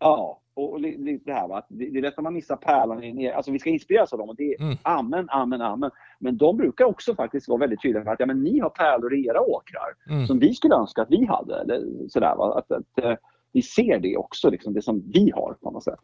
Ja, 0.01 0.41
och 0.57 0.81
det 0.81 1.33
här 1.33 1.49
va, 1.49 1.67
det, 1.69 1.91
det 1.91 1.99
är 1.99 2.03
lätt 2.03 2.19
att 2.19 2.25
man 2.25 2.35
missar 2.35 2.57
pärlan 2.57 3.05
i 3.05 3.13
ner. 3.13 3.33
Alltså 3.33 3.51
vi 3.51 3.59
ska 3.59 3.71
inspireras 3.71 4.13
av 4.13 4.19
dem 4.19 4.29
och 4.29 4.37
det 4.37 4.55
är 4.55 4.61
mm. 4.61 4.77
amen, 4.83 5.29
amen, 5.31 5.63
amen. 5.63 5.91
Men 6.19 6.37
de 6.37 6.57
brukar 6.57 6.85
också 6.85 7.15
faktiskt 7.15 7.49
vara 7.49 7.59
väldigt 7.59 7.83
tydliga 7.83 8.05
med 8.05 8.13
att 8.13 8.21
ja, 8.21 8.27
men 8.27 8.43
ni 8.43 8.59
har 8.59 8.71
pärlor 8.71 9.15
i 9.15 9.27
era 9.27 9.41
åkrar 9.41 9.95
mm. 10.11 10.27
som 10.27 10.39
vi 10.39 10.55
skulle 10.55 10.75
önska 10.75 11.03
att 11.03 11.11
vi 11.11 11.27
hade. 11.27 11.61
Eller 11.61 12.09
sådär, 12.09 12.35
va? 12.37 12.59
Att, 12.59 12.73
att, 12.73 13.05
eh, 13.05 13.15
vi 13.53 13.63
ser 13.63 13.99
det 13.99 14.17
också, 14.17 14.51
liksom, 14.51 14.75
det 14.75 14.83
som 14.83 15.03
vi 15.13 15.31
har 15.35 15.57
på 15.63 15.71
något 15.71 15.85
sätt. 15.85 15.99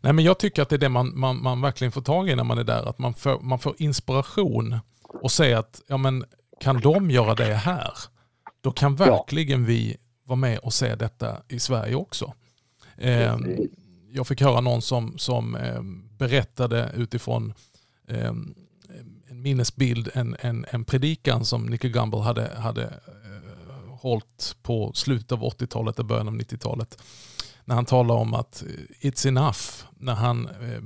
Nej, 0.00 0.12
men 0.12 0.24
jag 0.24 0.38
tycker 0.38 0.62
att 0.62 0.68
det 0.68 0.76
är 0.76 0.80
det 0.80 0.88
man, 0.88 1.18
man, 1.18 1.42
man 1.42 1.60
verkligen 1.60 1.92
får 1.92 2.00
tag 2.00 2.28
i 2.28 2.36
när 2.36 2.44
man 2.44 2.58
är 2.58 2.64
där. 2.64 2.88
Att 2.88 2.98
man 2.98 3.14
får, 3.14 3.40
man 3.40 3.58
får 3.58 3.74
inspiration 3.78 4.76
och 5.22 5.30
säga 5.30 5.58
att 5.58 5.82
ja, 5.86 5.96
men, 5.96 6.24
kan 6.60 6.80
de 6.80 7.10
göra 7.10 7.34
det 7.34 7.54
här, 7.54 7.92
då 8.60 8.70
kan 8.70 8.96
verkligen 8.96 9.60
ja. 9.60 9.66
vi 9.66 9.96
vara 10.24 10.36
med 10.36 10.58
och 10.58 10.72
se 10.72 10.94
detta 10.94 11.36
i 11.48 11.58
Sverige 11.58 11.94
också. 11.94 12.32
Eh, 12.96 13.36
jag 14.12 14.26
fick 14.26 14.40
höra 14.40 14.60
någon 14.60 14.82
som, 14.82 15.18
som 15.18 15.54
eh, 15.54 15.82
berättade 16.18 16.92
utifrån 16.96 17.54
eh, 18.08 18.32
en 19.28 19.42
minnesbild, 19.42 20.10
en, 20.14 20.36
en, 20.40 20.66
en 20.70 20.84
predikan 20.84 21.44
som 21.44 21.66
Nicky 21.66 21.88
Gumbel 21.88 22.20
hade, 22.20 22.54
hade 22.58 22.84
eh, 22.84 23.94
hållit 24.00 24.56
på 24.62 24.92
slutet 24.94 25.32
av 25.32 25.42
80-talet 25.42 25.98
och 25.98 26.04
början 26.04 26.28
av 26.28 26.34
90-talet. 26.34 27.02
När 27.64 27.74
han 27.74 27.84
talade 27.84 28.20
om 28.20 28.34
att 28.34 28.62
eh, 28.62 29.08
it's 29.08 29.28
enough. 29.28 29.58
När 29.96 30.14
han 30.14 30.46
eh, 30.46 30.82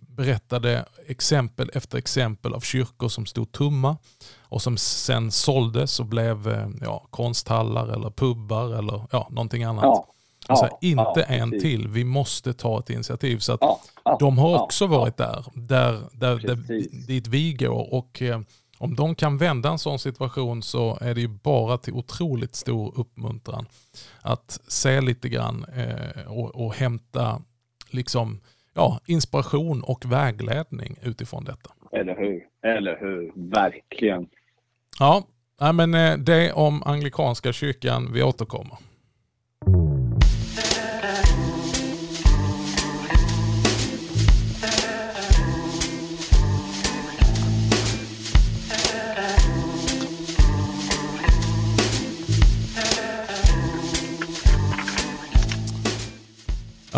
berättade 0.00 0.84
exempel 1.06 1.70
efter 1.74 1.98
exempel 1.98 2.54
av 2.54 2.60
kyrkor 2.60 3.08
som 3.08 3.26
stod 3.26 3.52
tomma 3.52 3.96
och 4.38 4.62
som 4.62 4.76
sen 4.76 5.30
såldes 5.30 6.00
och 6.00 6.06
blev 6.06 6.48
eh, 6.48 6.68
ja, 6.80 7.06
konsthallar 7.10 7.88
eller 7.88 8.10
pubbar 8.10 8.74
eller 8.74 9.06
ja, 9.10 9.28
någonting 9.30 9.64
annat. 9.64 9.84
Ja. 9.84 10.14
Alltså, 10.48 10.66
ja, 10.66 10.78
inte 10.80 11.26
ja, 11.28 11.34
en 11.34 11.50
till, 11.50 11.88
vi 11.88 12.04
måste 12.04 12.52
ta 12.52 12.78
ett 12.78 12.90
initiativ. 12.90 13.38
Så 13.38 13.52
att 13.52 13.60
ja, 13.60 14.16
de 14.20 14.38
har 14.38 14.62
också 14.62 14.86
varit 14.86 15.16
där, 15.16 15.44
där, 15.54 15.98
där, 16.12 16.36
där, 16.36 16.56
dit 17.06 17.26
vi 17.26 17.52
går. 17.52 17.94
Och 17.94 18.22
eh, 18.22 18.40
om 18.78 18.94
de 18.94 19.14
kan 19.14 19.38
vända 19.38 19.68
en 19.68 19.78
sån 19.78 19.98
situation 19.98 20.62
så 20.62 20.98
är 21.00 21.14
det 21.14 21.20
ju 21.20 21.28
bara 21.28 21.78
till 21.78 21.92
otroligt 21.92 22.54
stor 22.54 22.92
uppmuntran 22.96 23.66
att 24.22 24.60
se 24.68 25.00
lite 25.00 25.28
grann 25.28 25.64
eh, 25.76 26.32
och, 26.38 26.66
och 26.66 26.74
hämta 26.74 27.42
liksom, 27.90 28.40
ja, 28.74 29.00
inspiration 29.06 29.82
och 29.82 30.12
vägledning 30.12 30.96
utifrån 31.02 31.44
detta. 31.44 31.70
Eller 31.92 32.16
hur, 32.16 32.42
eller 32.72 32.98
hur, 33.00 33.32
verkligen. 33.50 34.28
Ja, 34.98 35.24
men 35.72 35.94
eh, 35.94 36.16
det 36.16 36.52
om 36.52 36.82
anglikanska 36.82 37.52
kyrkan, 37.52 38.12
vi 38.12 38.22
återkommer. 38.22 38.78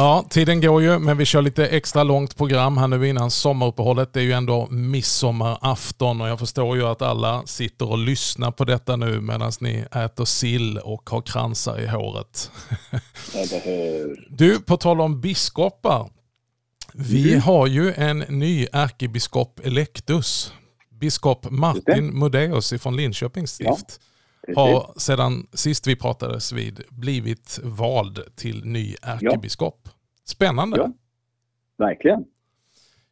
Ja, 0.00 0.24
tiden 0.30 0.60
går 0.60 0.82
ju, 0.82 0.98
men 0.98 1.16
vi 1.16 1.24
kör 1.24 1.42
lite 1.42 1.66
extra 1.66 2.02
långt 2.02 2.36
program 2.36 2.78
här 2.78 2.88
nu 2.88 3.08
innan 3.08 3.30
sommaruppehållet. 3.30 4.12
Det 4.12 4.20
är 4.20 4.24
ju 4.24 4.32
ändå 4.32 4.68
midsommarafton 4.70 6.20
och 6.20 6.28
jag 6.28 6.38
förstår 6.38 6.76
ju 6.76 6.86
att 6.86 7.02
alla 7.02 7.42
sitter 7.46 7.90
och 7.90 7.98
lyssnar 7.98 8.50
på 8.50 8.64
detta 8.64 8.96
nu 8.96 9.20
medan 9.20 9.52
ni 9.60 9.84
äter 9.92 10.24
sill 10.24 10.78
och 10.78 11.10
har 11.10 11.20
kransar 11.20 11.80
i 11.80 11.86
håret. 11.86 12.50
Du, 14.28 14.60
på 14.60 14.76
tal 14.76 15.00
om 15.00 15.20
biskopar. 15.20 16.10
Vi 16.94 17.28
mm. 17.28 17.42
har 17.42 17.66
ju 17.66 17.92
en 17.92 18.18
ny 18.18 18.66
ärkebiskop 18.72 19.60
electus. 19.64 20.52
Biskop 21.00 21.50
Martin 21.50 22.18
Mudeus 22.18 22.72
från 22.80 22.96
Linköpings 22.96 23.50
stift. 23.50 24.00
Ja 24.00 24.09
har 24.56 24.94
sedan 24.96 25.46
sist 25.52 25.86
vi 25.86 25.96
pratades 25.96 26.52
vid 26.52 26.82
blivit 26.90 27.60
vald 27.62 28.20
till 28.36 28.64
ny 28.64 28.94
ärkebiskop. 29.02 29.88
Spännande. 30.24 30.76
Ja, 30.76 30.92
verkligen. 31.78 32.24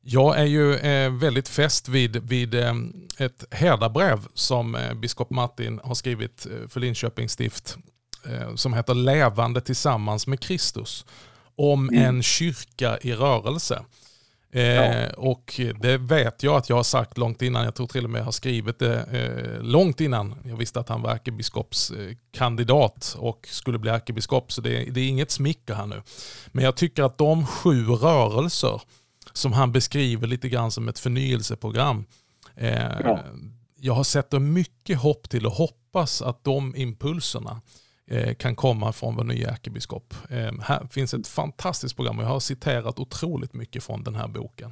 Jag 0.00 0.38
är 0.38 0.44
ju 0.44 0.74
eh, 0.74 1.12
väldigt 1.12 1.48
fäst 1.48 1.88
vid, 1.88 2.16
vid 2.28 2.54
eh, 2.54 2.74
ett 3.18 3.44
härdabrev 3.50 4.18
som 4.34 4.74
eh, 4.74 4.94
biskop 4.94 5.30
Martin 5.30 5.80
har 5.84 5.94
skrivit 5.94 6.46
för 6.68 6.80
Linköpings 6.80 7.32
stift 7.32 7.76
som 8.54 8.74
heter 8.74 8.94
Levande 8.94 9.60
tillsammans 9.60 10.26
med 10.26 10.40
Kristus 10.40 11.06
om 11.56 11.88
mm. 11.88 12.04
en 12.04 12.22
kyrka 12.22 12.98
i 12.98 13.12
rörelse. 13.12 13.84
Eh, 14.52 15.08
och 15.08 15.60
det 15.80 15.98
vet 15.98 16.42
jag 16.42 16.56
att 16.56 16.68
jag 16.68 16.76
har 16.76 16.82
sagt 16.82 17.18
långt 17.18 17.42
innan, 17.42 17.64
jag 17.64 17.74
tror 17.74 17.86
till 17.86 18.04
och 18.04 18.10
med 18.10 18.20
jag 18.20 18.24
har 18.24 18.32
skrivit 18.32 18.78
det 18.78 19.02
eh, 19.02 19.62
långt 19.62 20.00
innan 20.00 20.34
jag 20.44 20.56
visste 20.56 20.80
att 20.80 20.88
han 20.88 21.02
var 21.02 21.10
ärkebiskopskandidat 21.10 23.16
och 23.18 23.48
skulle 23.50 23.78
bli 23.78 23.90
ärkebiskop. 23.90 24.52
Så 24.52 24.60
det, 24.60 24.84
det 24.84 25.00
är 25.00 25.08
inget 25.08 25.30
smicker 25.30 25.74
här 25.74 25.86
nu. 25.86 26.02
Men 26.46 26.64
jag 26.64 26.76
tycker 26.76 27.02
att 27.02 27.18
de 27.18 27.46
sju 27.46 27.86
rörelser 27.86 28.82
som 29.32 29.52
han 29.52 29.72
beskriver 29.72 30.26
lite 30.26 30.48
grann 30.48 30.70
som 30.70 30.88
ett 30.88 30.98
förnyelseprogram. 30.98 32.04
Eh, 32.56 33.00
ja. 33.04 33.20
Jag 33.80 33.94
har 33.94 34.04
sett 34.04 34.32
mycket 34.32 34.98
hopp 34.98 35.28
till 35.28 35.46
och 35.46 35.52
hoppas 35.52 36.22
att 36.22 36.44
de 36.44 36.76
impulserna 36.76 37.50
Eh, 37.50 37.58
kan 38.38 38.56
komma 38.56 38.92
från 38.92 39.16
vår 39.16 39.24
nya 39.24 39.48
ärkebiskop. 39.48 40.14
Eh, 40.30 40.60
här 40.62 40.86
finns 40.90 41.14
ett 41.14 41.28
fantastiskt 41.28 41.96
program 41.96 42.18
och 42.18 42.24
jag 42.24 42.28
har 42.28 42.40
citerat 42.40 42.98
otroligt 42.98 43.54
mycket 43.54 43.84
från 43.84 44.02
den 44.02 44.14
här 44.14 44.28
boken. 44.28 44.70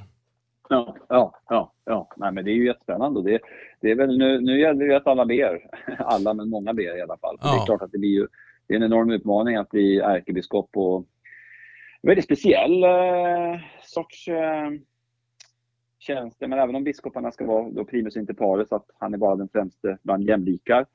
Ja, 0.69 0.97
ja, 1.09 1.33
ja, 1.49 1.73
ja. 1.85 2.09
Nej, 2.17 2.31
men 2.31 2.45
det 2.45 2.51
är 2.51 2.55
ju 2.55 2.65
jättespännande. 2.65 3.23
Det, 3.23 3.39
det 3.81 3.91
är 3.91 3.95
väl 3.95 4.17
nu, 4.17 4.41
nu 4.41 4.59
gäller 4.59 4.79
det 4.79 4.85
ju 4.85 4.93
att 4.93 5.07
alla 5.07 5.25
ber. 5.25 5.69
Alla, 5.99 6.33
men 6.33 6.49
många 6.49 6.73
ber 6.73 6.97
i 6.97 7.01
alla 7.01 7.17
fall. 7.17 7.37
Ja. 7.41 7.53
Det 7.53 7.61
är 7.61 7.65
klart 7.65 7.81
att 7.81 7.91
det 7.91 7.97
blir 7.97 8.09
ju 8.09 8.27
det 8.67 8.73
är 8.73 8.77
en 8.77 8.83
enorm 8.83 9.11
utmaning 9.11 9.55
att 9.55 9.69
bli 9.69 9.99
ärkebiskop 9.99 10.69
och 10.75 10.97
en 12.01 12.07
väldigt 12.07 12.25
speciell 12.25 12.83
eh, 12.83 13.59
sorts 13.83 14.27
eh, 14.27 14.69
tjänst. 15.99 16.37
Men 16.39 16.53
även 16.53 16.75
om 16.75 16.83
biskoparna 16.83 17.31
ska 17.31 17.45
vara 17.45 17.69
då 17.69 17.85
primus 17.85 18.17
inter 18.17 18.33
pares, 18.33 18.71
att 18.71 18.85
han 18.99 19.13
är 19.13 19.17
bara 19.17 19.35
den 19.35 19.49
främste 19.49 19.97
bland 20.03 20.23
jämlikar, 20.23 20.79
eh, 20.79 20.85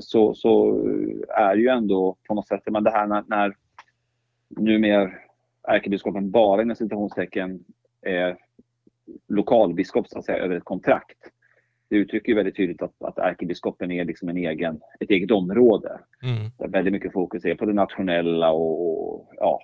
så, 0.00 0.34
så 0.34 0.84
är 1.28 1.54
ju 1.54 1.68
ändå 1.68 2.16
på 2.28 2.34
något 2.34 2.48
sätt, 2.48 2.62
men 2.66 2.84
det 2.84 2.90
här 2.90 3.06
när, 3.06 3.24
när 3.26 3.56
numera 4.48 5.10
ärkebiskopen 5.68 6.30
bara 6.30 6.62
inom 6.62 6.76
citationstecken 6.76 7.64
är 8.02 8.36
lokalbiskop 9.28 10.08
så 10.08 10.18
att 10.18 10.24
säga 10.24 10.38
över 10.38 10.56
ett 10.56 10.64
kontrakt. 10.64 11.18
Det 11.88 11.96
uttrycker 11.96 12.28
ju 12.28 12.34
väldigt 12.34 12.56
tydligt 12.56 12.82
att, 12.82 13.02
att 13.02 13.18
ärkebiskopen 13.18 13.90
är 13.90 14.04
liksom 14.04 14.28
en 14.28 14.36
egen, 14.36 14.80
ett 15.00 15.10
eget 15.10 15.30
område. 15.30 16.00
Mm. 16.22 16.50
Där 16.58 16.68
väldigt 16.68 16.92
mycket 16.92 17.12
fokus 17.12 17.44
är 17.44 17.54
på 17.54 17.64
det 17.64 17.72
nationella 17.72 18.50
och, 18.50 19.14
och 19.14 19.32
ja, 19.36 19.60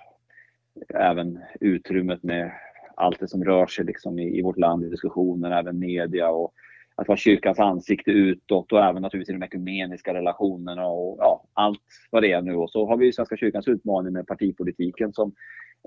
även 0.93 1.39
utrymmet 1.59 2.23
med 2.23 2.51
allt 2.95 3.19
det 3.19 3.27
som 3.27 3.43
rör 3.43 3.67
sig 3.67 3.85
liksom 3.85 4.19
i, 4.19 4.37
i 4.37 4.41
vårt 4.41 4.57
land 4.57 4.83
i 4.83 4.89
diskussioner, 4.89 5.51
även 5.51 5.79
media 5.79 6.29
och 6.29 6.53
att 6.97 7.07
vara 7.07 7.17
kyrkans 7.17 7.59
ansikte 7.59 8.11
utåt 8.11 8.71
och 8.71 8.83
även 8.83 9.01
naturligtvis 9.01 9.35
i 9.35 9.39
de 9.39 9.45
ekumeniska 9.45 10.13
relationerna 10.13 10.85
och 10.85 11.17
ja, 11.19 11.43
allt 11.53 11.81
vad 12.11 12.23
det 12.23 12.31
är 12.31 12.41
nu. 12.41 12.55
Och 12.55 12.69
så 12.69 12.87
har 12.87 12.97
vi 12.97 13.13
Svenska 13.13 13.37
kyrkans 13.37 13.67
utmaning 13.67 14.13
med 14.13 14.27
partipolitiken 14.27 15.13
som 15.13 15.33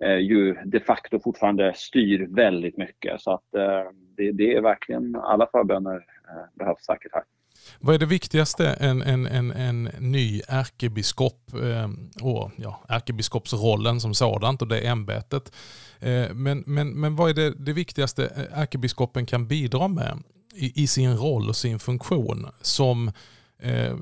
eh, 0.03 0.17
ju 0.17 0.57
de 0.65 0.81
facto 0.81 1.21
fortfarande 1.21 1.73
styr 1.77 2.27
väldigt 2.31 2.77
mycket. 2.77 3.21
Så 3.21 3.31
att 3.31 3.55
eh, 3.55 3.91
det, 4.17 4.33
det, 4.33 4.55
är 4.55 4.61
verkligen, 4.61 5.17
alla 5.17 5.47
förböner 5.53 5.95
eh, 5.97 6.59
behövs 6.59 6.85
säkert 6.85 7.13
här. 7.15 7.23
Vad 7.81 7.95
är 7.95 7.99
det 7.99 8.07
viktigaste 8.07 8.69
en, 8.69 9.03
en, 9.03 9.27
en, 9.27 9.51
en 9.51 9.85
ny 9.99 10.41
ärkebiskop 10.49 11.53
eh, 11.55 11.91
och 12.27 12.51
ja, 12.57 12.81
ärkebiskopsrollen 12.89 14.01
som 14.01 14.15
sådant 14.15 14.63
och 14.63 14.69
det 14.69 14.87
ämbetet. 14.87 15.53
Eh, 16.01 16.35
men, 16.35 16.65
men, 16.67 17.01
men 17.01 17.17
vad 17.17 17.31
är 17.31 17.35
det, 17.35 17.51
det 17.51 17.73
viktigaste 17.73 18.25
eh, 18.25 18.61
ärkebiskopen 18.61 19.27
kan 19.27 19.47
bidra 19.47 19.89
med 19.89 20.19
i, 20.55 20.83
i 20.83 20.87
sin 20.87 21.17
roll 21.17 21.49
och 21.49 21.57
sin 21.57 21.79
funktion 21.79 22.47
som 22.63 23.13
eh, 23.59 23.95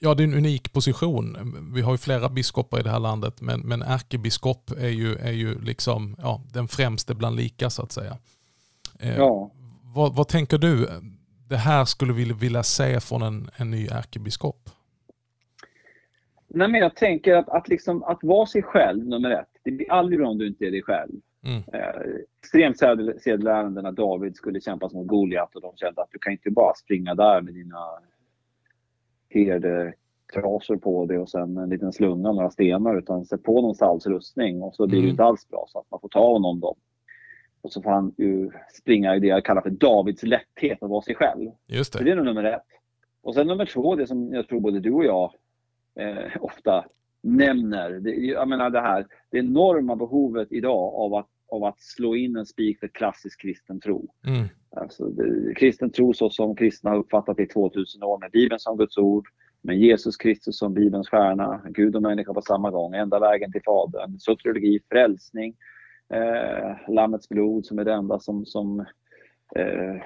Ja, 0.00 0.14
det 0.14 0.22
är 0.22 0.24
en 0.24 0.34
unik 0.34 0.72
position. 0.72 1.36
Vi 1.74 1.80
har 1.80 1.92
ju 1.92 1.98
flera 1.98 2.28
biskopar 2.28 2.80
i 2.80 2.82
det 2.82 2.90
här 2.90 3.00
landet, 3.00 3.40
men, 3.40 3.60
men 3.60 3.82
ärkebiskop 3.82 4.70
är 4.70 4.88
ju, 4.88 5.14
är 5.14 5.32
ju 5.32 5.60
liksom, 5.60 6.16
ja, 6.18 6.42
den 6.52 6.68
främste 6.68 7.14
bland 7.14 7.36
lika 7.36 7.70
så 7.70 7.82
att 7.82 7.92
säga. 7.92 8.16
Eh, 9.00 9.16
ja. 9.16 9.50
Vad, 9.94 10.14
vad, 10.14 10.28
tänker 10.28 10.58
du, 10.58 10.88
det 11.48 11.56
här 11.56 11.84
skulle 11.84 12.12
vi 12.12 12.32
vilja 12.32 12.62
se 12.62 13.00
från 13.00 13.22
en, 13.22 13.50
en 13.56 13.70
ny 13.70 13.86
ärkebiskop? 13.86 14.70
Nej, 16.48 16.68
men 16.68 16.80
jag 16.80 16.96
tänker 16.96 17.34
att, 17.34 17.48
att, 17.48 17.68
liksom, 17.68 18.02
att 18.02 18.18
vara 18.22 18.46
sig 18.46 18.62
själv, 18.62 19.06
nummer 19.06 19.30
ett. 19.30 19.48
Det 19.64 19.70
blir 19.70 19.92
aldrig 19.92 20.18
bra 20.18 20.28
om 20.28 20.38
du 20.38 20.48
inte 20.48 20.64
är 20.64 20.70
dig 20.70 20.82
själv. 20.82 21.12
Mm. 21.42 21.62
Eh, 21.72 22.00
extremt 22.40 22.78
sedelärande 23.22 23.82
när 23.82 23.92
David 23.92 24.36
skulle 24.36 24.60
kämpa 24.60 24.90
mot 24.92 25.06
Goliat 25.06 25.56
och 25.56 25.62
de 25.62 25.76
kände 25.76 26.02
att 26.02 26.10
du 26.10 26.18
kan 26.18 26.32
inte 26.32 26.50
bara 26.50 26.74
springa 26.74 27.14
där 27.14 27.40
med 27.40 27.54
dina 27.54 27.78
herdetrasor 29.28 30.76
på 30.76 31.06
dig 31.06 31.18
och 31.18 31.30
sen 31.30 31.56
en 31.56 31.68
liten 31.68 31.92
slunga 31.92 32.28
och 32.28 32.34
några 32.34 32.50
stenar 32.50 32.98
utan 32.98 33.24
sätt 33.24 33.42
på 33.42 33.62
någon 33.62 33.74
salsrustning 33.74 34.62
och 34.62 34.74
så 34.74 34.86
blir 34.86 34.98
mm. 34.98 35.06
det 35.06 35.10
inte 35.10 35.24
alls 35.24 35.48
bra 35.48 35.64
så 35.68 35.78
att 35.78 35.90
man 35.90 36.00
får 36.00 36.08
ta 36.08 36.32
honom 36.32 36.60
då. 36.60 36.76
Och 37.60 37.72
så 37.72 37.82
får 37.82 37.90
han 37.90 38.14
ju 38.16 38.50
springa 38.72 39.16
i 39.16 39.20
det 39.20 39.26
jag 39.26 39.44
kallar 39.44 39.62
för 39.62 39.70
Davids 39.70 40.22
lätthet 40.22 40.82
att 40.82 40.90
vara 40.90 41.02
sig 41.02 41.14
själv. 41.14 41.50
Just 41.66 41.92
det. 41.92 41.98
Så 41.98 42.04
det 42.04 42.10
är 42.10 42.16
nog 42.16 42.24
nummer 42.24 42.44
ett. 42.44 42.66
Och 43.22 43.34
sen 43.34 43.46
nummer 43.46 43.66
två, 43.66 43.96
det 43.96 44.06
som 44.06 44.34
jag 44.34 44.48
tror 44.48 44.60
både 44.60 44.80
du 44.80 44.92
och 44.92 45.04
jag 45.04 45.32
eh, 45.94 46.32
ofta 46.40 46.84
nämner. 47.22 47.90
Det, 47.90 48.10
jag 48.10 48.48
menar 48.48 48.70
det 48.70 48.80
här, 48.80 49.06
det 49.30 49.38
enorma 49.38 49.96
behovet 49.96 50.48
idag 50.50 50.94
av 50.94 51.14
att, 51.14 51.28
av 51.52 51.64
att 51.64 51.80
slå 51.80 52.16
in 52.16 52.36
en 52.36 52.46
spik 52.46 52.80
för 52.80 52.88
klassisk 52.88 53.40
kristen 53.40 53.80
tro. 53.80 54.08
Mm. 54.26 54.46
Alltså, 54.76 55.04
det, 55.04 55.54
kristen 55.54 55.90
tro 55.90 56.12
så 56.12 56.30
som 56.30 56.56
kristna 56.56 56.90
har 56.90 56.96
uppfattat 56.96 57.36
det 57.36 57.42
i 57.42 57.46
2000 57.46 58.02
år 58.02 58.18
med 58.18 58.30
Bibeln 58.30 58.58
som 58.58 58.76
Guds 58.76 58.98
ord, 58.98 59.28
med 59.62 59.78
Jesus 59.78 60.16
Kristus 60.16 60.58
som 60.58 60.74
Bibelns 60.74 61.08
stjärna, 61.08 61.62
Gud 61.70 61.96
och 61.96 62.02
människa 62.02 62.34
på 62.34 62.42
samma 62.42 62.70
gång, 62.70 62.94
enda 62.94 63.18
vägen 63.18 63.52
till 63.52 63.62
Fadern, 63.64 64.18
soteriologi, 64.18 64.80
frälsning, 64.90 65.56
eh, 66.14 66.90
Lammets 66.94 67.28
blod 67.28 67.66
som 67.66 67.78
är 67.78 67.84
det 67.84 67.92
enda 67.92 68.18
som, 68.18 68.46
som 68.46 68.80
eh, 69.56 69.96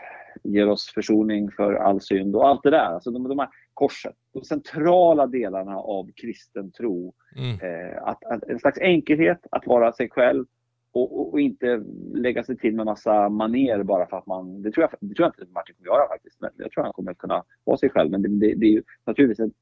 ger 0.43 0.69
oss 0.69 0.93
försoning 0.95 1.51
för 1.51 1.75
all 1.75 2.01
synd 2.01 2.37
och 2.37 2.49
allt 2.49 2.63
det 2.63 2.71
där. 2.71 2.95
Alltså 2.95 3.11
de, 3.11 3.29
de 3.29 3.39
här 3.39 3.49
korset, 3.75 4.17
de 4.33 4.45
centrala 4.45 5.27
delarna 5.27 5.77
av 5.77 6.11
kristen 6.17 6.73
tro. 6.73 7.15
Mm. 7.37 7.61
Eh, 7.61 8.03
att, 8.03 8.25
att, 8.25 8.43
en 8.43 8.59
slags 8.59 8.79
enkelhet 8.79 9.47
att 9.51 9.67
vara 9.67 9.93
sig 9.93 10.11
själv 10.11 10.45
och, 10.93 11.21
och, 11.21 11.33
och, 11.33 11.41
inte 11.41 11.85
lägga 12.15 12.45
sig 12.45 12.57
till 12.57 12.75
med 12.75 12.87
massa 12.87 13.29
maner 13.29 13.83
bara 13.83 14.07
för 14.07 14.17
att 14.17 14.27
man... 14.27 14.63
Det 14.63 14.73
tror 14.73 14.83
jag, 14.83 15.09
det 15.09 15.15
tror 15.15 15.25
jag 15.25 15.45
inte 15.45 15.53
Martin 15.53 15.75
kommer 15.77 15.87
göra 15.87 16.09
faktiskt. 16.09 16.41
Men 16.41 16.51
jag 16.57 16.71
tror 16.71 16.85
han 16.85 16.93
kommer 16.93 17.15
kunna 17.15 17.45
vara 17.65 17.77
sig 17.77 17.91
själv. 17.91 18.11
Men 18.11 18.23
det, 18.23 18.29
det, 18.29 18.55
det 18.55 18.67
är 18.67 18.71
ju 18.71 18.83
naturligtvis 19.05 19.41
en 19.41 19.53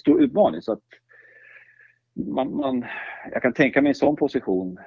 stor 0.00 0.22
utmaning. 0.22 0.62
Så 0.62 0.72
att 0.72 0.82
man, 2.14 2.56
man, 2.56 2.84
jag 3.32 3.42
kan 3.42 3.52
tänka 3.52 3.82
mig 3.82 3.88
en 3.88 3.94
sån 3.94 4.16
position. 4.16 4.78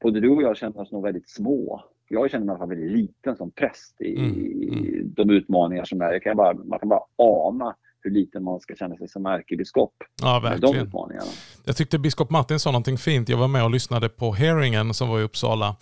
Både 0.00 0.20
du 0.20 0.30
och 0.30 0.42
jag 0.42 0.56
känner 0.56 0.80
oss 0.80 0.92
nog 0.92 1.02
väldigt 1.02 1.30
små 1.30 1.84
jag 2.12 2.30
känner 2.30 2.58
mig 2.58 2.68
väldigt 2.68 2.92
liten 2.92 3.36
som 3.36 3.50
präst 3.50 4.00
i 4.00 4.16
mm. 4.16 4.32
Mm. 4.32 5.14
de 5.16 5.30
utmaningar 5.30 5.84
som 5.84 6.00
är. 6.00 6.18
Kan 6.18 6.36
bara, 6.36 6.54
man 6.54 6.78
kan 6.78 6.88
bara 6.88 7.00
ana 7.16 7.76
hur 8.02 8.10
liten 8.10 8.44
man 8.44 8.60
ska 8.60 8.74
känna 8.74 8.96
sig 8.96 9.08
som 9.08 9.26
ärkebiskop. 9.26 9.92
Ja, 10.22 10.40
verkligen. 10.40 10.74
De 10.74 10.80
utmaningarna. 10.80 11.30
Jag 11.64 11.76
tyckte 11.76 11.98
biskop 11.98 12.30
Martin 12.30 12.58
sa 12.58 12.70
någonting 12.70 12.98
fint. 12.98 13.28
Jag 13.28 13.36
var 13.36 13.48
med 13.48 13.64
och 13.64 13.70
lyssnade 13.70 14.08
på 14.08 14.32
hearingen 14.32 14.94
som 14.94 15.08
var 15.08 15.20
i 15.20 15.22
Uppsala 15.22 15.76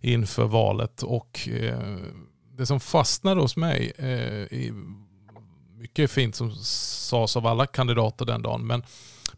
inför 0.00 0.44
valet 0.44 1.02
och 1.02 1.48
eh, 1.48 1.78
det 2.56 2.66
som 2.66 2.80
fastnade 2.80 3.40
hos 3.40 3.56
mig, 3.56 3.92
eh, 3.96 4.74
mycket 5.78 6.10
fint 6.10 6.34
som 6.34 6.50
sades 6.50 7.36
av 7.36 7.46
alla 7.46 7.66
kandidater 7.66 8.24
den 8.24 8.42
dagen, 8.42 8.66
men 8.66 8.82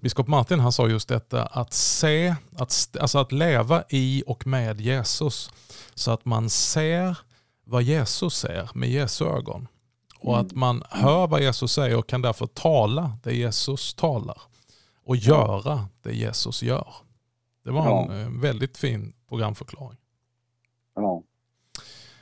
biskop 0.00 0.26
Martin 0.26 0.60
han 0.60 0.72
sa 0.72 0.88
just 0.88 1.08
detta 1.08 1.46
att 1.46 1.72
se, 1.72 2.34
att, 2.56 2.96
alltså 3.00 3.18
att 3.18 3.32
leva 3.32 3.84
i 3.88 4.22
och 4.26 4.46
med 4.46 4.80
Jesus 4.80 5.50
så 5.94 6.10
att 6.10 6.24
man 6.24 6.50
ser 6.50 7.18
vad 7.64 7.82
Jesus 7.82 8.34
ser 8.34 8.70
med 8.74 8.90
Jesu 8.90 9.24
ögon. 9.24 9.68
Och 10.18 10.38
att 10.38 10.52
mm. 10.52 10.60
man 10.60 10.82
hör 10.90 11.26
vad 11.26 11.42
Jesus 11.42 11.72
säger 11.72 11.96
och 11.96 12.06
kan 12.06 12.22
därför 12.22 12.46
tala 12.46 13.18
det 13.22 13.34
Jesus 13.34 13.94
talar. 13.94 14.42
Och 15.04 15.16
göra 15.16 15.88
det 16.02 16.12
Jesus 16.12 16.62
gör. 16.62 16.94
Det 17.64 17.70
var 17.70 18.04
en 18.04 18.20
eh, 18.20 18.40
väldigt 18.40 18.78
fin 18.78 19.12
programförklaring. 19.28 19.98
Ja. 20.94 21.22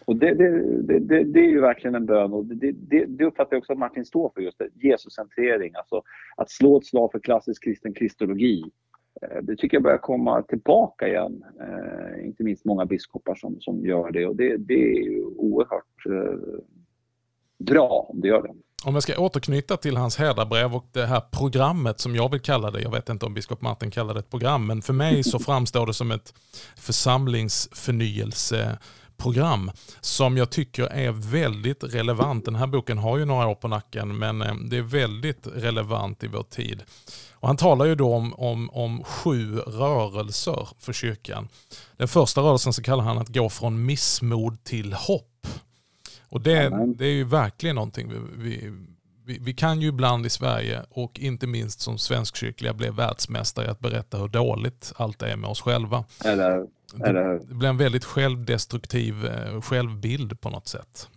Och 0.04 0.16
det, 0.16 0.34
det, 0.34 0.82
det, 0.82 1.24
det, 1.24 1.40
är 1.40 1.50
ju 1.50 1.60
verkligen 1.60 1.94
en 1.94 2.06
bön 2.06 2.32
och 2.32 2.46
det, 2.46 3.24
uppfattar 3.24 3.48
jag 3.50 3.58
också 3.58 3.72
att 3.72 3.78
Martin 3.78 4.04
står 4.04 4.32
för, 4.34 4.40
just 4.40 4.58
det, 4.58 4.88
Jesuscentrering. 4.88 5.72
Alltså 5.74 6.02
att 6.36 6.50
slå 6.50 6.78
ett 6.78 6.86
slag 6.86 7.12
för 7.12 7.18
klassisk 7.18 7.64
kristen 7.64 7.94
kristologi. 7.94 8.64
Eh, 9.22 9.42
det 9.42 9.56
tycker 9.56 9.76
jag 9.76 9.82
börjar 9.82 9.98
komma 9.98 10.42
tillbaka 10.42 11.08
igen. 11.08 11.44
Eh, 11.60 12.26
inte 12.26 12.44
minst 12.44 12.64
många 12.64 12.86
biskopar 12.86 13.34
som, 13.34 13.60
som 13.60 13.86
gör 13.86 14.10
det 14.10 14.26
och 14.26 14.36
det, 14.36 14.56
det 14.56 14.74
är 14.74 15.02
ju 15.02 15.24
oerhört 15.24 16.06
eh, 16.06 16.38
bra 17.58 18.06
om 18.08 18.20
det 18.20 18.28
gör 18.28 18.42
det. 18.42 18.54
Om 18.86 18.94
jag 18.94 19.02
ska 19.02 19.20
återknyta 19.20 19.76
till 19.76 19.96
hans 19.96 20.16
hädarbrev 20.16 20.74
och 20.74 20.86
det 20.92 21.06
här 21.06 21.22
programmet 21.40 22.00
som 22.00 22.14
jag 22.14 22.30
vill 22.30 22.40
kalla 22.40 22.70
det. 22.70 22.80
Jag 22.80 22.90
vet 22.90 23.08
inte 23.08 23.26
om 23.26 23.34
biskop 23.34 23.62
Martin 23.62 23.90
kallar 23.90 24.14
det 24.14 24.20
ett 24.20 24.30
program, 24.30 24.66
men 24.66 24.82
för 24.82 24.92
mig 24.92 25.24
så 25.24 25.38
framstår 25.38 25.86
det 25.86 25.94
som 25.94 26.10
ett 26.10 26.34
församlingsförnyelse 26.76 28.78
program 29.24 29.70
som 30.00 30.36
jag 30.36 30.50
tycker 30.50 30.82
är 30.82 31.10
väldigt 31.12 31.84
relevant. 31.84 32.44
Den 32.44 32.54
här 32.54 32.66
boken 32.66 32.98
har 32.98 33.18
ju 33.18 33.24
några 33.24 33.46
år 33.46 33.54
på 33.54 33.68
nacken 33.68 34.18
men 34.18 34.42
eh, 34.42 34.54
det 34.54 34.76
är 34.76 34.82
väldigt 34.82 35.46
relevant 35.46 36.24
i 36.24 36.26
vår 36.26 36.42
tid. 36.42 36.82
Och 37.32 37.48
han 37.48 37.56
talar 37.56 37.84
ju 37.84 37.94
då 37.94 38.14
om, 38.14 38.34
om, 38.34 38.70
om 38.70 39.04
sju 39.04 39.56
rörelser 39.56 40.68
för 40.78 40.92
kyrkan. 40.92 41.48
Den 41.96 42.08
första 42.08 42.40
rörelsen 42.40 42.72
så 42.72 42.82
kallar 42.82 43.04
han 43.04 43.18
att 43.18 43.28
gå 43.28 43.48
från 43.48 43.86
missmod 43.86 44.64
till 44.64 44.92
hopp. 44.92 45.46
Och 46.28 46.40
det, 46.40 46.94
det 46.96 47.06
är 47.06 47.12
ju 47.12 47.24
verkligen 47.24 47.76
någonting 47.76 48.08
vi, 48.08 48.18
vi 48.36 48.72
vi, 49.26 49.38
vi, 49.44 49.52
kan 49.52 49.80
ju 49.80 49.88
ibland 49.88 50.26
i 50.26 50.30
Sverige 50.30 50.80
och 50.90 51.20
inte 51.20 51.46
minst 51.46 51.80
som 51.80 51.98
svenskkyrkliga 51.98 52.74
bli 52.74 52.90
världsmästare 52.90 53.66
i 53.66 53.68
att 53.68 53.80
berätta 53.80 54.18
hur 54.18 54.28
dåligt 54.28 54.92
allt 54.96 55.22
är 55.22 55.36
med 55.36 55.50
oss 55.50 55.60
själva. 55.60 56.04
Eller, 56.24 56.66
eller. 57.04 57.40
Det, 57.48 57.54
blir 57.54 57.68
en 57.68 57.76
väldigt 57.76 58.04
självdestruktiv 58.04 59.14
eh, 59.26 59.60
självbild 59.60 60.40
på 60.40 60.50
något 60.50 60.68
sätt. 60.68 61.08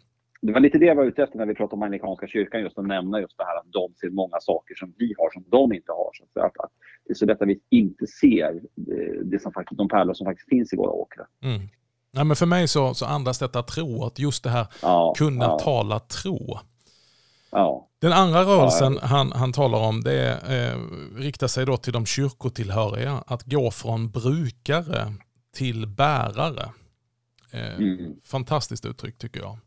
Det 0.41 0.53
var 0.53 0.59
lite 0.59 0.77
det 0.77 0.85
jag 0.85 0.95
var 0.95 1.03
ute 1.03 1.23
efter 1.23 1.37
när 1.37 1.45
vi 1.45 1.55
pratade 1.55 1.75
om 1.75 1.83
amerikanska 1.83 2.27
kyrkan, 2.27 2.61
just 2.61 2.77
att 2.77 2.87
nämna 2.87 3.21
just 3.21 3.37
det 3.37 3.43
här 3.43 3.59
att 3.59 3.71
de 3.71 3.93
ser 3.99 4.09
många 4.09 4.39
saker 4.39 4.75
som 4.75 4.93
vi 4.97 5.13
har 5.17 5.31
som 5.33 5.43
de 5.51 5.73
inte 5.73 5.91
har. 5.91 6.09
Så 6.13 6.39
att, 6.39 6.59
att 6.59 6.71
det 7.05 7.13
är 7.13 7.15
så 7.15 7.25
lätt 7.25 7.41
att 7.41 7.47
vi 7.47 7.59
inte 7.69 8.07
ser 8.07 8.61
det, 8.75 9.23
det 9.23 9.39
som 9.41 9.51
faktiskt, 9.51 9.77
de 9.77 9.87
pärlor 9.87 10.13
som 10.13 10.25
faktiskt 10.25 10.49
finns 10.49 10.73
i 10.73 10.75
våra 10.75 10.91
åkrar. 10.91 11.27
Mm. 11.43 11.61
Ja, 12.11 12.23
men 12.23 12.35
för 12.35 12.45
mig 12.45 12.67
så, 12.67 12.93
så 12.93 13.05
andas 13.05 13.39
detta 13.39 13.63
tro, 13.63 14.03
att 14.03 14.19
just 14.19 14.43
det 14.43 14.49
här 14.49 14.67
ja, 14.81 15.13
kunna 15.17 15.45
ja. 15.45 15.59
tala 15.59 15.99
tro. 15.99 16.57
Ja. 17.57 17.87
Den 18.01 18.13
andra 18.13 18.43
rörelsen 18.43 18.97
ja, 19.01 19.07
han, 19.07 19.31
han 19.31 19.53
talar 19.53 19.79
om 19.79 20.03
det 20.03 20.13
är, 20.13 20.73
eh, 20.73 20.79
riktar 21.15 21.47
sig 21.47 21.65
då 21.65 21.77
till 21.77 21.93
de 21.93 22.05
kyrkotillhöriga. 22.05 23.23
Att 23.27 23.43
gå 23.43 23.71
från 23.71 24.11
brukare 24.11 25.13
till 25.55 25.87
bärare. 25.87 26.71
Eh, 27.51 27.75
mm. 27.75 28.15
Fantastiskt 28.25 28.85
uttryck 28.85 29.17
tycker 29.17 29.39
jag. 29.39 29.57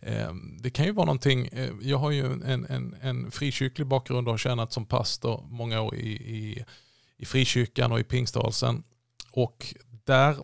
Eh, 0.00 0.34
det 0.58 0.70
kan 0.70 0.84
ju 0.84 0.92
vara 0.92 1.06
någonting, 1.06 1.46
eh, 1.46 1.70
jag 1.80 1.98
har 1.98 2.10
ju 2.10 2.26
en, 2.26 2.66
en, 2.66 2.96
en 3.00 3.30
frikyrklig 3.30 3.86
bakgrund 3.86 4.28
och 4.28 4.32
har 4.32 4.38
tjänat 4.38 4.72
som 4.72 4.86
pastor 4.86 5.46
många 5.50 5.80
år 5.80 5.94
i, 5.94 6.10
i, 6.10 6.64
i 7.16 7.24
frikyrkan 7.24 7.92
och 7.92 8.00
i 8.00 8.04
pingströrelsen. 8.04 8.82
Och 9.32 9.74
där 10.04 10.36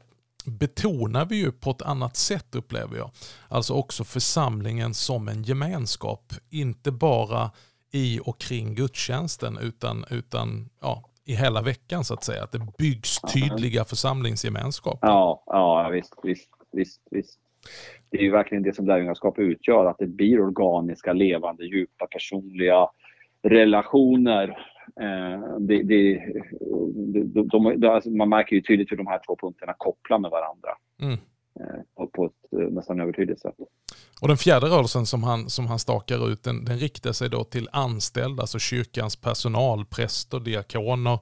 betonar 0.46 1.26
vi 1.26 1.36
ju 1.36 1.52
på 1.52 1.70
ett 1.70 1.82
annat 1.82 2.16
sätt 2.16 2.54
upplever 2.54 2.96
jag. 2.96 3.10
Alltså 3.48 3.74
också 3.74 4.04
församlingen 4.04 4.94
som 4.94 5.28
en 5.28 5.42
gemenskap. 5.42 6.32
Inte 6.50 6.92
bara 6.92 7.50
i 7.92 8.20
och 8.24 8.40
kring 8.40 8.74
gudstjänsten 8.74 9.58
utan, 9.62 10.04
utan 10.10 10.68
ja, 10.80 11.02
i 11.24 11.34
hela 11.34 11.62
veckan 11.62 12.04
så 12.04 12.14
att 12.14 12.24
säga. 12.24 12.42
Att 12.42 12.52
det 12.52 12.66
byggs 12.78 13.20
tydliga 13.20 13.84
församlingsgemenskaper. 13.84 15.08
Ja, 15.08 15.42
ja 15.46 15.88
visst, 15.92 16.14
visst, 16.22 16.50
visst, 16.72 17.00
visst. 17.10 17.38
Det 18.10 18.18
är 18.18 18.22
ju 18.22 18.30
verkligen 18.30 18.62
det 18.62 18.74
som 18.74 18.86
lärjungaskap 18.86 19.38
utgör, 19.38 19.86
att 19.86 19.98
det 19.98 20.06
blir 20.06 20.40
organiska, 20.40 21.12
levande, 21.12 21.64
djupa, 21.64 22.06
personliga 22.06 22.88
relationer 23.42 24.56
det, 25.58 25.82
det, 25.82 26.20
de, 27.42 27.48
de, 27.48 27.88
alltså 27.88 28.10
man 28.10 28.28
märker 28.28 28.56
ju 28.56 28.62
tydligt 28.62 28.92
hur 28.92 28.96
de 28.96 29.06
här 29.06 29.20
två 29.26 29.36
punkterna 29.36 29.74
kopplar 29.78 30.18
med 30.18 30.30
varandra. 30.30 30.70
Mm. 31.02 31.18
Eh, 31.60 32.06
på 32.14 32.26
ett 32.26 32.60
eh, 32.60 32.68
nästan 32.68 33.00
övertydligt 33.00 33.40
sätt. 33.40 33.54
Och 34.20 34.28
den 34.28 34.36
fjärde 34.36 34.66
rörelsen 34.66 35.06
som 35.06 35.22
han, 35.22 35.50
som 35.50 35.66
han 35.66 35.78
stakar 35.78 36.32
ut, 36.32 36.42
den, 36.42 36.64
den 36.64 36.78
riktar 36.78 37.12
sig 37.12 37.30
då 37.30 37.44
till 37.44 37.68
anställda, 37.72 38.42
alltså 38.42 38.58
kyrkans 38.58 39.16
personal, 39.16 39.84
präster, 39.84 40.40
diakoner, 40.40 41.18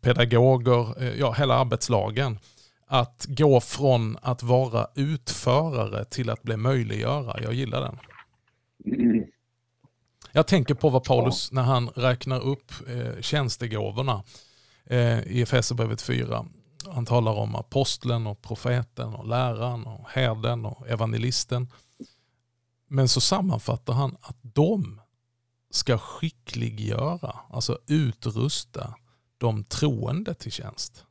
pedagoger, 0.00 0.86
ja 1.18 1.32
hela 1.32 1.54
arbetslagen. 1.54 2.38
Att 2.86 3.26
gå 3.28 3.60
från 3.60 4.16
att 4.22 4.42
vara 4.42 4.86
utförare 4.96 6.04
till 6.04 6.30
att 6.30 6.42
bli 6.42 6.56
möjliggörare. 6.56 7.42
Jag 7.42 7.52
gillar 7.52 7.80
den. 7.80 7.98
Mm. 9.00 9.24
Jag 10.38 10.46
tänker 10.46 10.74
på 10.74 10.88
vad 10.88 11.04
Paulus, 11.04 11.52
när 11.52 11.62
han 11.62 11.88
räknar 11.88 12.46
upp 12.46 12.72
eh, 12.88 13.20
tjänstegåvorna 13.20 14.22
eh, 14.86 15.32
i 15.32 15.42
Efesierbrevet 15.42 16.02
4. 16.02 16.44
Han 16.94 17.06
talar 17.06 17.32
om 17.32 17.54
aposteln 17.54 18.26
och 18.26 18.42
profeten 18.42 19.14
och 19.14 19.28
läraren 19.28 19.86
och 19.86 20.08
herden 20.08 20.64
och 20.64 20.88
evangelisten. 20.88 21.66
Men 22.88 23.08
så 23.08 23.20
sammanfattar 23.20 23.92
han 23.92 24.16
att 24.20 24.36
de 24.42 25.00
ska 25.70 25.98
skickliggöra, 25.98 27.36
alltså 27.50 27.78
utrusta 27.88 28.94
de 29.38 29.64
troende 29.64 30.34
till 30.34 30.52
tjänst. 30.52 31.04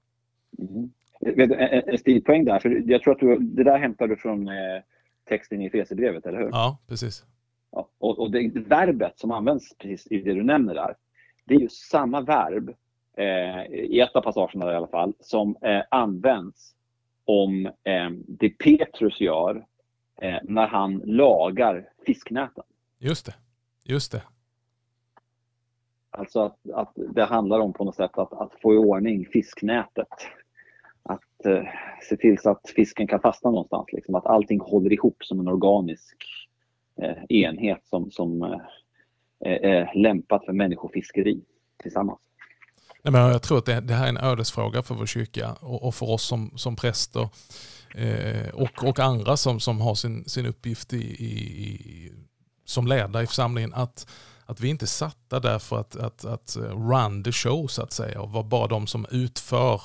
Mm. 0.59 0.91
En 1.87 1.97
stilpoäng 1.97 2.45
där, 2.45 2.59
för 2.59 2.83
jag 2.91 3.01
tror 3.01 3.13
att 3.13 3.19
du, 3.19 3.37
det 3.39 3.63
där 3.63 3.77
hämtar 3.79 4.07
du 4.07 4.15
från 4.15 4.47
eh, 4.47 4.53
texten 5.29 5.61
i 5.61 5.65
Efesierbrevet, 5.65 6.25
eller 6.25 6.39
hur? 6.39 6.49
Ja, 6.51 6.77
precis. 6.87 7.25
Ja, 7.71 7.89
och, 7.97 8.19
och 8.19 8.31
det 8.31 8.49
verbet 8.55 9.19
som 9.19 9.31
används 9.31 9.77
precis 9.77 10.07
i 10.11 10.21
det 10.21 10.33
du 10.33 10.43
nämner 10.43 10.73
där, 10.73 10.95
det 11.45 11.55
är 11.55 11.59
ju 11.59 11.69
samma 11.69 12.21
verb, 12.21 12.75
eh, 13.17 13.65
i 13.73 13.99
ett 13.99 14.15
av 14.15 14.21
passagerna 14.21 14.71
i 14.71 14.75
alla 14.75 14.87
fall, 14.87 15.13
som 15.19 15.55
eh, 15.61 15.81
används 15.91 16.75
om 17.25 17.65
eh, 17.65 18.09
det 18.27 18.49
Petrus 18.49 19.21
gör 19.21 19.65
eh, 20.21 20.37
när 20.43 20.67
han 20.67 21.01
lagar 21.05 21.89
fisknäten. 22.05 22.63
Just 22.99 23.25
det. 23.25 23.35
Just 23.83 24.11
det. 24.11 24.23
Alltså 26.09 26.39
att, 26.39 26.69
att 26.73 26.93
det 26.95 27.25
handlar 27.25 27.59
om 27.59 27.73
på 27.73 27.83
något 27.83 27.95
sätt 27.95 28.17
att, 28.17 28.33
att 28.33 28.53
få 28.61 28.73
i 28.73 28.77
ordning 28.77 29.25
fisknätet. 29.25 30.07
Att 31.03 31.45
eh, 31.45 31.63
se 32.09 32.17
till 32.17 32.39
så 32.39 32.49
att 32.49 32.69
fisken 32.75 33.07
kan 33.07 33.19
fastna 33.19 33.51
någonstans. 33.51 33.85
Liksom. 33.93 34.15
Att 34.15 34.25
allting 34.25 34.59
håller 34.59 34.93
ihop 34.93 35.23
som 35.23 35.39
en 35.39 35.47
organisk 35.47 36.46
Eh, 37.01 37.23
enhet 37.29 37.87
som, 37.89 38.11
som 38.11 38.43
eh, 38.43 38.49
eh, 39.45 39.71
är 39.71 39.95
lämpat 39.95 40.45
för 40.45 40.53
människofiskeri 40.53 41.41
tillsammans. 41.81 42.19
Nej, 43.03 43.11
men 43.11 43.21
jag 43.21 43.41
tror 43.41 43.57
att 43.57 43.65
det, 43.65 43.79
det 43.81 43.93
här 43.93 44.05
är 44.05 44.09
en 44.09 44.17
ödesfråga 44.17 44.83
för 44.83 44.95
vår 44.95 45.05
kyrka 45.05 45.53
och, 45.59 45.83
och 45.87 45.95
för 45.95 46.09
oss 46.09 46.23
som, 46.23 46.51
som 46.55 46.75
präster 46.75 47.29
eh, 47.95 48.49
och, 48.53 48.83
och 48.83 48.99
andra 48.99 49.37
som, 49.37 49.59
som 49.59 49.81
har 49.81 49.95
sin, 49.95 50.25
sin 50.25 50.45
uppgift 50.45 50.93
i, 50.93 50.97
i, 51.25 52.11
som 52.65 52.87
ledare 52.87 53.23
i 53.23 53.27
församlingen. 53.27 53.73
Att, 53.73 54.07
att 54.45 54.59
vi 54.59 54.69
inte 54.69 54.85
är 54.85 54.87
satta 54.87 55.39
där 55.39 55.59
för 55.59 55.79
att, 55.79 55.95
att, 55.95 56.25
att 56.25 56.57
run 56.57 57.23
the 57.23 57.31
show 57.31 57.67
så 57.67 57.83
att 57.83 57.93
säga 57.93 58.21
och 58.21 58.31
vara 58.31 58.43
bara 58.43 58.67
de 58.67 58.87
som 58.87 59.05
utför 59.11 59.81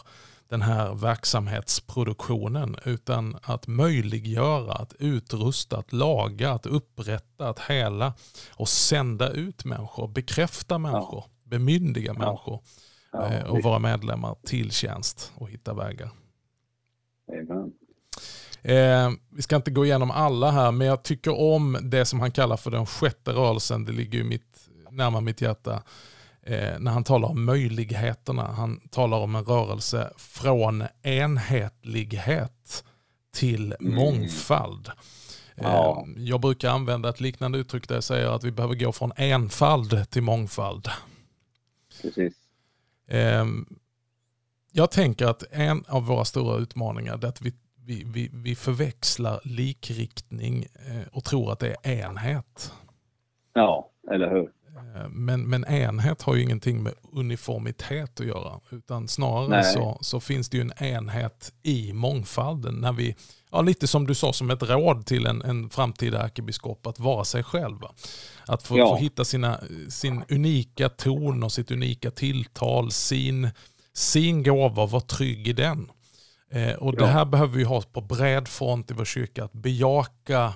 den 0.52 0.62
här 0.62 0.94
verksamhetsproduktionen 0.94 2.76
utan 2.84 3.36
att 3.42 3.66
möjliggöra, 3.66 4.72
att 4.72 4.94
utrusta, 4.98 5.78
att 5.78 5.92
laga, 5.92 6.50
att 6.52 6.66
upprätta, 6.66 7.48
att 7.48 7.58
hela 7.58 8.14
och 8.50 8.68
sända 8.68 9.30
ut 9.30 9.64
människor, 9.64 10.08
bekräfta 10.08 10.78
människor, 10.78 11.24
ja. 11.26 11.30
bemyndiga 11.44 12.12
ja. 12.12 12.18
människor 12.18 12.60
ja, 13.12 13.32
eh, 13.32 13.44
och 13.44 13.62
vara 13.62 13.78
medlemmar 13.78 14.36
till 14.46 14.70
tjänst 14.70 15.32
och 15.34 15.50
hitta 15.50 15.74
vägar. 15.74 16.10
Eh, 18.62 19.10
vi 19.30 19.42
ska 19.42 19.56
inte 19.56 19.70
gå 19.70 19.84
igenom 19.84 20.10
alla 20.10 20.50
här, 20.50 20.72
men 20.72 20.86
jag 20.86 21.02
tycker 21.02 21.40
om 21.40 21.78
det 21.82 22.04
som 22.04 22.20
han 22.20 22.30
kallar 22.30 22.56
för 22.56 22.70
den 22.70 22.86
sjätte 22.86 23.30
rörelsen. 23.30 23.84
Det 23.84 23.92
ligger 23.92 24.18
ju 24.18 24.24
mitt, 24.24 24.68
närmare 24.90 25.22
mitt 25.22 25.40
hjärta 25.40 25.82
eh, 26.46 26.78
när 26.78 26.90
han 26.90 27.04
talar 27.04 27.28
om 27.28 27.44
möjligheterna. 27.44 28.42
Han 28.42 28.80
talar 28.90 29.18
om 29.18 29.34
en 29.34 29.44
rörelse 29.44 30.12
från 30.16 30.84
enhetlighet 31.02 32.84
till 33.34 33.74
mm. 33.80 33.94
mångfald. 33.94 34.90
Ja. 35.54 36.06
Eh, 36.16 36.22
jag 36.22 36.40
brukar 36.40 36.70
använda 36.70 37.08
ett 37.08 37.20
liknande 37.20 37.58
uttryck 37.58 37.88
där 37.88 37.94
jag 37.94 38.04
säger 38.04 38.28
att 38.28 38.44
vi 38.44 38.50
behöver 38.50 38.74
gå 38.74 38.92
från 38.92 39.12
enfald 39.16 40.10
till 40.10 40.22
mångfald. 40.22 40.88
Precis. 42.02 42.34
Ehm, 43.08 43.66
jag 44.72 44.90
tänker 44.90 45.26
att 45.26 45.44
en 45.50 45.84
av 45.88 46.06
våra 46.06 46.24
stora 46.24 46.58
utmaningar 46.58 47.18
är 47.24 47.26
att 47.26 47.42
vi, 47.42 47.52
vi, 47.76 48.04
vi, 48.06 48.30
vi 48.32 48.54
förväxlar 48.54 49.40
likriktning 49.44 50.66
eh, 50.88 51.08
och 51.12 51.24
tror 51.24 51.52
att 51.52 51.58
det 51.58 51.76
är 51.82 52.08
enhet. 52.08 52.72
Ja, 53.52 53.90
eller 54.10 54.30
hur. 54.30 54.50
Eh, 54.94 55.08
men, 55.08 55.42
men 55.42 55.64
enhet 55.64 56.22
har 56.22 56.34
ju 56.34 56.42
ingenting 56.42 56.82
med 56.82 56.92
uniformitet 57.12 58.20
att 58.20 58.26
göra. 58.26 58.60
Utan 58.70 59.08
snarare 59.08 59.64
så, 59.64 59.98
så 60.00 60.20
finns 60.20 60.48
det 60.48 60.56
ju 60.56 60.60
en 60.60 60.72
enhet 60.78 61.52
i 61.62 61.92
mångfalden. 61.92 62.74
När 62.74 62.92
vi, 62.92 63.16
ja, 63.50 63.62
lite 63.62 63.86
som 63.86 64.06
du 64.06 64.14
sa 64.14 64.32
som 64.32 64.50
ett 64.50 64.62
råd 64.62 65.06
till 65.06 65.26
en, 65.26 65.42
en 65.42 65.70
framtida 65.70 66.22
ärkebiskop 66.22 66.86
att 66.86 66.98
vara 66.98 67.24
sig 67.24 67.42
själv. 67.42 67.78
Att 68.46 68.62
få, 68.62 68.78
ja. 68.78 68.88
få 68.88 68.96
hitta 68.96 69.24
sina, 69.24 69.60
sin 69.88 70.24
unika 70.28 70.88
ton 70.88 71.42
och 71.42 71.52
sitt 71.52 71.70
unika 71.70 72.10
tilltal, 72.10 72.90
sin, 72.90 73.50
sin 73.94 74.42
gåva 74.42 74.82
och 74.82 74.90
vara 74.90 75.02
trygg 75.02 75.48
i 75.48 75.52
den. 75.52 75.90
Eh, 76.52 76.72
och 76.72 76.94
ja. 76.94 77.00
det 77.00 77.06
här 77.06 77.24
behöver 77.24 77.56
vi 77.56 77.64
ha 77.64 77.82
på 77.82 78.00
bred 78.00 78.48
front 78.48 78.90
i 78.90 78.94
vår 78.94 79.04
kyrka, 79.04 79.44
att 79.44 79.52
bejaka 79.52 80.52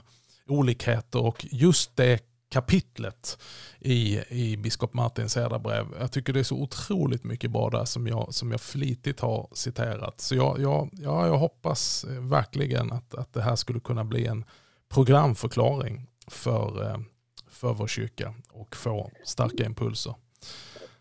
olikheter 0.48 1.22
och 1.22 1.46
just 1.50 1.96
det 1.96 2.25
kapitlet 2.48 3.38
i, 3.78 4.20
i 4.28 4.56
biskop 4.56 4.94
Martins 4.94 5.34
brev. 5.34 5.86
Jag 6.00 6.12
tycker 6.12 6.32
det 6.32 6.38
är 6.38 6.44
så 6.44 6.62
otroligt 6.62 7.24
mycket 7.24 7.50
bra 7.50 7.70
där 7.70 7.84
som 7.84 8.06
jag, 8.06 8.34
som 8.34 8.50
jag 8.50 8.60
flitigt 8.60 9.20
har 9.20 9.48
citerat. 9.52 10.20
Så 10.20 10.34
jag, 10.34 10.58
jag, 10.58 10.88
ja, 10.92 11.26
jag 11.26 11.38
hoppas 11.38 12.06
verkligen 12.20 12.92
att, 12.92 13.14
att 13.14 13.32
det 13.32 13.42
här 13.42 13.56
skulle 13.56 13.80
kunna 13.80 14.04
bli 14.04 14.26
en 14.26 14.44
programförklaring 14.94 16.06
för, 16.30 16.82
eh, 16.82 16.98
för 17.50 17.74
vår 17.74 17.86
kyrka 17.86 18.34
och 18.52 18.76
få 18.76 19.10
starka 19.24 19.64
impulser. 19.64 20.14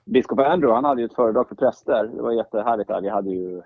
Biskop 0.06 0.40
Andrew 0.40 0.76
han 0.76 0.86
hade 0.86 1.02
ju 1.02 1.06
ett 1.06 1.16
föredrag 1.16 1.48
för 1.48 1.56
präster. 1.56 2.12
Det 2.16 2.22
var 2.22 2.32
jättehärligt. 2.32 2.88
Där. 2.88 3.02
Vi 3.02 3.10
hade 3.10 3.30
ju 3.30 3.62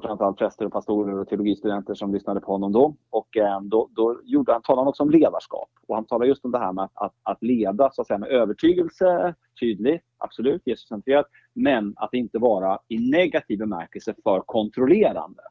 stort 0.00 0.10
antal 0.10 0.34
präster 0.34 0.66
och 0.66 0.72
pastorer 0.72 1.18
och 1.18 1.28
teologistudenter 1.28 1.94
som 1.94 2.14
lyssnade 2.14 2.40
på 2.40 2.52
honom 2.52 2.72
då. 2.72 2.96
Och 3.10 3.36
eh, 3.36 3.60
då, 3.60 3.88
då 3.92 4.20
gjorde 4.24 4.52
han, 4.52 4.62
talade 4.62 4.80
han 4.80 4.88
också 4.88 5.02
om 5.02 5.10
ledarskap. 5.10 5.68
Och 5.88 5.94
han 5.94 6.06
talade 6.06 6.28
just 6.28 6.44
om 6.44 6.50
det 6.50 6.58
här 6.58 6.72
med 6.72 6.84
att, 6.84 6.92
att, 6.94 7.14
att 7.22 7.42
leda 7.42 7.90
så 7.92 8.00
att 8.00 8.06
säga, 8.06 8.18
med 8.18 8.28
övertygelse, 8.28 9.34
tydligt, 9.60 10.02
absolut, 10.18 10.62
Jesuscentrerat, 10.64 11.26
men 11.52 11.92
att 11.96 12.14
inte 12.14 12.38
vara 12.38 12.78
i 12.88 13.10
negativ 13.10 13.58
bemärkelse 13.58 14.14
för 14.24 14.40
kontrollerande. 14.40 15.42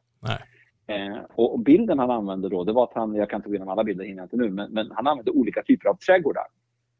Eh, 0.86 1.24
och, 1.34 1.60
bilden 1.60 1.98
han 1.98 2.10
använde 2.10 2.48
då, 2.48 2.64
det 2.64 2.72
var 2.72 2.84
att 2.84 2.94
han, 2.94 3.14
jag 3.14 3.30
kan 3.30 3.38
inte 3.38 3.48
gå 3.48 3.54
igenom 3.54 3.68
alla 3.68 3.84
bilder, 3.84 4.04
hinner 4.04 4.22
inte 4.22 4.36
nu, 4.36 4.50
men, 4.50 4.72
men 4.72 4.90
han 4.90 5.06
använde 5.06 5.30
olika 5.30 5.62
typer 5.62 5.88
av 5.88 5.94
trädgårdar. 5.94 6.46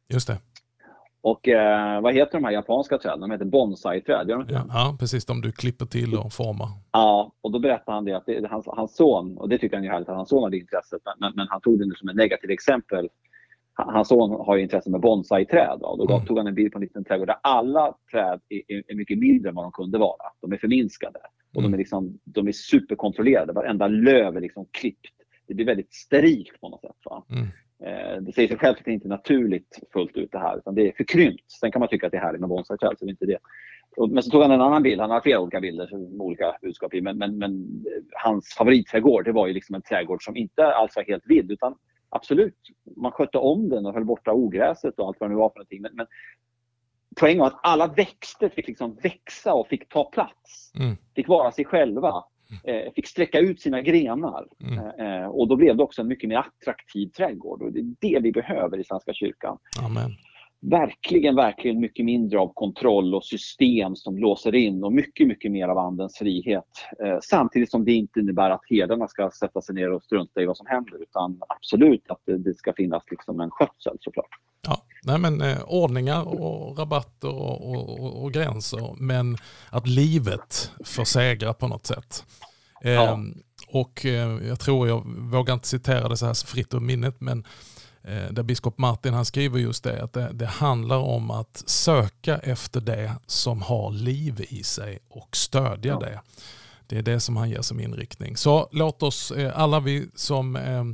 Just 0.08 0.26
det. 0.26 0.38
Och 1.24 1.48
eh, 1.48 2.00
vad 2.00 2.14
heter 2.14 2.32
de 2.32 2.44
här 2.44 2.52
japanska 2.52 2.98
träden? 2.98 3.20
De 3.20 3.30
heter 3.30 3.44
bonsai-träd, 3.44 4.28
gör 4.28 4.36
de 4.36 4.42
inte 4.42 4.54
ja, 4.54 4.64
ja, 4.68 4.96
precis. 5.00 5.24
De 5.24 5.40
du 5.40 5.52
klipper 5.52 5.86
till 5.86 6.14
och 6.14 6.32
formar. 6.32 6.68
Ja, 6.92 7.32
och 7.40 7.52
då 7.52 7.58
berättade 7.58 7.94
han 7.94 8.04
det 8.04 8.12
att 8.12 8.26
det, 8.26 8.48
hans, 8.50 8.66
hans 8.66 8.96
son, 8.96 9.38
och 9.38 9.48
det 9.48 9.58
tycker 9.58 9.76
han 9.76 9.84
är 9.84 9.90
härligt 9.90 10.08
att 10.08 10.16
hans 10.16 10.28
son 10.28 10.42
hade 10.42 10.58
intresset, 10.58 11.02
men, 11.20 11.32
men 11.36 11.46
han 11.50 11.60
tog 11.60 11.78
det 11.78 11.86
nu 11.86 11.94
som 11.94 12.08
ett 12.08 12.16
negativt 12.16 12.50
exempel. 12.50 13.08
Hans 13.74 14.08
son 14.08 14.30
har 14.30 14.56
ju 14.56 14.62
intresse 14.62 14.90
med 14.90 15.00
bonsai-träd. 15.00 15.78
Och 15.82 15.98
då 15.98 16.14
mm. 16.14 16.26
tog 16.26 16.38
han 16.38 16.46
en 16.46 16.54
bild 16.54 16.72
på 16.72 16.78
en 16.78 16.82
liten 16.82 17.04
trädgård 17.04 17.28
där 17.28 17.36
alla 17.42 17.94
träd 18.12 18.40
är, 18.48 18.82
är, 18.90 18.94
mycket 18.94 19.18
mindre 19.18 19.48
än 19.48 19.54
vad 19.54 19.64
de 19.64 19.72
kunde 19.72 19.98
vara. 19.98 20.26
De 20.40 20.52
är 20.52 20.56
förminskade. 20.56 21.18
Och 21.54 21.60
mm. 21.60 21.70
de, 21.70 21.74
är 21.74 21.78
liksom, 21.78 22.18
de 22.24 22.48
är 22.48 22.52
superkontrollerade. 22.52 23.52
Varenda 23.52 23.86
löv 23.86 24.36
är 24.36 24.40
liksom 24.40 24.66
klippt. 24.70 25.14
Det 25.46 25.54
blir 25.54 25.66
väldigt 25.66 25.94
sterilt 25.94 26.60
på 26.60 26.68
något 26.68 26.80
sätt. 26.80 26.96
Va? 27.04 27.24
Mm. 27.30 27.48
Eh, 27.86 28.20
det 28.20 28.32
säger 28.32 28.48
sig 28.48 28.58
självt 28.58 28.78
att 28.78 28.84
det 28.84 28.92
inte 28.92 29.06
är 29.06 29.10
naturligt 29.10 29.78
fullt 29.92 30.16
ut 30.16 30.32
det 30.32 30.38
här, 30.38 30.58
utan 30.58 30.74
det 30.74 30.88
är 30.88 30.92
förkrympt. 30.92 31.52
Sen 31.52 31.72
kan 31.72 31.80
man 31.80 31.88
tycka 31.88 32.06
att 32.06 32.12
det 32.12 32.18
är 32.18 32.22
härligt 32.22 32.40
med 32.40 32.48
bonsai-träd, 32.48 32.98
så 32.98 33.04
det 33.04 33.08
är 33.08 33.10
inte 33.10 33.26
det. 33.26 33.38
Men 34.10 34.22
så 34.22 34.30
tog 34.30 34.42
han 34.42 34.50
en 34.50 34.60
annan 34.60 34.82
bild, 34.82 35.00
han 35.00 35.10
har 35.10 35.20
flera 35.20 35.40
olika 35.40 35.60
bilder 35.60 35.88
med 35.96 36.20
olika 36.20 36.56
budskap 36.62 36.94
i, 36.94 37.00
men, 37.00 37.18
men, 37.18 37.38
men 37.38 37.84
hans 38.12 38.54
favoritträdgård 38.58 39.24
det 39.24 39.32
var 39.32 39.46
ju 39.46 39.52
liksom 39.52 39.74
en 39.74 39.82
trädgård 39.82 40.24
som 40.24 40.36
inte 40.36 40.66
alls 40.66 40.96
var 40.96 41.02
helt 41.02 41.26
vild, 41.26 41.50
utan 41.50 41.74
absolut, 42.08 42.58
man 42.96 43.12
skötte 43.12 43.38
om 43.38 43.68
den 43.68 43.86
och 43.86 43.94
höll 43.94 44.04
borta 44.04 44.32
ogräset 44.32 44.98
och 44.98 45.06
allt 45.06 45.20
vad 45.20 45.30
det 45.30 45.34
nu 45.34 45.38
var 45.38 45.48
för 45.48 45.58
någonting. 45.58 45.82
Men, 45.82 45.92
men 45.94 46.06
poängen 47.16 47.40
var 47.40 47.46
att 47.46 47.60
alla 47.62 47.86
växter 47.86 48.48
fick 48.48 48.66
liksom 48.66 48.94
växa 49.02 49.54
och 49.54 49.68
fick 49.68 49.88
ta 49.88 50.04
plats. 50.04 50.72
Mm. 50.80 50.96
Fick 51.14 51.28
vara 51.28 51.52
sig 51.52 51.64
själva 51.64 52.08
eh, 52.08 52.24
fick 52.94 53.06
sträcka 53.06 53.38
ut 53.38 53.60
sina 53.60 53.80
grenar. 53.80 54.46
Mm. 54.60 55.22
Eh, 55.22 55.26
och 55.26 55.48
då 55.48 55.56
blev 55.56 55.76
det 55.76 55.82
också 55.82 56.02
en 56.02 56.08
mycket 56.08 56.28
mer 56.28 56.36
attraktiv 56.36 57.08
trädgård 57.08 57.62
och 57.62 57.72
det 57.72 57.78
är 57.78 57.94
det 58.00 58.20
vi 58.22 58.32
behöver 58.32 58.78
i 58.78 58.84
Svenska 58.84 59.12
kyrkan. 59.14 59.58
Amen. 59.86 60.10
Verkligen, 60.70 61.36
verkligen 61.36 61.80
mycket 61.80 62.04
mindre 62.04 62.38
av 62.38 62.52
kontroll 62.54 63.14
och 63.14 63.24
system 63.24 63.96
som 63.96 64.18
låser 64.18 64.54
in 64.54 64.84
och 64.84 64.92
mycket, 64.92 65.26
mycket 65.28 65.52
mer 65.52 65.68
av 65.68 65.78
andens 65.78 66.18
frihet. 66.18 66.64
Eh, 67.04 67.18
samtidigt 67.22 67.70
som 67.70 67.84
det 67.84 67.92
inte 67.92 68.20
innebär 68.20 68.50
att 68.50 68.62
herdarna 68.70 69.08
ska 69.08 69.30
sätta 69.30 69.62
sig 69.62 69.74
ner 69.74 69.92
och 69.92 70.02
strunta 70.02 70.40
i 70.40 70.46
vad 70.46 70.56
som 70.56 70.66
händer 70.66 71.02
utan 71.02 71.40
absolut 71.48 72.04
att 72.08 72.20
det, 72.26 72.38
det 72.38 72.54
ska 72.54 72.72
finnas 72.72 73.02
liksom 73.10 73.40
en 73.40 73.50
skötsel 73.50 73.96
såklart. 74.00 74.28
Ja, 74.66 74.82
nej 75.02 75.18
men 75.18 75.40
eh, 75.40 75.58
ordningar 75.66 76.42
och 76.42 76.78
rabatter 76.78 77.34
och, 77.34 77.70
och, 77.70 78.00
och, 78.00 78.24
och, 78.24 78.32
gränser 78.32 78.94
men 78.98 79.36
att 79.70 79.88
livet 79.88 80.70
får 80.84 81.04
segra 81.04 81.52
på 81.52 81.68
något 81.68 81.86
sätt. 81.86 82.24
Ja. 82.82 82.90
Eh, 82.90 83.18
och 83.68 84.06
eh, 84.06 84.48
jag 84.48 84.60
tror, 84.60 84.88
jag 84.88 85.02
vågar 85.06 85.54
inte 85.54 85.68
citera 85.68 86.08
det 86.08 86.16
så 86.16 86.26
här 86.26 86.46
fritt 86.46 86.74
ur 86.74 86.80
minnet, 86.80 87.20
men 87.20 87.44
där 88.30 88.42
biskop 88.42 88.78
Martin 88.78 89.14
han 89.14 89.24
skriver 89.24 89.58
just 89.58 89.84
det, 89.84 90.02
att 90.02 90.12
det, 90.12 90.30
det, 90.32 90.46
handlar 90.46 90.98
om 90.98 91.30
att 91.30 91.62
söka 91.66 92.38
efter 92.38 92.80
det 92.80 93.12
som 93.26 93.62
har 93.62 93.90
liv 93.90 94.46
i 94.48 94.62
sig 94.62 94.98
och 95.08 95.36
stödja 95.36 95.92
ja. 95.92 95.98
det. 96.00 96.20
Det 96.86 96.98
är 96.98 97.02
det 97.02 97.20
som 97.20 97.36
han 97.36 97.50
ger 97.50 97.62
som 97.62 97.80
inriktning. 97.80 98.36
Så 98.36 98.68
låt 98.72 99.02
oss, 99.02 99.30
eh, 99.30 99.58
alla 99.60 99.80
vi 99.80 100.08
som 100.14 100.56
eh, 100.56 100.84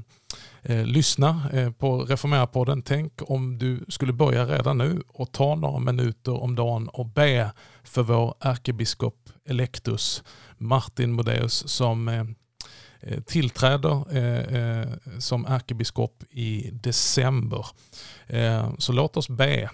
eh, 0.62 0.84
lyssna 0.86 1.50
eh, 1.52 1.70
på 1.70 2.04
Reformera-podden. 2.04 2.82
Tänk 2.82 3.12
om 3.30 3.58
du 3.58 3.84
skulle 3.88 4.12
börja 4.12 4.46
redan 4.46 4.78
nu 4.78 5.02
och 5.08 5.32
ta 5.32 5.54
några 5.54 5.78
minuter 5.78 6.42
om 6.42 6.54
dagen 6.54 6.88
och 6.88 7.06
be 7.06 7.52
för 7.82 8.02
vår 8.02 8.34
ärkebiskop 8.40 9.28
Electus 9.44 10.22
Martin 10.58 11.12
Modéus 11.12 11.68
som 11.68 12.08
eh, 12.08 12.14
eh 12.18 12.24
Eh, 13.02 13.20
tillträder 13.20 14.16
eh, 14.16 14.56
eh, 14.56 14.88
som 15.18 15.46
ärkebiskop 15.46 16.24
i 16.30 16.70
december. 16.72 17.66
så 18.78 18.92
låt 18.92 19.16
oss 19.16 19.28
be 19.28 19.70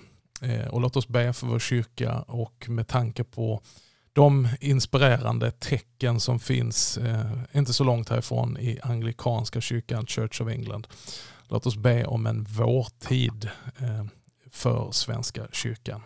och 0.70 0.81
låt 0.81 0.97
oss 0.97 1.09
be 1.09 1.33
för 1.33 1.47
vår 1.47 1.59
kyrka 1.59 2.18
och 2.20 2.68
med 2.68 2.89
tanke 2.89 3.24
på 3.24 3.61
de 4.12 4.49
inspirerande 4.61 5.51
tecken 5.51 6.20
som 6.20 6.39
finns 6.39 6.99
inte 7.53 7.72
så 7.72 7.85
långt 7.85 8.09
härifrån 8.09 8.59
i 8.59 8.79
anglikanska 8.83 9.61
kyrkan 9.61 10.07
Church 10.07 10.41
of 10.41 10.49
England. 10.49 10.87
Låt 11.49 11.66
oss 11.66 11.77
be 11.77 12.05
om 12.05 12.27
en 12.27 12.45
vårtid 12.45 13.51
för 14.51 14.89
Svenska 14.93 15.47
kyrkan. 15.53 16.03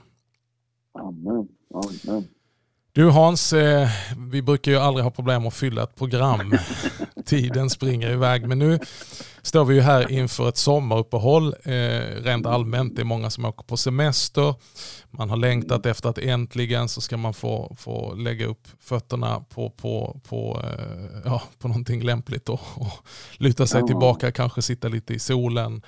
Amen. 0.99 1.49
Amen. 1.75 2.29
Du 3.01 3.11
Hans, 3.11 3.53
eh, 3.53 3.89
vi 4.31 4.43
brukar 4.43 4.73
ju 4.73 4.79
aldrig 4.79 5.05
ha 5.05 5.11
problem 5.11 5.47
att 5.47 5.55
fylla 5.55 5.83
ett 5.83 5.97
program. 5.97 6.55
Tiden 7.27 7.71
springer 7.71 8.11
iväg. 8.11 8.49
Men 8.49 8.59
nu 8.59 8.79
står 9.43 9.65
vi 9.65 9.75
ju 9.75 9.81
här 9.81 10.11
inför 10.11 10.49
ett 10.49 10.57
sommaruppehåll. 10.57 11.55
Eh, 11.65 12.23
rent 12.23 12.47
allmänt, 12.47 12.97
det 12.97 13.03
är 13.03 13.05
många 13.05 13.31
som 13.31 13.45
åker 13.45 13.65
på 13.65 13.77
semester. 13.77 14.55
Man 15.11 15.31
har 15.31 15.37
längtat 15.37 15.87
efter 15.87 16.09
att 16.09 16.19
äntligen 16.19 16.89
så 16.89 17.01
ska 17.01 17.17
man 17.17 17.35
få, 17.35 17.77
få 17.79 18.15
lägga 18.15 18.47
upp 18.47 18.69
fötterna 18.81 19.45
på, 19.55 19.71
på, 19.71 20.21
på, 20.29 20.65
eh, 20.65 21.21
ja, 21.25 21.43
på 21.59 21.69
någonting 21.69 22.03
lämpligt 22.03 22.49
och, 22.49 22.61
och 22.75 22.93
luta 23.33 23.67
sig 23.67 23.87
tillbaka, 23.87 24.33
kanske 24.33 24.63
sitta 24.63 24.89
lite 24.89 25.15
i 25.15 25.19
solen 25.19 25.83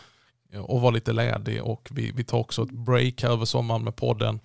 och 0.61 0.81
vara 0.81 0.91
lite 0.91 1.13
ledig 1.13 1.63
och 1.63 1.89
vi, 1.91 2.13
vi 2.17 2.25
tar 2.25 2.39
också 2.39 2.63
ett 2.63 2.71
break 2.71 3.23
här 3.23 3.31
över 3.31 3.45
sommaren 3.45 3.85
med 3.85 3.97
podden. 3.97 4.41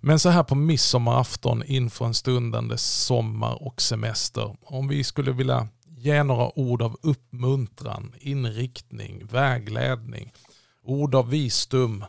Men 0.00 0.18
så 0.18 0.28
här 0.28 0.42
på 0.42 0.54
midsommarafton 0.54 1.62
inför 1.66 2.04
en 2.04 2.14
stundande 2.14 2.78
sommar 2.78 3.66
och 3.66 3.80
semester. 3.80 4.56
Om 4.62 4.88
vi 4.88 5.04
skulle 5.04 5.32
vilja 5.32 5.68
ge 5.86 6.22
några 6.22 6.58
ord 6.58 6.82
av 6.82 6.96
uppmuntran, 7.02 8.14
inriktning, 8.18 9.26
vägledning, 9.26 10.32
ord 10.84 11.14
av 11.14 11.30
visdom 11.30 12.04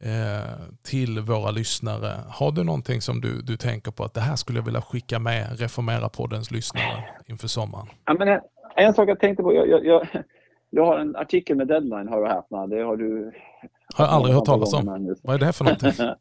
eh, 0.00 0.40
till 0.82 1.20
våra 1.20 1.50
lyssnare. 1.50 2.16
Har 2.28 2.52
du 2.52 2.64
någonting 2.64 3.00
som 3.00 3.20
du, 3.20 3.42
du 3.42 3.56
tänker 3.56 3.90
på 3.90 4.04
att 4.04 4.14
det 4.14 4.20
här 4.20 4.36
skulle 4.36 4.58
jag 4.58 4.64
vilja 4.64 4.82
skicka 4.82 5.18
med 5.18 5.60
Reformera 5.60 6.08
poddens 6.08 6.50
lyssnare 6.50 7.04
inför 7.26 7.48
sommaren? 7.48 7.86
Ja, 8.04 8.14
men 8.14 8.28
en, 8.28 8.40
en 8.76 8.94
sak 8.94 9.08
jag 9.08 9.20
tänkte 9.20 9.42
på, 9.42 9.54
jag, 9.54 9.68
jag, 9.68 9.86
jag 9.86 10.06
jag 10.74 10.86
har 10.86 10.98
en 10.98 11.16
artikel 11.16 11.56
med 11.56 11.68
deadline, 11.68 12.08
hör 12.08 12.22
och 12.22 12.28
häpna. 12.28 12.66
Det 12.66 12.82
har 12.82 12.96
du... 12.96 13.32
Har 13.94 14.04
jag 14.04 14.14
aldrig 14.14 14.34
hört 14.34 14.44
talas 14.44 14.74
om. 14.74 15.16
Vad 15.22 15.34
är 15.34 15.46
det 15.46 15.52
för 15.52 15.64
någonting? 15.64 15.92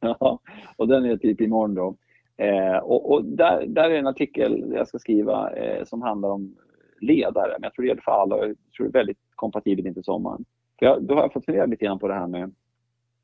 ja, 0.00 0.38
och 0.76 0.88
den 0.88 1.04
är 1.04 1.16
typ 1.16 1.40
imorgon 1.40 1.74
då. 1.74 1.96
Eh, 2.36 2.76
och, 2.76 3.12
och 3.12 3.24
där, 3.24 3.66
där 3.66 3.90
är 3.90 3.98
en 3.98 4.06
artikel 4.06 4.72
jag 4.74 4.88
ska 4.88 4.98
skriva 4.98 5.50
eh, 5.50 5.84
som 5.84 6.02
handlar 6.02 6.28
om 6.28 6.56
ledare. 7.00 7.52
Men 7.52 7.62
jag 7.62 7.74
tror 7.74 7.82
det 7.82 7.88
gäller 7.88 8.02
för 8.02 8.12
alla 8.12 8.36
jag 8.36 8.56
tror 8.76 8.86
det 8.86 8.98
är 8.98 9.00
väldigt 9.00 9.18
kompatibelt 9.34 9.88
inför 9.88 10.02
sommaren. 10.02 10.44
För 10.78 10.86
jag, 10.86 11.02
då 11.02 11.14
har 11.14 11.22
jag 11.22 11.32
fått 11.32 11.44
fundera 11.44 11.66
lite 11.66 11.84
grann 11.84 11.98
på 11.98 12.08
det 12.08 12.14
här 12.14 12.26
med 12.26 12.54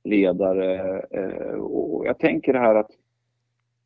ledare 0.05 0.99
eh, 1.11 1.55
och 1.55 2.07
jag 2.07 2.19
tänker 2.19 2.53
det 2.53 2.59
här 2.59 2.75
att 2.75 2.91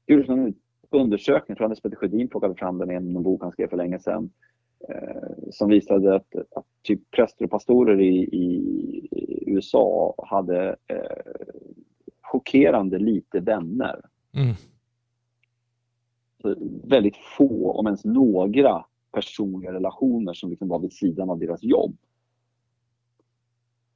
det 0.07 0.12
gjordes 0.12 0.28
en 0.28 0.55
undersökning, 0.91 1.45
jag 1.49 1.57
tror 1.57 1.64
Anders 1.64 1.80
Peter 1.80 1.97
Sjödin 1.97 2.28
plockade 2.28 2.55
fram 2.55 2.78
den 2.78 2.91
i 2.91 2.95
en 2.95 3.22
bok 3.22 3.43
han 3.43 3.53
skrev 3.53 3.68
för 3.68 3.76
länge 3.76 3.99
sedan, 3.99 4.30
som 5.51 5.68
visade 5.68 6.14
att, 6.14 6.34
att 6.34 6.64
typ 6.82 7.11
präster 7.11 7.45
och 7.45 7.51
pastorer 7.51 8.01
i, 8.01 8.16
i 8.16 9.45
USA 9.47 10.14
hade 10.18 10.76
eh, 10.87 11.32
chockerande 12.22 12.99
lite 12.99 13.41
vänner. 13.41 14.01
Mm. 14.34 14.55
väldigt 16.84 17.16
få, 17.16 17.70
om 17.70 17.87
ens 17.87 18.05
några, 18.05 18.84
personliga 19.12 19.72
relationer 19.72 20.34
som 20.34 20.51
liksom 20.51 20.68
var 20.68 20.78
vid 20.78 20.93
sidan 20.93 21.30
av 21.30 21.39
deras 21.39 21.62
jobb. 21.62 21.97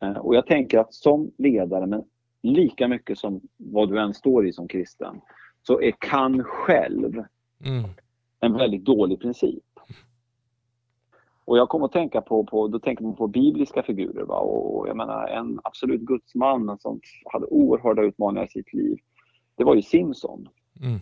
Eh, 0.03 0.17
och 0.17 0.35
jag 0.35 0.47
tänker 0.47 0.79
att 0.79 0.95
som 0.95 1.31
ledare, 1.39 1.87
men 1.87 2.05
lika 2.43 2.89
mycket 2.89 3.19
som 3.19 3.41
vad 3.57 3.89
du 3.89 4.01
än 4.01 4.15
står 4.15 4.47
i 4.47 4.53
som 4.53 4.69
kristen, 4.69 5.21
så 5.63 5.81
är 5.81 5.93
kan 5.99 6.45
själv 6.45 7.25
mm. 7.65 7.91
en 8.41 8.53
väldigt 8.53 8.85
dålig 8.85 9.21
princip. 9.21 9.65
Och 11.45 11.59
jag 11.59 11.69
kommer 11.69 11.85
att 11.85 11.93
tänka 11.93 12.21
på, 12.21 12.45
på, 12.45 12.69
då 12.69 12.79
tänker 12.79 13.05
man 13.05 13.17
på 13.17 13.27
bibliska 13.27 13.83
figurer. 13.83 14.23
Va? 14.23 14.39
Och 14.39 14.89
jag 14.89 14.97
menar 14.97 15.27
en 15.27 15.61
absolut 15.65 16.01
gudsman 16.01 16.79
som 16.79 17.01
hade 17.33 17.47
oerhörda 17.47 18.03
utmaningar 18.03 18.45
i 18.45 18.49
sitt 18.49 18.73
liv. 18.73 18.99
Det 19.57 19.65
var 19.65 19.75
ju 19.75 19.83
Simson. 19.83 20.49
Mm. 20.83 20.99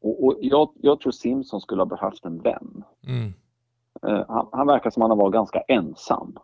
Och, 0.00 0.24
och 0.24 0.38
jag, 0.40 0.72
jag, 0.74 1.00
tror 1.00 1.12
Simson 1.12 1.60
skulle 1.60 1.80
ha 1.80 1.86
behövt 1.86 2.24
en 2.24 2.38
vän. 2.38 2.84
Mm. 3.06 3.32
Uh, 4.06 4.24
han, 4.28 4.48
han 4.52 4.66
verkar 4.66 4.90
som 4.90 5.02
att 5.02 5.08
han 5.08 5.18
var 5.18 5.30
ganska 5.30 5.60
ensam. 5.60 6.38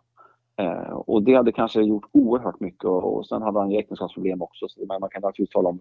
Uh, 0.61 0.91
och 0.91 1.23
det 1.23 1.33
hade 1.33 1.51
kanske 1.51 1.81
gjort 1.81 2.09
oerhört 2.11 2.59
mycket 2.59 2.85
och, 2.85 3.17
och 3.17 3.27
sen 3.27 3.41
hade 3.41 3.59
han 3.59 3.71
äktenskapsproblem 3.71 4.41
också. 4.41 4.67
Så 4.69 4.85
man, 4.85 5.01
man 5.01 5.09
kan 5.09 5.21
naturligtvis 5.21 5.53
tala 5.53 5.69
om 5.69 5.79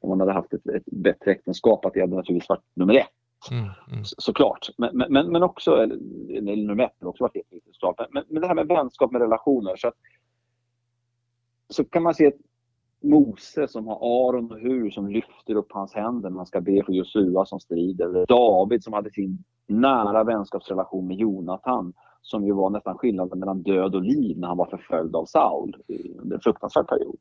om 0.00 0.08
man 0.08 0.20
hade 0.20 0.32
haft 0.32 0.52
ett, 0.52 0.66
ett 0.66 0.86
bättre 0.86 1.30
äktenskap 1.30 1.84
att 1.84 1.94
det 1.94 2.00
hade 2.00 2.16
naturligtvis 2.16 2.48
varit 2.48 2.64
nummer 2.74 2.94
ett. 2.94 3.17
Mm, 3.50 3.68
mm. 3.92 4.04
Så, 4.04 4.14
såklart. 4.18 4.68
Men, 4.76 4.96
men, 5.08 5.32
men 5.32 5.42
också, 5.42 5.76
eller, 5.76 6.56
nummer 6.56 6.84
ett, 6.84 7.04
också 7.04 7.24
varit 7.24 7.36
viktigt 7.36 7.62
såklart. 7.72 8.08
Men, 8.12 8.24
men 8.28 8.42
det 8.42 8.48
här 8.48 8.54
med 8.54 8.68
vänskap 8.68 9.12
med 9.12 9.20
relationer. 9.20 9.76
Så, 9.76 9.88
att, 9.88 9.94
så 11.68 11.84
kan 11.84 12.02
man 12.02 12.14
se 12.14 12.26
att 12.26 12.34
Mose 13.00 13.68
som 13.68 13.86
har 13.86 14.28
Aron 14.28 14.52
och 14.52 14.58
Hur 14.58 14.90
som 14.90 15.08
lyfter 15.08 15.54
upp 15.54 15.72
hans 15.72 15.94
händer 15.94 16.30
när 16.30 16.36
man 16.36 16.46
ska 16.46 16.60
be 16.60 16.82
för 16.86 16.92
Josua 16.92 17.44
som 17.44 17.60
strider. 17.60 18.04
Eller 18.04 18.26
David 18.26 18.84
som 18.84 18.92
hade 18.92 19.10
sin 19.10 19.44
nära 19.66 20.24
vänskapsrelation 20.24 21.06
med 21.06 21.16
Jonathan 21.16 21.92
som 22.22 22.46
ju 22.46 22.52
var 22.52 22.70
nästan 22.70 22.98
skillnaden 22.98 23.38
mellan 23.38 23.62
död 23.62 23.94
och 23.94 24.02
liv 24.02 24.38
när 24.38 24.48
han 24.48 24.56
var 24.56 24.66
förföljd 24.66 25.16
av 25.16 25.24
Saul 25.24 25.76
under 26.18 26.36
en 26.36 26.40
fruktansvärd 26.40 26.88
period. 26.88 27.18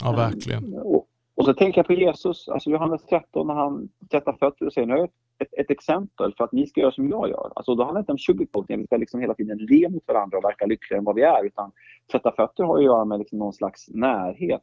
Ja, 0.00 0.12
verkligen. 0.12 0.74
Och, 0.74 1.08
och 1.34 1.44
så 1.44 1.54
tänker 1.54 1.78
jag 1.78 1.86
på 1.86 1.92
Jesus, 1.92 2.48
alltså 2.48 2.70
Johannes 2.70 3.04
13 3.04 3.46
när 3.46 3.54
han 3.54 3.88
tvättar 4.10 4.32
fötter 4.32 4.66
och 4.66 4.72
säger 4.72 4.86
nu 4.86 5.08
ett, 5.38 5.48
ett, 5.58 5.70
exempel 5.70 6.34
för 6.36 6.44
att 6.44 6.52
ni 6.52 6.66
ska 6.66 6.80
göra 6.80 6.92
som 6.92 7.08
jag 7.08 7.28
gör. 7.28 7.52
Alltså 7.56 7.74
då 7.74 7.84
handlar 7.84 8.00
det 8.00 8.02
inte 8.02 8.12
om 8.12 8.18
sugarcoating, 8.18 8.78
vi 8.78 8.86
ska 8.86 8.96
liksom 8.96 9.20
hela 9.20 9.34
tiden 9.34 9.58
le 9.58 9.88
mot 9.88 10.08
varandra 10.08 10.38
och 10.38 10.44
verka 10.44 10.66
lyckligare 10.66 10.98
än 10.98 11.04
vad 11.04 11.14
vi 11.14 11.22
är. 11.22 11.46
Utan 11.46 11.72
tvätta 12.12 12.32
fötter 12.32 12.64
har 12.64 12.78
att 12.78 12.84
göra 12.84 13.04
med 13.04 13.18
liksom 13.18 13.38
någon 13.38 13.52
slags 13.52 13.88
närhet. 13.88 14.62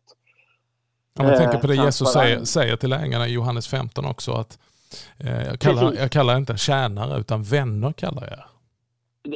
Ja, 1.14 1.24
man 1.24 1.38
tänker 1.38 1.58
på 1.58 1.68
det 1.68 1.74
eh, 1.74 1.86
Jesus 1.86 2.14
säger, 2.14 2.44
säger 2.44 2.76
till 2.76 2.90
lärjungarna 2.90 3.28
i 3.28 3.34
Johannes 3.34 3.68
15 3.68 4.06
också. 4.06 4.32
att 4.32 4.60
eh, 5.20 5.44
jag, 5.48 5.60
kallar, 5.60 5.94
jag 5.94 6.12
kallar 6.12 6.38
inte 6.38 6.58
tjänare 6.58 7.20
utan 7.20 7.44
vänner 7.44 7.92
kallar 7.94 8.28
jag 8.30 8.40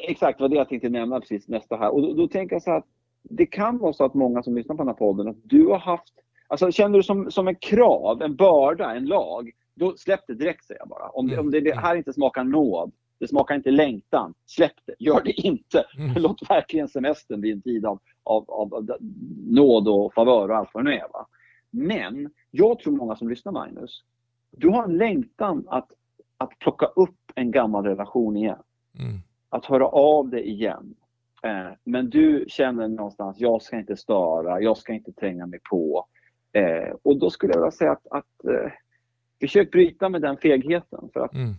Exakt, 0.03 0.39
vad 0.41 0.49
det 0.49 0.55
jag 0.55 0.69
tänkte 0.69 0.89
nämna 0.89 1.19
precis 1.19 1.47
nästa 1.47 1.77
här. 1.77 1.89
Och 1.93 2.01
då, 2.01 2.13
då 2.13 2.27
tänker 2.27 2.55
jag 2.55 2.63
så 2.63 2.71
här 2.71 2.77
att 2.77 2.87
det 3.23 3.45
kan 3.45 3.77
vara 3.77 3.93
så 3.93 4.05
att 4.05 4.13
många 4.13 4.43
som 4.43 4.55
lyssnar 4.55 4.75
på 4.75 4.81
den 4.81 4.87
här 4.87 4.95
podden, 4.95 5.27
att 5.27 5.35
du 5.43 5.67
har 5.67 5.79
haft 5.79 6.13
Alltså 6.47 6.71
känner 6.71 6.97
du 6.97 7.03
som, 7.03 7.31
som 7.31 7.47
en 7.47 7.55
krav, 7.55 8.21
en 8.21 8.35
börda, 8.35 8.95
en 8.95 9.05
lag, 9.05 9.51
då 9.75 9.97
släpp 9.97 10.19
det 10.27 10.33
direkt 10.33 10.65
säger 10.65 10.81
jag 10.81 10.89
bara. 10.89 11.09
Om 11.09 11.27
det, 11.27 11.37
om 11.37 11.51
det 11.51 11.75
här 11.75 11.95
inte 11.95 12.13
smakar 12.13 12.43
nåd, 12.43 12.91
det 13.19 13.27
smakar 13.27 13.55
inte 13.55 13.71
längtan, 13.71 14.33
släpp 14.45 14.73
det, 14.85 14.95
gör 14.99 15.21
det 15.23 15.31
inte. 15.31 15.85
Mm. 15.97 16.13
Låt 16.17 16.49
verkligen 16.49 16.87
semestern 16.87 17.41
bli 17.41 17.51
en 17.51 17.61
tid 17.61 17.85
av, 17.85 17.99
av, 18.23 18.51
av, 18.51 18.73
av 18.73 18.87
nåd 19.47 19.87
och 19.87 20.13
favör 20.13 20.49
och 20.49 20.57
allt 20.57 20.69
vad 20.73 20.85
det 20.85 20.89
nu 20.89 20.95
är. 20.95 21.07
Va? 21.13 21.27
Men 21.71 22.29
jag 22.51 22.79
tror 22.79 22.93
många 22.93 23.15
som 23.15 23.29
lyssnar 23.29 23.51
Magnus, 23.51 24.03
du 24.51 24.69
har 24.69 24.83
en 24.83 24.97
längtan 24.97 25.65
att, 25.67 25.87
att 26.37 26.59
plocka 26.59 26.85
upp 26.85 27.31
en 27.35 27.51
gammal 27.51 27.85
relation 27.85 28.37
igen. 28.37 28.61
Mm. 28.99 29.19
Att 29.49 29.65
höra 29.65 29.87
av 29.87 30.29
dig 30.29 30.49
igen. 30.49 30.95
Eh, 31.43 31.73
men 31.83 32.09
du 32.09 32.45
känner 32.47 32.87
någonstans, 32.87 33.39
jag 33.39 33.61
ska 33.61 33.77
inte 33.77 33.95
störa, 33.95 34.61
jag 34.61 34.77
ska 34.77 34.93
inte 34.93 35.11
tränga 35.11 35.45
mig 35.45 35.59
på. 35.69 36.05
Eh, 36.53 36.95
och 37.03 37.19
då 37.19 37.29
skulle 37.29 37.53
jag 37.53 37.59
vilja 37.59 37.71
säga 37.71 37.91
att, 37.91 38.07
att 38.11 38.45
eh, 38.45 38.71
försök 39.41 39.71
bryta 39.71 40.09
med 40.09 40.21
den 40.21 40.37
fegheten. 40.37 41.09
För 41.13 41.19
att 41.19 41.33
mm. 41.33 41.53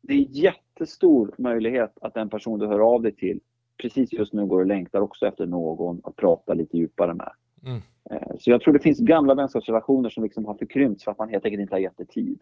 det 0.00 0.14
är 0.14 0.26
jättestor 0.30 1.34
möjlighet 1.38 1.98
att 2.00 2.14
den 2.14 2.28
person 2.28 2.58
du 2.58 2.66
hör 2.66 2.94
av 2.94 3.02
dig 3.02 3.12
till 3.12 3.40
precis 3.82 4.12
just 4.12 4.32
nu 4.32 4.46
går 4.46 4.60
och 4.60 4.66
längtar 4.66 5.00
också 5.00 5.26
efter 5.26 5.46
någon 5.46 6.00
att 6.04 6.16
prata 6.16 6.54
lite 6.54 6.78
djupare 6.78 7.14
med. 7.14 7.32
Mm. 7.66 7.80
Eh, 8.10 8.36
så 8.38 8.50
jag 8.50 8.60
tror 8.60 8.74
det 8.74 8.80
finns 8.80 8.98
gamla 8.98 9.34
vänskapsrelationer 9.34 10.10
som 10.10 10.24
liksom 10.24 10.44
har 10.44 10.54
förkrympts 10.54 11.04
för 11.04 11.10
att 11.10 11.18
man 11.18 11.28
helt 11.28 11.44
enkelt 11.44 11.60
inte 11.60 11.74
har 11.74 11.80
gett 11.80 11.96
det 11.96 12.04
tid 12.04 12.40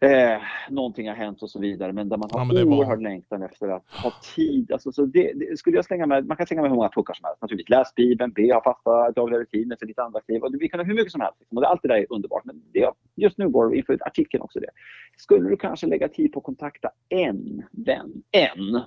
eh, 0.00 0.42
någonting 0.70 1.08
har 1.08 1.14
hänt 1.14 1.42
och 1.42 1.50
så 1.50 1.58
vidare. 1.58 1.92
Men 1.92 2.08
där 2.08 2.16
man 2.16 2.30
har 2.32 2.54
ja, 2.54 2.64
oerhörd 2.64 3.02
längtan 3.02 3.42
efter 3.42 3.68
att 3.68 3.84
ha 3.90 4.12
tid. 4.34 4.72
Alltså, 4.72 4.92
så 4.92 5.06
det, 5.06 5.32
det, 5.32 5.58
skulle 5.58 5.76
jag 5.76 5.84
slänga 5.84 6.06
med, 6.06 6.26
man 6.26 6.36
kan 6.36 6.46
slänga 6.46 6.62
med 6.62 6.70
hur 6.70 6.76
många 6.76 6.88
puckar 6.88 7.14
som 7.14 7.24
helst. 7.24 7.42
Naturligtvis 7.42 7.70
läs 7.70 7.94
Bibeln, 7.94 8.32
be, 8.32 8.54
ha 8.54 8.62
fasta 8.62 9.10
dagliga 9.10 9.40
rutiner 9.40 9.76
för 9.78 9.86
ditt 9.86 9.98
andra 9.98 10.20
liv. 10.28 10.42
Och 10.42 10.54
vi 10.60 10.68
kan 10.68 10.80
ha 10.80 10.84
hur 10.86 10.94
mycket 10.94 11.12
som 11.12 11.20
helst. 11.20 11.36
Liksom. 11.40 11.58
Och 11.58 11.62
det, 11.62 11.68
allt 11.68 11.82
det 11.82 11.88
där 11.88 11.96
är 11.96 12.06
underbart. 12.12 12.44
Men 12.44 12.62
det, 12.72 12.90
just 13.16 13.38
nu 13.38 13.48
går 13.48 13.76
inför 13.76 13.98
artikeln 14.00 14.42
också 14.42 14.60
det. 14.60 14.70
Skulle 15.16 15.48
du 15.48 15.56
kanske 15.56 15.86
lägga 15.86 16.08
tid 16.08 16.32
på 16.32 16.38
att 16.38 16.44
kontakta 16.44 16.90
en 17.08 17.62
vän? 17.70 18.22
En! 18.30 18.80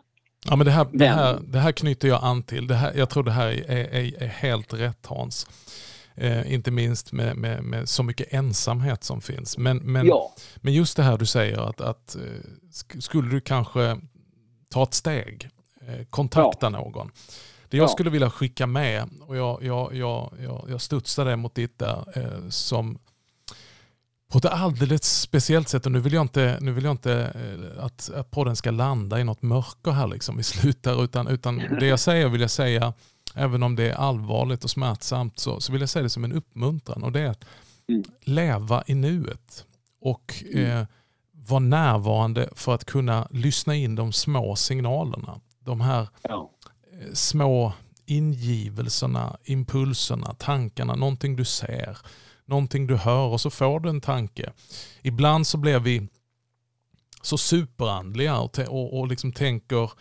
Ja, 0.50 0.56
men 0.56 0.66
det, 0.66 0.72
här, 0.72 0.88
det, 0.94 1.06
här, 1.06 1.40
det 1.48 1.58
här 1.58 1.72
knyter 1.72 2.08
jag 2.08 2.20
an 2.24 2.44
till. 2.44 2.68
Det 2.68 2.74
här, 2.74 2.92
jag 2.96 3.10
tror 3.10 3.24
det 3.24 3.32
här 3.32 3.48
är, 3.48 3.96
är, 3.96 4.24
är 4.24 4.28
helt 4.28 4.74
rätt 4.74 5.06
Hans. 5.06 5.48
Eh, 6.22 6.54
inte 6.54 6.72
minst 6.72 7.12
med, 7.12 7.38
med, 7.38 7.64
med, 7.64 7.90
så 7.90 8.04
mycket 8.04 8.34
ensamhet 8.34 9.04
som 9.04 9.22
finns. 9.22 9.58
Men, 9.58 9.78
men, 9.78 10.08
ja. 10.08 10.36
men 10.56 10.74
just 10.74 10.98
det 10.98 11.04
här 11.04 11.18
du 11.18 11.26
säger 11.26 11.58
att, 11.58 11.82
att 11.82 12.16
eh, 12.16 13.00
skulle 13.00 13.30
du 13.30 13.42
kanske 13.42 13.98
ta 14.70 14.84
ett 14.84 14.94
steg, 14.94 15.50
eh, 15.88 16.06
kontakta 16.10 16.66
ja. 16.66 16.70
någon. 16.70 17.12
Det 17.70 17.78
jag 17.78 17.84
ja. 17.84 17.88
skulle 17.88 18.10
vilja 18.10 18.30
skicka 18.30 18.68
med, 18.68 19.10
och 19.28 19.38
jag, 19.38 19.64
jag, 19.64 19.96
jag, 19.96 20.34
jag, 20.44 20.66
jag 20.70 20.82
studsade 20.82 21.36
mot 21.36 21.56
ditt 21.56 21.80
där, 21.80 22.04
eh, 22.16 22.50
som 22.50 23.00
på 24.32 24.38
ett 24.38 24.46
alldeles 24.46 25.22
speciellt 25.22 25.70
sätt, 25.70 25.86
och 25.86 25.92
nu 25.92 26.00
vill 26.00 26.14
jag 26.14 26.22
inte, 26.22 26.58
nu 26.62 26.72
vill 26.72 26.84
jag 26.84 26.94
inte 26.94 27.14
eh, 27.14 27.86
att, 27.86 28.10
att 28.16 28.32
podden 28.32 28.56
ska 28.56 28.72
landa 28.72 29.20
i 29.20 29.24
något 29.24 29.42
mörker 29.42 29.92
här 29.92 30.08
liksom 30.08 30.38
vi 30.38 30.44
slutar, 30.54 31.04
utan, 31.04 31.28
utan 31.28 31.58
det 31.80 31.88
jag 31.88 32.00
säger 32.00 32.30
vill 32.30 32.42
jag 32.42 32.52
säga 32.52 32.94
även 33.36 33.64
om 33.64 33.76
det 33.76 33.90
är 33.90 33.96
allvarligt 33.96 34.64
och 34.64 34.70
smärtsamt, 34.70 35.40
så, 35.40 35.60
så 35.60 35.72
vill 35.72 35.82
jag 35.82 35.90
säga 35.90 36.04
det 36.04 36.10
som 36.10 36.24
en 36.24 36.34
uppmuntran. 36.34 37.04
Och 37.04 37.12
det 37.12 37.22
är 37.22 37.30
att 37.30 37.46
mm. 37.88 38.04
leva 38.22 38.84
i 38.88 38.96
nuet. 38.96 39.66
Och 40.02 40.44
mm. 40.54 40.66
eh, 40.66 40.88
vara 41.32 41.60
närvarande 41.60 42.50
för 42.52 42.76
att 42.76 42.86
kunna 42.86 43.28
lyssna 43.32 43.76
in 43.76 43.96
de 43.96 44.14
små 44.14 44.56
signalerna. 44.56 45.42
De 45.60 45.82
här 45.82 46.08
ja. 46.22 46.52
eh, 46.92 47.14
små 47.14 47.74
ingivelserna, 48.06 49.38
impulserna, 49.44 50.34
tankarna, 50.34 50.96
någonting 50.96 51.36
du 51.36 51.46
ser, 51.46 51.98
någonting 52.46 52.88
du 52.88 52.96
hör 52.96 53.28
och 53.28 53.42
så 53.42 53.50
får 53.50 53.80
du 53.80 53.90
en 53.90 54.02
tanke. 54.02 54.54
Ibland 55.02 55.48
så 55.48 55.58
blir 55.58 55.80
vi 55.80 56.08
så 57.22 57.38
superandliga 57.38 58.40
och, 58.40 58.60
och, 58.60 59.00
och 59.00 59.08
liksom 59.08 59.32
tänker 59.32 59.92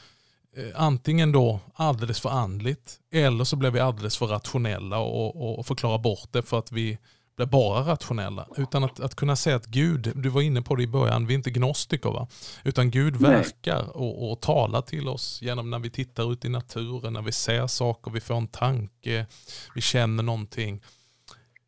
antingen 0.74 1.32
då 1.32 1.60
alldeles 1.74 2.20
för 2.20 2.30
andligt 2.30 2.98
eller 3.12 3.44
så 3.44 3.56
blir 3.56 3.70
vi 3.70 3.80
alldeles 3.80 4.16
för 4.16 4.26
rationella 4.26 4.98
och, 4.98 5.58
och 5.58 5.66
förklarar 5.66 5.98
bort 5.98 6.28
det 6.32 6.42
för 6.42 6.58
att 6.58 6.72
vi 6.72 6.98
blir 7.36 7.46
bara 7.46 7.92
rationella. 7.92 8.48
Utan 8.56 8.84
att, 8.84 9.00
att 9.00 9.14
kunna 9.14 9.36
säga 9.36 9.56
att 9.56 9.66
Gud, 9.66 10.12
du 10.14 10.28
var 10.28 10.42
inne 10.42 10.62
på 10.62 10.76
det 10.76 10.82
i 10.82 10.86
början, 10.86 11.26
vi 11.26 11.34
är 11.34 11.38
inte 11.38 11.50
gnostiker 11.50 12.10
va? 12.10 12.28
Utan 12.64 12.90
Gud 12.90 13.16
verkar 13.16 13.96
och, 13.96 14.32
och 14.32 14.40
talar 14.40 14.82
till 14.82 15.08
oss 15.08 15.42
genom 15.42 15.70
när 15.70 15.78
vi 15.78 15.90
tittar 15.90 16.32
ut 16.32 16.44
i 16.44 16.48
naturen, 16.48 17.12
när 17.12 17.22
vi 17.22 17.32
ser 17.32 17.66
saker, 17.66 18.10
vi 18.10 18.20
får 18.20 18.34
en 18.34 18.48
tanke, 18.48 19.26
vi 19.74 19.80
känner 19.80 20.22
någonting. 20.22 20.82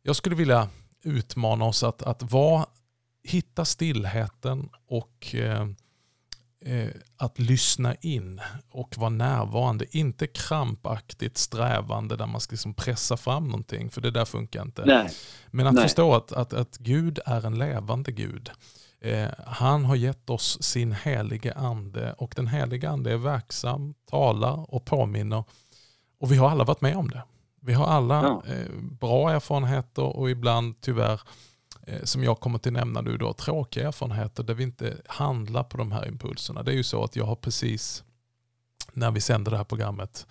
Jag 0.03 0.15
skulle 0.15 0.35
vilja 0.35 0.69
utmana 1.03 1.65
oss 1.65 1.83
att, 1.83 2.01
att 2.01 2.31
vara, 2.31 2.65
hitta 3.23 3.65
stillheten 3.65 4.69
och 4.87 5.35
eh, 5.35 5.61
Eh, 5.61 5.67
att 7.17 7.39
lyssna 7.39 7.95
in 7.95 8.41
och 8.71 8.97
vara 8.97 9.09
närvarande. 9.09 9.97
Inte 9.97 10.27
krampaktigt 10.27 11.37
strävande 11.37 12.15
där 12.15 12.25
man 12.25 12.41
ska 12.41 12.53
liksom 12.53 12.73
pressa 12.73 13.17
fram 13.17 13.45
någonting, 13.47 13.89
för 13.89 14.01
det 14.01 14.11
där 14.11 14.25
funkar 14.25 14.61
inte. 14.61 14.85
Nej. 14.85 15.09
Men 15.51 15.67
att 15.67 15.73
Nej. 15.73 15.83
förstå 15.83 16.13
att, 16.13 16.31
att, 16.31 16.53
att 16.53 16.77
Gud 16.77 17.19
är 17.25 17.45
en 17.45 17.57
levande 17.59 18.11
Gud. 18.11 18.51
Eh, 19.01 19.29
han 19.47 19.85
har 19.85 19.95
gett 19.95 20.29
oss 20.29 20.63
sin 20.63 20.91
helige 20.91 21.53
ande 21.53 22.13
och 22.17 22.33
den 22.35 22.47
helige 22.47 22.89
ande 22.89 23.11
är 23.11 23.17
verksam, 23.17 23.93
talar 24.09 24.73
och 24.73 24.85
påminner. 24.85 25.43
Och 26.19 26.31
vi 26.31 26.35
har 26.37 26.49
alla 26.49 26.63
varit 26.63 26.81
med 26.81 26.95
om 26.97 27.09
det. 27.09 27.23
Vi 27.61 27.73
har 27.73 27.85
alla 27.85 28.23
Ja. 28.23 28.43
eh, 28.53 28.71
bra 28.99 29.31
erfarenheter 29.31 30.03
och 30.17 30.29
ibland 30.29 30.81
tyvärr, 30.81 31.13
eh, 31.13 31.19
som 32.03 32.23
jag 32.23 32.39
kommer 32.39 32.59
till 32.59 32.73
nämna 32.73 33.01
nu 33.01 33.17
då, 33.17 33.33
tråkiga 33.33 33.87
erfarenheter 33.87 34.43
där 34.43 34.53
vi 34.53 34.63
inte 34.63 34.97
handlar 35.05 35.63
på 35.63 35.77
de 35.77 35.91
här 35.91 36.07
impulserna. 36.07 36.63
Det 36.63 36.71
är 36.71 36.75
ju 36.75 36.83
så 36.83 37.03
att 37.03 37.15
jag 37.15 37.25
har 37.25 37.35
precis, 37.35 38.03
när 38.93 39.11
vi 39.11 39.21
sänder 39.21 39.51
det 39.51 39.57
här 39.57 39.63
programmet, 39.63 40.27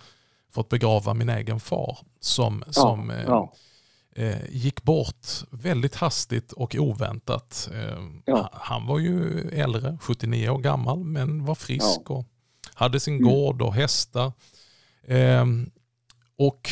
fått 0.51 0.69
begrava 0.69 1.13
min 1.13 1.29
egen 1.29 1.59
far 1.59 1.97
som, 2.19 2.63
som 2.69 3.11
eh, 3.11 3.23
ja. 3.25 3.53
eh, 4.15 4.45
gick 4.49 4.83
bort 4.83 5.27
väldigt 5.51 5.95
hastigt 5.95 6.51
och 6.51 6.75
oväntat. 6.75 7.69
Eh, 7.73 7.97
Ja. 8.25 8.49
Han 8.53 8.85
var 8.87 8.99
ju 8.99 9.41
äldre, 9.49 9.97
79 10.01 10.49
år 10.49 10.57
gammal, 10.57 11.03
men 11.03 11.45
var 11.45 11.55
frisk 11.55 12.09
och 12.09 12.25
hade 12.73 12.99
sin 12.99 13.13
Mm. 13.17 13.27
gård 13.29 13.61
och 13.61 13.73
hästar. 13.73 14.31
Eh, 15.03 15.45
och 16.37 16.69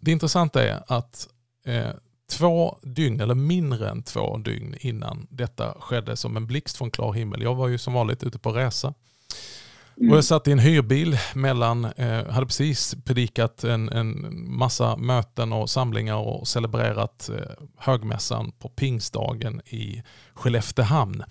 det 0.00 0.10
intressanta 0.12 0.62
är 0.62 0.82
att 0.86 1.28
eh, 1.64 1.90
två 2.32 2.78
dygn, 2.82 3.20
eller 3.20 3.34
mindre 3.34 3.90
än 3.90 4.02
två 4.02 4.36
dygn 4.36 4.74
innan 4.80 5.26
detta 5.30 5.76
skedde 5.80 6.16
som 6.16 6.36
en 6.36 6.46
blixt 6.46 6.76
från 6.76 6.90
klar 6.90 7.12
himmel. 7.12 7.42
Jag 7.42 7.54
var 7.54 7.68
ju 7.68 7.78
som 7.78 7.92
vanligt 7.92 8.22
ute 8.22 8.38
på 8.38 8.52
resa. 8.52 8.94
Mm. 9.96 10.10
Och 10.10 10.16
jag 10.16 10.24
satt 10.24 10.48
i 10.48 10.52
en 10.52 10.58
hyrbil 10.58 11.18
mellan, 11.34 11.84
eh, 11.84 12.26
hade 12.26 12.46
precis 12.46 12.94
predikat 13.04 13.64
en, 13.64 13.88
en 13.88 14.34
massa 14.50 14.96
möten 14.96 15.52
och 15.52 15.70
samlingar 15.70 16.16
och 16.16 16.48
celebrerat 16.48 17.28
eh, 17.28 17.64
högmässan 17.76 18.52
på 18.58 18.68
pingstdagen 18.68 19.60
i 19.66 20.02
Skelleftehamn. 20.34 21.24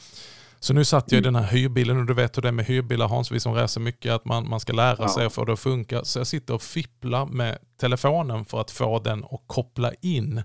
Så 0.63 0.73
nu 0.73 0.85
satt 0.85 1.11
jag 1.11 1.19
i 1.19 1.21
den 1.21 1.35
här 1.35 1.43
hyrbilen 1.43 1.97
och 1.97 2.05
du 2.05 2.13
vet 2.13 2.37
hur 2.37 2.41
det 2.41 2.47
är 2.47 2.51
med 2.51 2.65
hyrbilar 2.65 3.07
Hans, 3.07 3.31
vi 3.31 3.39
som 3.39 3.53
reser 3.53 3.81
mycket, 3.81 4.11
att 4.13 4.25
man, 4.25 4.49
man 4.49 4.59
ska 4.59 4.73
lära 4.73 4.95
Ja. 4.99 5.09
sig 5.09 5.25
och 5.25 5.33
få 5.33 5.45
det 5.45 5.53
att 5.53 5.59
funka. 5.59 6.05
Så 6.05 6.19
jag 6.19 6.27
sitter 6.27 6.53
och 6.53 6.61
fipplar 6.61 7.25
med 7.25 7.57
telefonen 7.79 8.45
för 8.45 8.61
att 8.61 8.71
få 8.71 8.99
den 8.99 9.23
att 9.23 9.41
koppla 9.47 9.91
in 10.01 10.41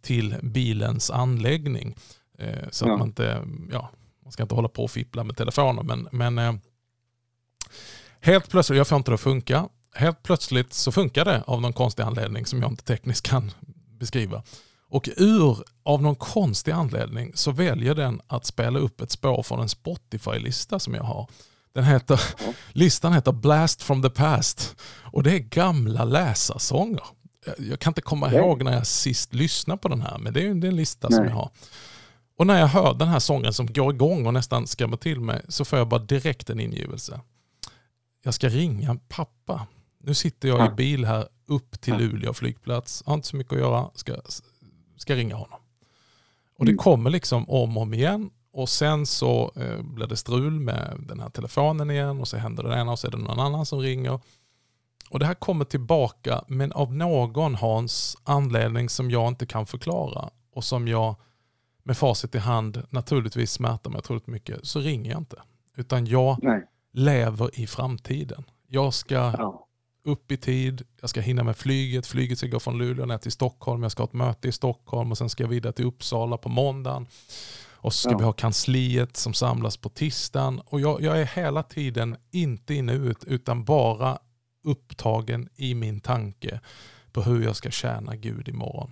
till 0.00 0.36
bilens 0.42 1.10
anläggning. 1.10 1.96
Eh, 2.38 2.68
så 2.70 2.86
Ja. 2.86 2.92
att 2.92 2.98
man 2.98 3.08
inte, 3.08 3.46
ja, 3.72 3.90
man 4.22 4.32
ska 4.32 4.42
inte 4.42 4.54
hålla 4.54 4.68
på 4.68 4.84
och 4.84 4.90
fippla 4.90 5.24
med 5.24 5.36
telefonen. 5.36 5.86
Men, 5.86 6.08
men 6.12 6.38
eh, 6.38 6.54
helt 8.20 8.50
plötsligt, 8.50 8.76
jag 8.76 8.88
får 8.88 8.96
inte 8.98 9.10
det 9.10 9.14
att 9.14 9.20
funka. 9.20 9.68
Helt 9.94 10.22
plötsligt 10.22 10.72
så 10.72 10.92
funkar 10.92 11.24
det 11.24 11.42
av 11.46 11.60
någon 11.60 11.72
konstig 11.72 12.02
anledning 12.02 12.46
som 12.46 12.62
jag 12.62 12.70
inte 12.70 12.84
tekniskt 12.84 13.26
kan 13.28 13.52
beskriva. 13.98 14.42
Och 14.90 15.08
ur, 15.16 15.58
av 15.82 16.02
någon 16.02 16.16
konstig 16.16 16.72
anledning, 16.72 17.32
så 17.34 17.50
väljer 17.50 17.94
den 17.94 18.20
att 18.26 18.44
spela 18.46 18.78
upp 18.78 19.00
ett 19.00 19.10
spår 19.10 19.42
från 19.42 19.60
en 19.60 19.68
Spotify-lista 19.68 20.78
som 20.78 20.94
jag 20.94 21.02
har. 21.02 21.28
Den 21.72 21.84
heter, 21.84 22.20
listan 22.72 23.12
heter 23.12 23.32
Blast 23.32 23.82
from 23.82 24.02
the 24.02 24.10
past 24.10 24.76
och 25.02 25.22
det 25.22 25.32
är 25.32 25.38
gamla 25.38 26.04
läsarsånger. 26.04 27.02
Jag- 27.58 27.78
kan 27.80 27.90
inte 27.90 28.00
komma 28.00 28.26
Okej. 28.26 28.38
ihåg 28.38 28.62
när 28.64 28.72
jag 28.72 28.86
sist 28.86 29.34
lyssnade 29.34 29.78
på 29.78 29.88
den 29.88 30.02
här, 30.02 30.18
men 30.18 30.32
det 30.32 30.40
är 30.40 30.44
ju 30.44 30.50
en 30.50 30.60
lista 30.76 31.08
som 31.10 31.16
Nej. 31.24 31.28
jag 31.28 31.36
har. 31.36 31.50
Och 32.38 32.46
när 32.46 32.60
jag 32.60 32.66
hör 32.66 32.94
den 32.94 33.08
här 33.08 33.18
sången 33.18 33.52
som 33.52 33.66
går 33.72 33.94
igång 33.94 34.26
och 34.26 34.34
nästan 34.34 34.66
skrämmer 34.66 34.96
till 34.96 35.20
mig 35.20 35.42
så 35.48 35.64
får 35.64 35.78
jag 35.78 35.88
bara 35.88 36.00
direkt 36.00 36.50
en 36.50 36.60
ingivelse. 36.60 37.20
Jag 38.24 38.34
ska 38.34 38.48
ringa 38.48 38.98
pappa. 39.08 39.66
Nu 40.04 40.14
sitter 40.14 40.48
jag 40.48 40.66
i 40.72 40.74
bil 40.74 41.04
här 41.04 41.28
upp 41.48 41.80
till. 41.80 41.94
Luleå 41.96 42.34
flygplats. 42.34 43.02
Har 43.06 43.14
inte 43.14 43.28
så 43.28 43.36
mycket 43.36 43.52
att 43.52 43.58
göra. 43.58 43.90
Ska, 43.94 44.12
ska 44.98 45.14
ringa 45.14 45.34
honom. 45.36 45.58
Och 46.58 46.64
det 46.64 46.70
Mm. 46.72 46.78
kommer 46.78 47.10
liksom 47.10 47.50
om 47.50 47.76
och 47.76 47.82
om 47.82 47.94
igen. 47.94 48.30
Och 48.52 48.68
sen 48.68 49.06
så 49.06 49.52
eh, 49.56 49.82
blir 49.82 50.06
det 50.06 50.16
strul 50.16 50.60
med 50.60 51.04
den 51.08 51.20
här 51.20 51.28
telefonen 51.30 51.90
igen 51.90 52.20
och 52.20 52.28
så 52.28 52.36
händer 52.36 52.62
det 52.62 52.74
ena 52.80 52.92
och 52.92 52.98
så 52.98 53.06
är 53.06 53.10
det 53.10 53.16
någon 53.16 53.40
annan 53.40 53.66
som 53.66 53.78
ringer. 53.80 54.20
Och 55.10 55.18
det 55.18 55.26
här 55.26 55.34
kommer 55.34 55.64
tillbaka 55.64 56.44
men 56.48 56.72
av 56.72 56.94
någon 56.94 57.54
Hans 57.54 58.16
anledning 58.24 58.88
som 58.88 59.10
jag 59.10 59.28
inte 59.28 59.46
kan 59.46 59.66
förklara 59.66 60.30
och 60.54 60.64
som 60.64 60.88
jag 60.88 61.14
med 61.82 61.96
facit 61.96 62.34
i 62.34 62.38
hand 62.38 62.82
naturligtvis 62.90 63.52
smärtar 63.52 63.90
mig 63.90 63.98
otroligt 63.98 64.26
mycket 64.26 64.66
så 64.66 64.80
ringer 64.80 65.10
jag 65.10 65.20
inte. 65.20 65.36
Utan 65.76 66.06
jag 66.06 66.38
Nej. 66.42 66.66
lever 66.92 67.60
i 67.60 67.66
framtiden. 67.66 68.44
Jag 68.66 68.94
ska 68.94 69.14
Ja. 69.14 69.66
Upp 70.08 70.32
i 70.32 70.36
tid, 70.36 70.82
jag 71.00 71.10
ska 71.10 71.20
hinna 71.20 71.44
med 71.44 71.56
flyget, 71.56 72.06
flyget 72.06 72.38
ska 72.38 72.46
gå 72.46 72.60
från 72.60 72.78
Luleå 72.78 73.06
ner 73.06 73.18
till 73.18 73.32
Stockholm, 73.32 73.82
jag 73.82 73.92
ska 73.92 74.02
ha 74.02 74.06
ett 74.08 74.12
möte 74.12 74.48
i 74.48 74.52
Stockholm 74.52 75.10
och 75.10 75.18
sen 75.18 75.28
ska 75.30 75.42
jag 75.42 75.48
vidare 75.48 75.72
till 75.72 75.84
Uppsala 75.86 76.36
på 76.36 76.48
måndagen. 76.48 77.06
Och 77.80 77.94
så 77.94 77.98
ska 77.98 78.10
Ja. 78.10 78.18
vi 78.18 78.24
ha 78.24 78.32
kansliet 78.32 79.16
som 79.16 79.34
samlas 79.34 79.76
på 79.76 79.88
tisdagen. 79.88 80.60
Och 80.66 80.80
jag, 80.80 81.02
jag 81.02 81.20
är 81.20 81.24
hela 81.24 81.62
tiden 81.62 82.16
inte 82.30 82.74
i 82.74 82.82
nuet 82.82 83.24
utan 83.24 83.64
bara 83.64 84.18
upptagen 84.64 85.48
i 85.56 85.74
min 85.74 86.00
tanke 86.00 86.60
på 87.12 87.22
hur 87.22 87.44
jag 87.44 87.56
ska 87.56 87.70
tjäna 87.70 88.16
Gud 88.16 88.48
imorgon. 88.48 88.90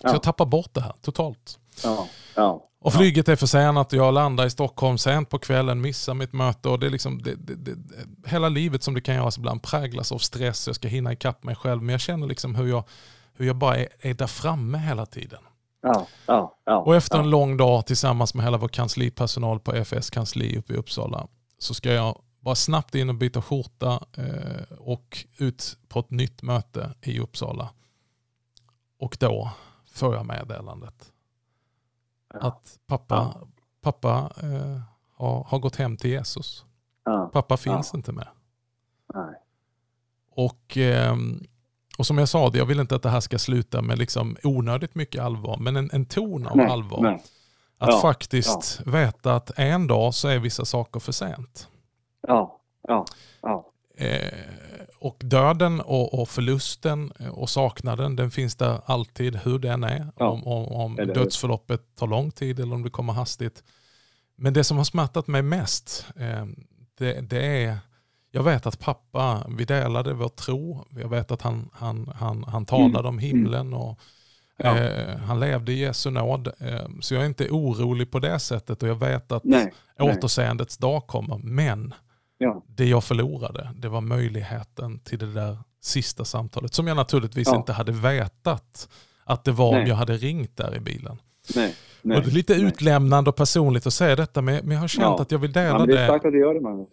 Så 0.00 0.06
Ja. 0.08 0.12
jag 0.12 0.22
tappar 0.22 0.46
bort 0.46 0.74
det 0.74 0.80
här 0.80 0.94
totalt. 1.00 1.58
Ja. 1.82 2.08
Ja. 2.36 2.64
Och 2.84 2.92
flyget 2.92 3.28
är 3.28 3.36
försenat 3.36 3.92
och 3.92 3.98
jag 3.98 4.14
landar 4.14 4.46
i 4.46 4.50
Stockholm 4.50 4.98
sent 4.98 5.28
på 5.28 5.38
kvällen, 5.38 5.80
missar 5.80 6.14
mitt 6.14 6.32
möte 6.32 6.68
och 6.68 6.78
det 6.78 6.86
är 6.86 6.90
liksom, 6.90 7.22
det, 7.22 7.34
det, 7.34 7.54
det, 7.54 7.76
hela 8.26 8.48
livet 8.48 8.82
som 8.82 8.94
det 8.94 9.00
kan 9.00 9.14
göras 9.14 9.38
ibland 9.38 9.62
präglas 9.62 10.12
av 10.12 10.18
stress, 10.18 10.66
jag 10.66 10.76
ska 10.76 10.88
hinna 10.88 11.12
ikapp 11.12 11.44
mig 11.44 11.56
själv 11.56 11.82
men 11.82 11.92
jag 11.92 12.00
känner 12.00 12.26
liksom 12.26 12.54
hur 12.54 12.66
jag, 12.66 12.84
hur 13.34 13.46
jag 13.46 13.56
bara 13.56 13.76
är, 13.76 13.88
är 14.00 14.14
där 14.14 14.26
framme 14.26 14.78
hela 14.78 15.06
tiden. 15.06 15.40
Ja. 15.82 16.06
Ja. 16.26 16.56
Ja. 16.64 16.76
Och 16.76 16.96
efter 16.96 17.18
en 17.18 17.30
lång 17.30 17.56
dag 17.56 17.86
tillsammans 17.86 18.34
med 18.34 18.44
hela 18.44 18.56
vår 18.56 18.68
kanslipersonal 18.68 19.60
på 19.60 19.72
FS 19.72 20.10
kansli 20.10 20.58
uppe 20.58 20.72
i 20.72 20.76
Uppsala 20.76 21.26
så 21.58 21.74
ska 21.74 21.92
jag 21.92 22.18
bara 22.40 22.54
snabbt 22.54 22.94
in 22.94 23.08
och 23.08 23.14
byta 23.14 23.42
skjorta 23.42 24.00
eh, 24.16 24.78
och 24.78 25.26
ut 25.38 25.78
på 25.88 26.00
ett 26.00 26.10
nytt 26.10 26.42
möte 26.42 26.94
i 27.02 27.20
Uppsala. 27.20 27.68
Och 28.98 29.16
då 29.20 29.50
får 29.92 30.14
jag 30.14 30.26
meddelandet. 30.26 31.13
Att 32.40 32.78
pappa, 32.86 33.34
pappa 33.80 34.30
eh, 34.42 34.80
har, 35.16 35.44
har 35.44 35.58
gått 35.58 35.76
hem 35.76 35.96
till 35.96 36.10
Jesus. 36.10 36.64
Ja. 37.04 37.30
Pappa 37.32 37.56
finns 37.56 37.90
Ja. 37.92 37.96
inte 37.96 38.12
med. 38.12 38.28
Nej. 39.14 39.34
Och, 40.30 40.76
ehm, 40.76 41.46
och 41.98 42.06
som 42.06 42.18
jag 42.18 42.28
sa, 42.28 42.50
jag 42.54 42.66
vill 42.66 42.80
inte 42.80 42.94
att 42.94 43.02
det 43.02 43.08
här 43.10 43.20
ska 43.20 43.38
sluta 43.38 43.82
med 43.82 43.98
liksom 43.98 44.36
onödigt 44.42 44.94
mycket 44.94 45.22
allvar, 45.22 45.56
men 45.56 45.76
en, 45.76 45.90
en 45.92 46.06
ton 46.06 46.46
av 46.46 46.56
Nej. 46.56 46.66
allvar. 46.66 47.00
Nej. 47.02 47.22
Att 47.78 47.88
Ja, 47.88 48.00
faktiskt 48.00 48.82
veta 48.86 49.34
att 49.34 49.50
en 49.58 49.86
dag 49.86 50.14
så 50.14 50.28
är 50.28 50.38
vissa 50.38 50.64
saker 50.64 51.00
för 51.00 51.12
sent. 51.12 51.68
Ja. 52.28 52.60
Ja. 52.88 53.04
Ja. 53.42 53.66
Eh, 53.96 54.38
och 55.04 55.16
döden 55.20 55.80
och, 55.80 56.20
och 56.20 56.28
förlusten 56.28 57.10
och 57.10 57.50
saknaden, 57.50 58.16
den 58.16 58.30
finns 58.30 58.56
där 58.56 58.80
alltid 58.86 59.36
hur 59.36 59.58
den 59.58 59.84
är. 59.84 60.06
Ja, 60.18 60.28
Om, 60.28 60.44
om, 60.46 60.66
om 60.66 60.96
dödsförloppet 60.96 61.80
tar 61.96 62.06
lång 62.06 62.30
tid 62.30 62.60
eller 62.60 62.74
om 62.74 62.82
det 62.82 62.90
kommer 62.90 63.12
hastigt. 63.12 63.62
Men 64.36 64.52
det 64.52 64.64
som 64.64 64.76
har 64.76 64.84
smärtat 64.84 65.26
mig 65.26 65.42
mest, 65.42 66.06
eh, 66.16 66.46
det, 66.98 67.20
det 67.20 67.46
är, 67.64 67.78
jag 68.30 68.42
vet 68.42 68.66
att 68.66 68.78
pappa, 68.80 69.46
vi 69.58 69.64
delade 69.64 70.14
vår 70.14 70.28
tro. 70.28 70.86
Jag 70.90 71.08
vet 71.08 71.30
att 71.30 71.42
han, 71.42 71.70
han, 71.72 72.12
han, 72.14 72.44
han 72.44 72.66
talade 72.66 73.08
om 73.08 73.18
himlen 73.18 73.74
och 73.74 73.98
Ja. 74.56 74.78
eh, 74.78 75.16
han 75.18 75.40
levde 75.40 75.72
i 75.72 75.78
Jesu 75.78 76.10
nåd. 76.10 76.46
Eh, 76.58 76.88
så 77.00 77.14
jag 77.14 77.22
är 77.22 77.26
inte 77.26 77.50
orolig 77.50 78.10
på 78.10 78.18
det 78.18 78.38
sättet 78.38 78.82
och 78.82 78.88
jag 78.88 78.94
vet 79.00 79.32
att 79.32 79.44
Nej. 79.44 79.72
Nej. 79.98 80.10
återseendets 80.16 80.76
dag 80.76 81.06
kommer. 81.06 81.38
Men 81.38 81.94
Ja. 82.44 82.62
det 82.66 82.84
jag 82.86 83.04
förlorade, 83.04 83.70
det 83.76 83.88
var 83.88 84.00
möjligheten 84.00 84.98
till 84.98 85.18
det 85.18 85.32
där 85.32 85.58
sista 85.80 86.24
samtalet. 86.24 86.74
Som 86.74 86.86
jag 86.86 86.96
naturligtvis 86.96 87.48
Ja. 87.48 87.56
inte 87.56 87.72
hade 87.72 87.92
vetat 87.92 88.88
att 89.24 89.44
det 89.44 89.52
var 89.52 89.68
om 89.68 89.74
Nej. 89.74 89.88
jag 89.88 89.96
hade 89.96 90.16
ringt 90.16 90.56
där 90.56 90.76
i 90.76 90.80
bilen. 90.80 91.16
Nej. 91.56 91.74
Nej. 92.02 92.16
och 92.18 92.24
det 92.24 92.30
är 92.30 92.34
lite 92.34 92.52
Nej. 92.56 92.62
utlämnande 92.62 93.30
och 93.30 93.36
personligt 93.36 93.86
att 93.86 93.94
säga 93.94 94.16
detta, 94.16 94.42
men 94.42 94.70
jag 94.70 94.80
har 94.80 94.88
känt 94.88 95.02
Ja. 95.02 95.22
att 95.22 95.30
jag 95.30 95.38
vill 95.38 95.52
Ja, 95.54 95.62
dela 95.62 95.78
men 95.78 95.88
det 95.88 95.94
det 95.94 96.06
det 96.30 96.38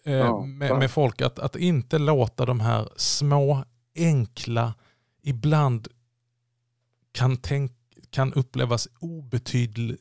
eh, 0.06 0.14
Ja. 0.14 0.46
med, 0.46 0.78
med 0.80 0.92
folk. 0.92 1.22
Att, 1.22 1.40
att 1.40 1.56
inte 1.56 1.98
låta 2.00 2.46
de 2.46 2.60
här 2.60 2.90
små, 2.96 3.64
enkla, 3.96 4.74
ibland 5.24 5.88
kan, 7.12 7.38
tänk, 7.38 7.72
kan 8.10 8.34
upplevas 8.34 8.88
obetydlig, 9.00 9.98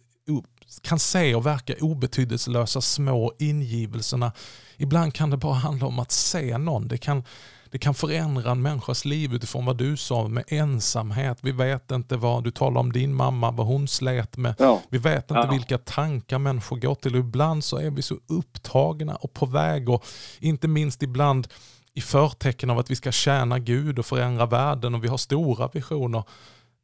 kan 0.82 0.98
se 0.98 1.34
och 1.34 1.46
verka 1.46 1.74
obetydelselösa 1.80 2.80
små 2.80 3.32
ingivelserna. 3.38 4.32
Ibland 4.76 5.14
kan 5.14 5.30
det 5.30 5.36
bara 5.36 5.54
handla 5.54 5.86
om 5.86 5.98
att 5.98 6.12
se 6.12 6.58
någon. 6.58 6.88
Det 6.88 6.98
kan, 6.98 7.24
det 7.70 7.78
kan 7.78 7.94
förändra 7.94 8.50
en 8.50 8.62
människas 8.62 9.04
liv 9.04 9.34
utifrån 9.34 9.64
vad 9.64 9.76
du 9.76 9.96
sa 9.96 10.28
med 10.28 10.44
ensamhet. 10.48 11.38
Vi 11.40 11.52
vet 11.52 11.90
inte 11.90 12.16
vad, 12.16 12.44
du 12.44 12.50
talar 12.50 12.80
om 12.80 12.92
din 12.92 13.14
mamma, 13.14 13.50
vad 13.50 13.66
hon 13.66 13.88
slet 13.88 14.36
med. 14.36 14.54
Ja. 14.58 14.82
Vi 14.90 14.98
vet 14.98 15.30
inte 15.30 15.34
Ja. 15.34 15.50
vilka 15.50 15.78
tankar 15.78 16.38
människor 16.38 16.76
går 16.76 16.94
till 16.94 17.16
ibland 17.16 17.64
så 17.64 17.76
är 17.76 17.90
vi 17.90 18.02
så 18.02 18.16
upptagna 18.28 19.14
och 19.16 19.32
på 19.32 19.46
väg 19.46 19.88
och 19.88 20.04
inte 20.40 20.68
minst 20.68 21.02
ibland 21.02 21.48
i 21.94 22.00
förtecken 22.00 22.70
av 22.70 22.78
att 22.78 22.90
vi 22.90 22.96
ska 22.96 23.12
tjäna 23.12 23.58
Gud 23.58 23.98
och 23.98 24.06
förändra 24.06 24.46
världen 24.46 24.94
och 24.94 25.04
vi 25.04 25.08
har 25.08 25.16
stora 25.16 25.68
visioner. 25.72 26.24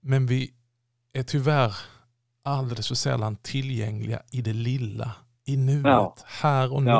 Men 0.02 0.26
vi 0.26 0.50
är 1.12 1.22
tyvärr 1.22 1.74
alldeles 2.46 2.88
för 2.88 2.94
sällan 2.94 3.36
tillgängliga 3.36 4.22
i 4.30 4.42
det 4.42 4.52
lilla 4.52 5.12
i 5.44 5.56
nuet, 5.56 5.84
ja. 5.84 6.16
här 6.26 6.72
och 6.72 6.82
nu. 6.82 6.90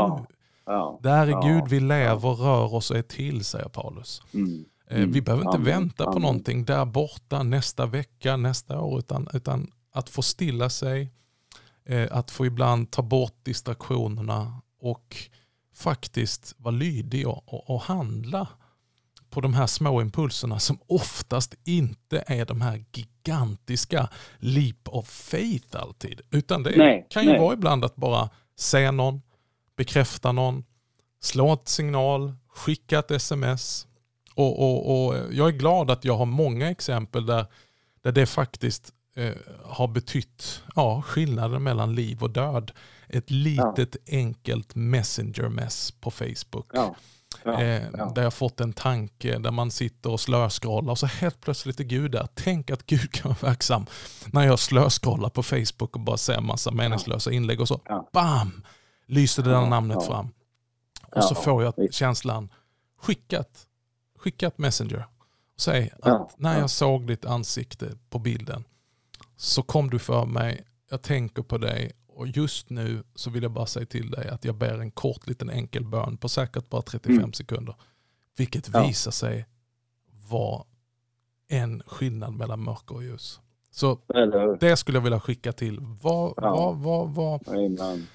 Ja. 0.66 1.00
Där 1.02 1.26
är 1.26 1.42
Gud 1.42 1.68
vi 1.68 1.80
lever, 1.80 2.34
rör 2.34 2.74
oss 2.74 2.90
och 2.90 2.96
är 2.96 3.02
till, 3.02 3.44
säger 3.44 3.68
Paulus. 3.68 4.22
Mm. 4.34 4.64
Mm. 4.90 5.12
Vi 5.12 5.22
behöver 5.22 5.44
inte 5.44 5.56
Amen. 5.56 5.64
vänta 5.64 6.04
på 6.04 6.10
Amen. 6.10 6.22
någonting 6.22 6.64
där 6.64 6.84
borta 6.84 7.42
nästa 7.42 7.86
vecka, 7.86 8.36
nästa 8.36 8.80
år, 8.80 8.98
utan, 8.98 9.28
utan 9.32 9.70
att 9.92 10.08
få 10.08 10.22
stilla 10.22 10.70
sig, 10.70 11.10
eh, 11.84 12.08
att 12.10 12.30
få 12.30 12.46
ibland 12.46 12.90
ta 12.90 13.02
bort 13.02 13.44
distraktionerna 13.44 14.62
och 14.80 15.16
faktiskt 15.74 16.54
vara 16.56 16.74
lydig 16.74 17.28
och, 17.28 17.54
och, 17.54 17.70
och 17.70 17.80
handla 17.80 18.48
på 19.36 19.40
de 19.40 19.54
här 19.54 19.66
små 19.66 20.00
impulserna 20.00 20.58
som 20.58 20.78
oftast 20.86 21.54
inte 21.64 22.24
är 22.26 22.44
de 22.44 22.60
här 22.60 22.84
gigantiska 22.92 24.08
leap 24.38 24.88
of 24.88 25.08
faith 25.08 25.76
alltid. 25.80 26.20
Utan 26.30 26.62
det 26.62 26.76
nej, 26.76 27.06
kan 27.10 27.24
ju 27.24 27.30
nej. 27.30 27.40
vara 27.40 27.54
ibland 27.54 27.84
att 27.84 27.96
bara 27.96 28.30
se 28.58 28.90
någon, 28.90 29.22
bekräfta 29.76 30.32
någon, 30.32 30.64
slå 31.20 31.52
ett 31.52 31.68
signal, 31.68 32.34
skicka 32.48 32.98
ett 32.98 33.10
sms. 33.10 33.86
Och, 34.34 34.62
och, 34.62 35.06
och 35.06 35.14
jag 35.32 35.48
är 35.48 35.52
glad 35.52 35.90
att 35.90 36.04
jag 36.04 36.16
har 36.16 36.26
många 36.26 36.70
exempel 36.70 37.26
där, 37.26 37.46
där 38.02 38.12
det 38.12 38.26
faktiskt 38.26 38.92
eh, 39.16 39.34
har 39.64 39.88
betytt 39.88 40.62
ja, 40.76 41.02
skillnaden 41.02 41.62
mellan 41.62 41.94
liv 41.94 42.22
och 42.22 42.30
död. 42.30 42.72
Ett 43.08 43.30
litet 43.30 43.96
ja. 44.04 44.18
enkelt 44.18 44.74
messenger-mess 44.74 45.90
på 45.90 46.10
Facebook. 46.10 46.70
Ja. 46.72 46.96
Ja, 47.46 47.62
eh, 47.62 47.82
ja. 47.96 48.12
Där 48.14 48.22
jag 48.22 48.34
fått 48.34 48.60
en 48.60 48.72
tanke 48.72 49.38
där 49.38 49.50
man 49.50 49.70
sitter 49.70 50.10
och 50.10 50.20
slöscrollar 50.20 50.90
och 50.90 50.98
så 50.98 51.06
helt 51.06 51.40
plötsligt 51.40 51.80
är 51.80 51.84
Gud 51.84 52.10
där. 52.10 52.28
Tänk 52.34 52.70
att 52.70 52.86
Gud 52.86 53.12
kan 53.12 53.28
vara 53.28 53.50
verksam 53.50 53.86
när 54.26 54.46
jag 54.46 54.58
slöscrollar 54.58 55.28
på 55.28 55.42
Facebook 55.42 55.96
och 55.96 56.00
bara 56.00 56.16
ser 56.16 56.40
massa 56.40 56.70
meningslösa 56.70 57.32
inlägg 57.32 57.60
och 57.60 57.68
så 57.68 57.80
BAM! 58.12 58.62
Lyser 59.06 59.42
det 59.42 59.50
där 59.50 59.66
namnet 59.66 60.06
fram. 60.06 60.28
Och 61.16 61.24
så 61.24 61.34
får 61.34 61.62
jag 61.62 61.74
känslan 61.94 62.48
skickat, 63.00 63.66
skickat 64.18 64.58
Messenger. 64.58 65.06
Och 65.54 65.60
säg 65.60 65.92
att 66.02 66.38
när 66.38 66.60
jag 66.60 66.70
såg 66.70 67.06
ditt 67.06 67.24
ansikte 67.24 67.92
på 68.10 68.18
bilden 68.18 68.64
så 69.36 69.62
kom 69.62 69.90
du 69.90 69.98
för 69.98 70.26
mig, 70.26 70.64
jag 70.90 71.02
tänker 71.02 71.42
på 71.42 71.58
dig 71.58 71.92
och 72.16 72.28
just 72.28 72.70
nu 72.70 73.02
så 73.14 73.30
vill 73.30 73.42
jag 73.42 73.52
bara 73.52 73.66
säga 73.66 73.86
till 73.86 74.10
dig 74.10 74.28
att 74.28 74.44
jag 74.44 74.54
ber 74.54 74.78
en 74.78 74.90
kort 74.90 75.26
liten 75.26 75.50
enkel 75.50 75.84
bön 75.84 76.16
på 76.16 76.28
säkert 76.28 76.68
bara 76.68 76.82
35 76.82 77.18
mm. 77.18 77.32
sekunder. 77.32 77.74
Vilket 78.36 78.70
ja. 78.72 78.86
visar 78.86 79.10
sig 79.10 79.46
vara 80.30 80.64
en 81.48 81.82
skillnad 81.86 82.34
mellan 82.34 82.62
mörker 82.62 82.94
och 82.94 83.02
ljus. 83.02 83.40
Så 83.70 83.98
det 84.60 84.76
skulle 84.76 84.96
jag 84.98 85.02
vilja 85.02 85.20
skicka 85.20 85.52
till. 85.52 85.78
Var, 85.80 86.34
ja. 86.36 86.72
var, 86.72 87.06
var, 87.06 87.40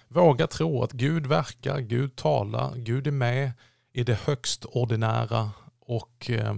våga 0.08 0.47
tro 0.47 0.84
att 0.84 0.91
Gud 0.91 1.26
verkar, 1.26 1.80
Gud 1.80 2.16
talar, 2.16 2.76
Gud 2.76 3.08
är 3.08 3.12
med 3.12 3.52
i 3.93 4.04
det 4.04 4.20
högst 4.26 4.66
ordinära 4.66 5.52
och 5.80 6.30
eh, 6.30 6.56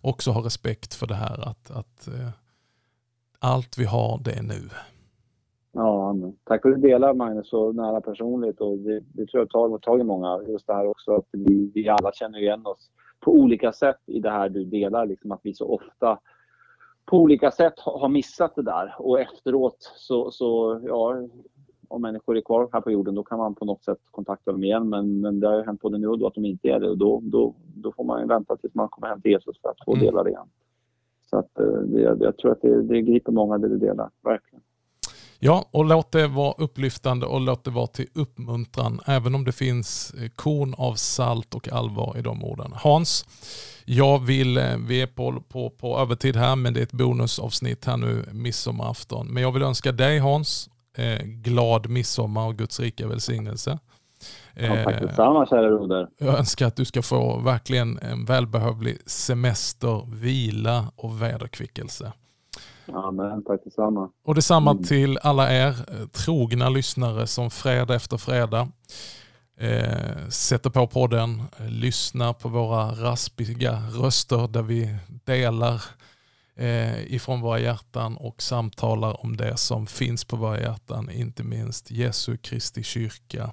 också 0.00 0.30
ha 0.30 0.44
respekt 0.46 0.94
för 0.94 1.06
det 1.06 1.14
här 1.14 1.48
att, 1.48 1.70
att 1.70 2.08
eh, 2.08 2.30
allt 3.38 3.78
vi 3.78 3.84
har 3.84 4.18
det 4.18 4.32
är 4.32 4.42
nu. 4.42 4.70
Ja, 5.72 6.16
tack 6.44 6.62
för 6.62 6.68
att 6.68 6.80
du 6.80 6.88
delar 6.88 7.14
Magnus 7.14 7.48
så 7.48 7.72
nära 7.72 8.00
personligt 8.00 8.60
och 8.60 8.78
det, 8.78 9.00
det 9.00 9.26
tror 9.26 9.40
jag 9.40 9.50
tar 9.50 9.78
tag 9.78 10.00
i 10.00 10.04
många 10.04 10.42
just 10.48 10.66
det 10.66 10.74
här 10.74 10.86
också 10.86 11.14
att 11.14 11.26
vi, 11.32 11.70
vi 11.74 11.88
alla 11.88 12.12
känner 12.12 12.38
igen 12.38 12.66
oss 12.66 12.90
på 13.20 13.32
olika 13.32 13.72
sätt 13.72 14.00
i 14.06 14.20
det 14.20 14.30
här 14.30 14.48
du 14.48 14.64
delar 14.64 15.06
liksom 15.06 15.32
att 15.32 15.40
vi 15.42 15.54
så 15.54 15.68
ofta 15.68 16.18
på 17.06 17.18
olika 17.18 17.50
sätt 17.50 17.74
har 17.76 18.08
missat 18.08 18.54
det 18.54 18.62
där 18.62 18.94
och 18.98 19.20
efteråt 19.20 19.92
så, 19.96 20.30
så 20.30 20.80
ja, 20.84 21.28
om 21.88 22.02
människor 22.02 22.36
är 22.36 22.40
kvar 22.40 22.68
här 22.72 22.80
på 22.80 22.90
jorden 22.90 23.14
då 23.14 23.22
kan 23.22 23.38
man 23.38 23.54
på 23.54 23.64
något 23.64 23.84
sätt 23.84 23.98
kontakta 24.10 24.52
dem 24.52 24.64
igen 24.64 24.88
men, 24.88 25.20
men 25.20 25.40
det 25.40 25.46
har 25.48 25.56
ju 25.56 25.64
hänt 25.64 25.80
både 25.80 25.98
nu 25.98 26.06
och 26.08 26.18
då 26.18 26.26
att 26.26 26.34
de 26.34 26.44
inte 26.44 26.68
är 26.68 26.80
det 26.80 26.90
och 26.90 26.98
då, 26.98 27.20
då, 27.22 27.54
då 27.74 27.92
får 27.92 28.04
man 28.04 28.28
vänta 28.28 28.56
tills 28.56 28.74
man 28.74 28.88
kommer 28.88 29.08
hem 29.08 29.20
till 29.20 29.30
Jesus 29.30 29.60
för 29.60 29.68
att 29.68 29.84
få 29.84 29.94
mm. 29.94 30.04
dela 30.04 30.22
det 30.22 30.30
igen. 30.30 30.48
Så 31.30 31.38
att, 31.38 31.58
eh, 31.58 31.66
det, 31.66 32.00
jag 32.00 32.36
tror 32.36 32.52
att 32.52 32.62
det, 32.62 32.82
det 32.82 33.02
griper 33.02 33.32
många 33.32 33.58
det 33.58 33.68
du 33.68 33.78
delar, 33.78 34.10
verkligen. 34.22 34.62
Ja, 35.40 35.68
och 35.70 35.84
låt 35.84 36.12
det 36.12 36.26
vara 36.26 36.54
upplyftande 36.58 37.26
och 37.26 37.40
låt 37.40 37.64
det 37.64 37.70
vara 37.70 37.86
till 37.86 38.06
uppmuntran, 38.14 39.00
även 39.06 39.34
om 39.34 39.44
det 39.44 39.52
finns 39.52 40.14
eh, 40.20 40.28
korn 40.28 40.74
av 40.78 40.94
salt 40.94 41.54
och 41.54 41.68
allvar 41.68 42.14
i 42.18 42.22
de 42.22 42.44
orden. 42.44 42.72
Hans, 42.74 43.26
jag 43.84 44.18
vill, 44.18 44.56
eh, 44.56 44.76
vi 44.76 45.02
är 45.02 45.06
på, 45.06 45.42
på, 45.48 45.70
på 45.70 45.98
övertid 45.98 46.36
här, 46.36 46.56
men 46.56 46.74
det 46.74 46.80
är 46.80 46.82
ett 46.82 46.92
bonusavsnitt 46.92 47.84
här 47.84 47.96
nu, 47.96 48.24
midsommarafton. 48.32 49.26
Men 49.26 49.42
jag 49.42 49.52
vill 49.52 49.62
önska 49.62 49.92
dig 49.92 50.18
Hans, 50.18 50.68
eh, 50.96 51.22
glad 51.24 51.88
midsommar 51.88 52.46
och 52.46 52.56
Guds 52.56 52.80
rika 52.80 53.08
välsignelse. 53.08 53.78
Ja, 54.54 54.84
tack 54.84 55.00
detsamma 55.00 55.46
kära 55.46 55.68
broder. 55.68 56.08
Jag 56.18 56.38
önskar 56.38 56.66
att 56.66 56.76
du 56.76 56.84
ska 56.84 57.02
få 57.02 57.38
verkligen 57.38 57.98
en 57.98 58.24
välbehövlig 58.24 58.98
semester, 59.06 60.14
vila 60.14 60.92
och 60.96 61.22
vederkvickelse. 61.22 62.12
Amen, 62.92 63.44
tack 63.44 63.64
detsamma. 63.64 64.10
Och 64.24 64.34
detsamma 64.34 64.70
mm. 64.70 64.84
till 64.84 65.18
alla 65.18 65.52
er 65.52 65.68
eh, 65.68 66.06
trogna 66.06 66.68
lyssnare 66.68 67.26
som 67.26 67.50
fredag 67.50 67.94
efter 67.94 68.16
fredag 68.16 68.68
eh, 69.58 70.28
sätter 70.28 70.70
på 70.70 70.86
podden, 70.86 71.42
eh, 71.58 71.68
lyssnar 71.68 72.32
på 72.32 72.48
våra 72.48 72.90
raspiga 72.90 73.82
röster 73.92 74.48
där 74.48 74.62
vi 74.62 74.96
delar 75.24 75.82
eh, 76.56 77.14
ifrån 77.14 77.40
våra 77.40 77.60
hjärtan 77.60 78.16
och 78.16 78.42
samtalar 78.42 79.24
om 79.24 79.36
det 79.36 79.56
som 79.56 79.86
finns 79.86 80.24
på 80.24 80.36
våra 80.36 80.60
hjärtan, 80.60 81.10
inte 81.10 81.42
minst 81.42 81.90
Jesu 81.90 82.36
Kristi 82.36 82.82
kyrka 82.82 83.52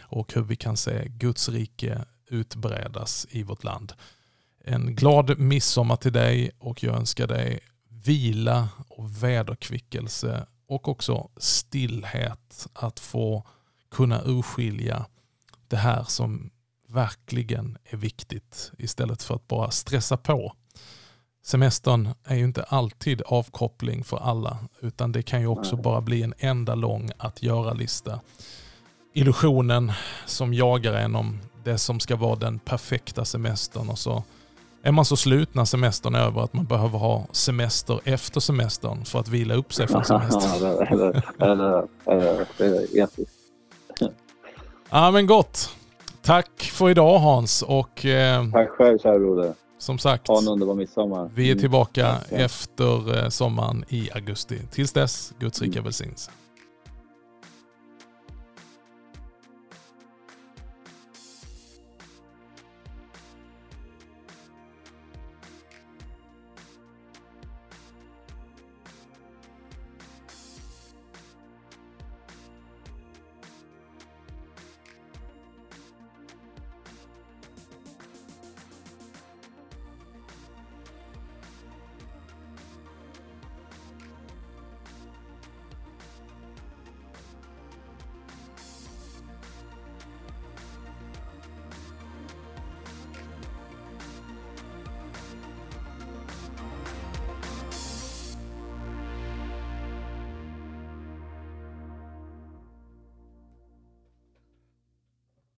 och 0.00 0.34
hur 0.34 0.42
vi 0.42 0.56
kan 0.56 0.76
se 0.76 1.08
Guds 1.08 1.48
rike 1.48 2.04
utbredas 2.28 3.26
i 3.30 3.42
vårt 3.42 3.64
land. 3.64 3.92
En 4.64 4.94
glad 4.94 5.38
midsommar 5.38 5.96
till 5.96 6.12
dig 6.12 6.50
och 6.58 6.82
jag 6.82 6.96
önskar 6.96 7.26
dig 7.26 7.60
vila 8.04 8.68
och 8.88 9.24
vederkvickelse 9.24 10.46
och 10.66 10.88
också 10.88 11.28
stillhet. 11.36 12.66
Att 12.72 13.00
få 13.00 13.46
kunna 13.90 14.22
urskilja 14.24 15.06
det 15.68 15.76
här 15.76 16.04
som 16.04 16.50
verkligen 16.88 17.78
är 17.84 17.96
viktigt 17.96 18.72
istället 18.78 19.22
för 19.22 19.34
att 19.34 19.48
bara 19.48 19.70
stressa 19.70 20.16
på. 20.16 20.52
Semestern 21.44 22.08
är 22.24 22.36
ju 22.36 22.44
inte 22.44 22.62
alltid 22.62 23.22
avkoppling 23.22 24.04
för 24.04 24.16
alla 24.16 24.58
utan 24.80 25.12
det 25.12 25.22
kan 25.22 25.40
ju 25.40 25.46
också 25.46 25.76
bara 25.76 26.00
bli 26.00 26.22
en 26.22 26.34
enda 26.38 26.74
lång 26.74 27.10
att 27.18 27.42
göra-lista. 27.42 28.20
Illusionen 29.14 29.92
som 30.26 30.54
jagar 30.54 30.92
en 30.92 31.16
om 31.16 31.40
det 31.64 31.78
som 31.78 32.00
ska 32.00 32.16
vara 32.16 32.36
den 32.36 32.58
perfekta 32.58 33.24
semestern 33.24 33.88
och 33.88 33.98
så 33.98 34.24
är 34.84 34.92
man 34.92 35.04
så 35.04 35.16
slut 35.16 35.54
när 35.54 35.64
semestern 35.64 36.14
är 36.14 36.18
över 36.18 36.40
att 36.40 36.52
man 36.52 36.64
behöver 36.64 36.98
ha 36.98 37.26
semester 37.32 38.00
efter 38.04 38.40
semestern 38.40 39.04
för 39.04 39.18
att 39.18 39.28
vila 39.28 39.54
upp 39.54 39.74
sig 39.74 39.88
från 39.88 40.04
semestern. 40.04 41.22
ja 44.90 45.10
men 45.10 45.26
gott. 45.26 45.76
Tack 46.22 46.62
för 46.62 46.90
idag 46.90 47.18
Hans 47.18 47.62
och... 47.62 48.06
Eh, 48.06 48.50
Tack 48.50 48.70
själv 48.70 48.98
kära 48.98 49.18
broder. 49.18 49.54
Som 49.78 49.98
sagt. 49.98 50.28
Ha 50.28 50.38
en 50.38 50.48
underbar 50.48 50.74
midsommar. 50.74 51.30
Vi 51.34 51.50
är 51.50 51.54
tillbaka 51.54 52.06
mm. 52.06 52.44
efter 52.44 53.18
eh, 53.18 53.28
sommaren 53.28 53.84
i 53.88 54.10
augusti. 54.14 54.58
Tills 54.70 54.92
dess, 54.92 55.32
Guds 55.38 55.60
rika 55.60 55.72
mm. 55.72 55.84
välsignelse. 55.84 56.30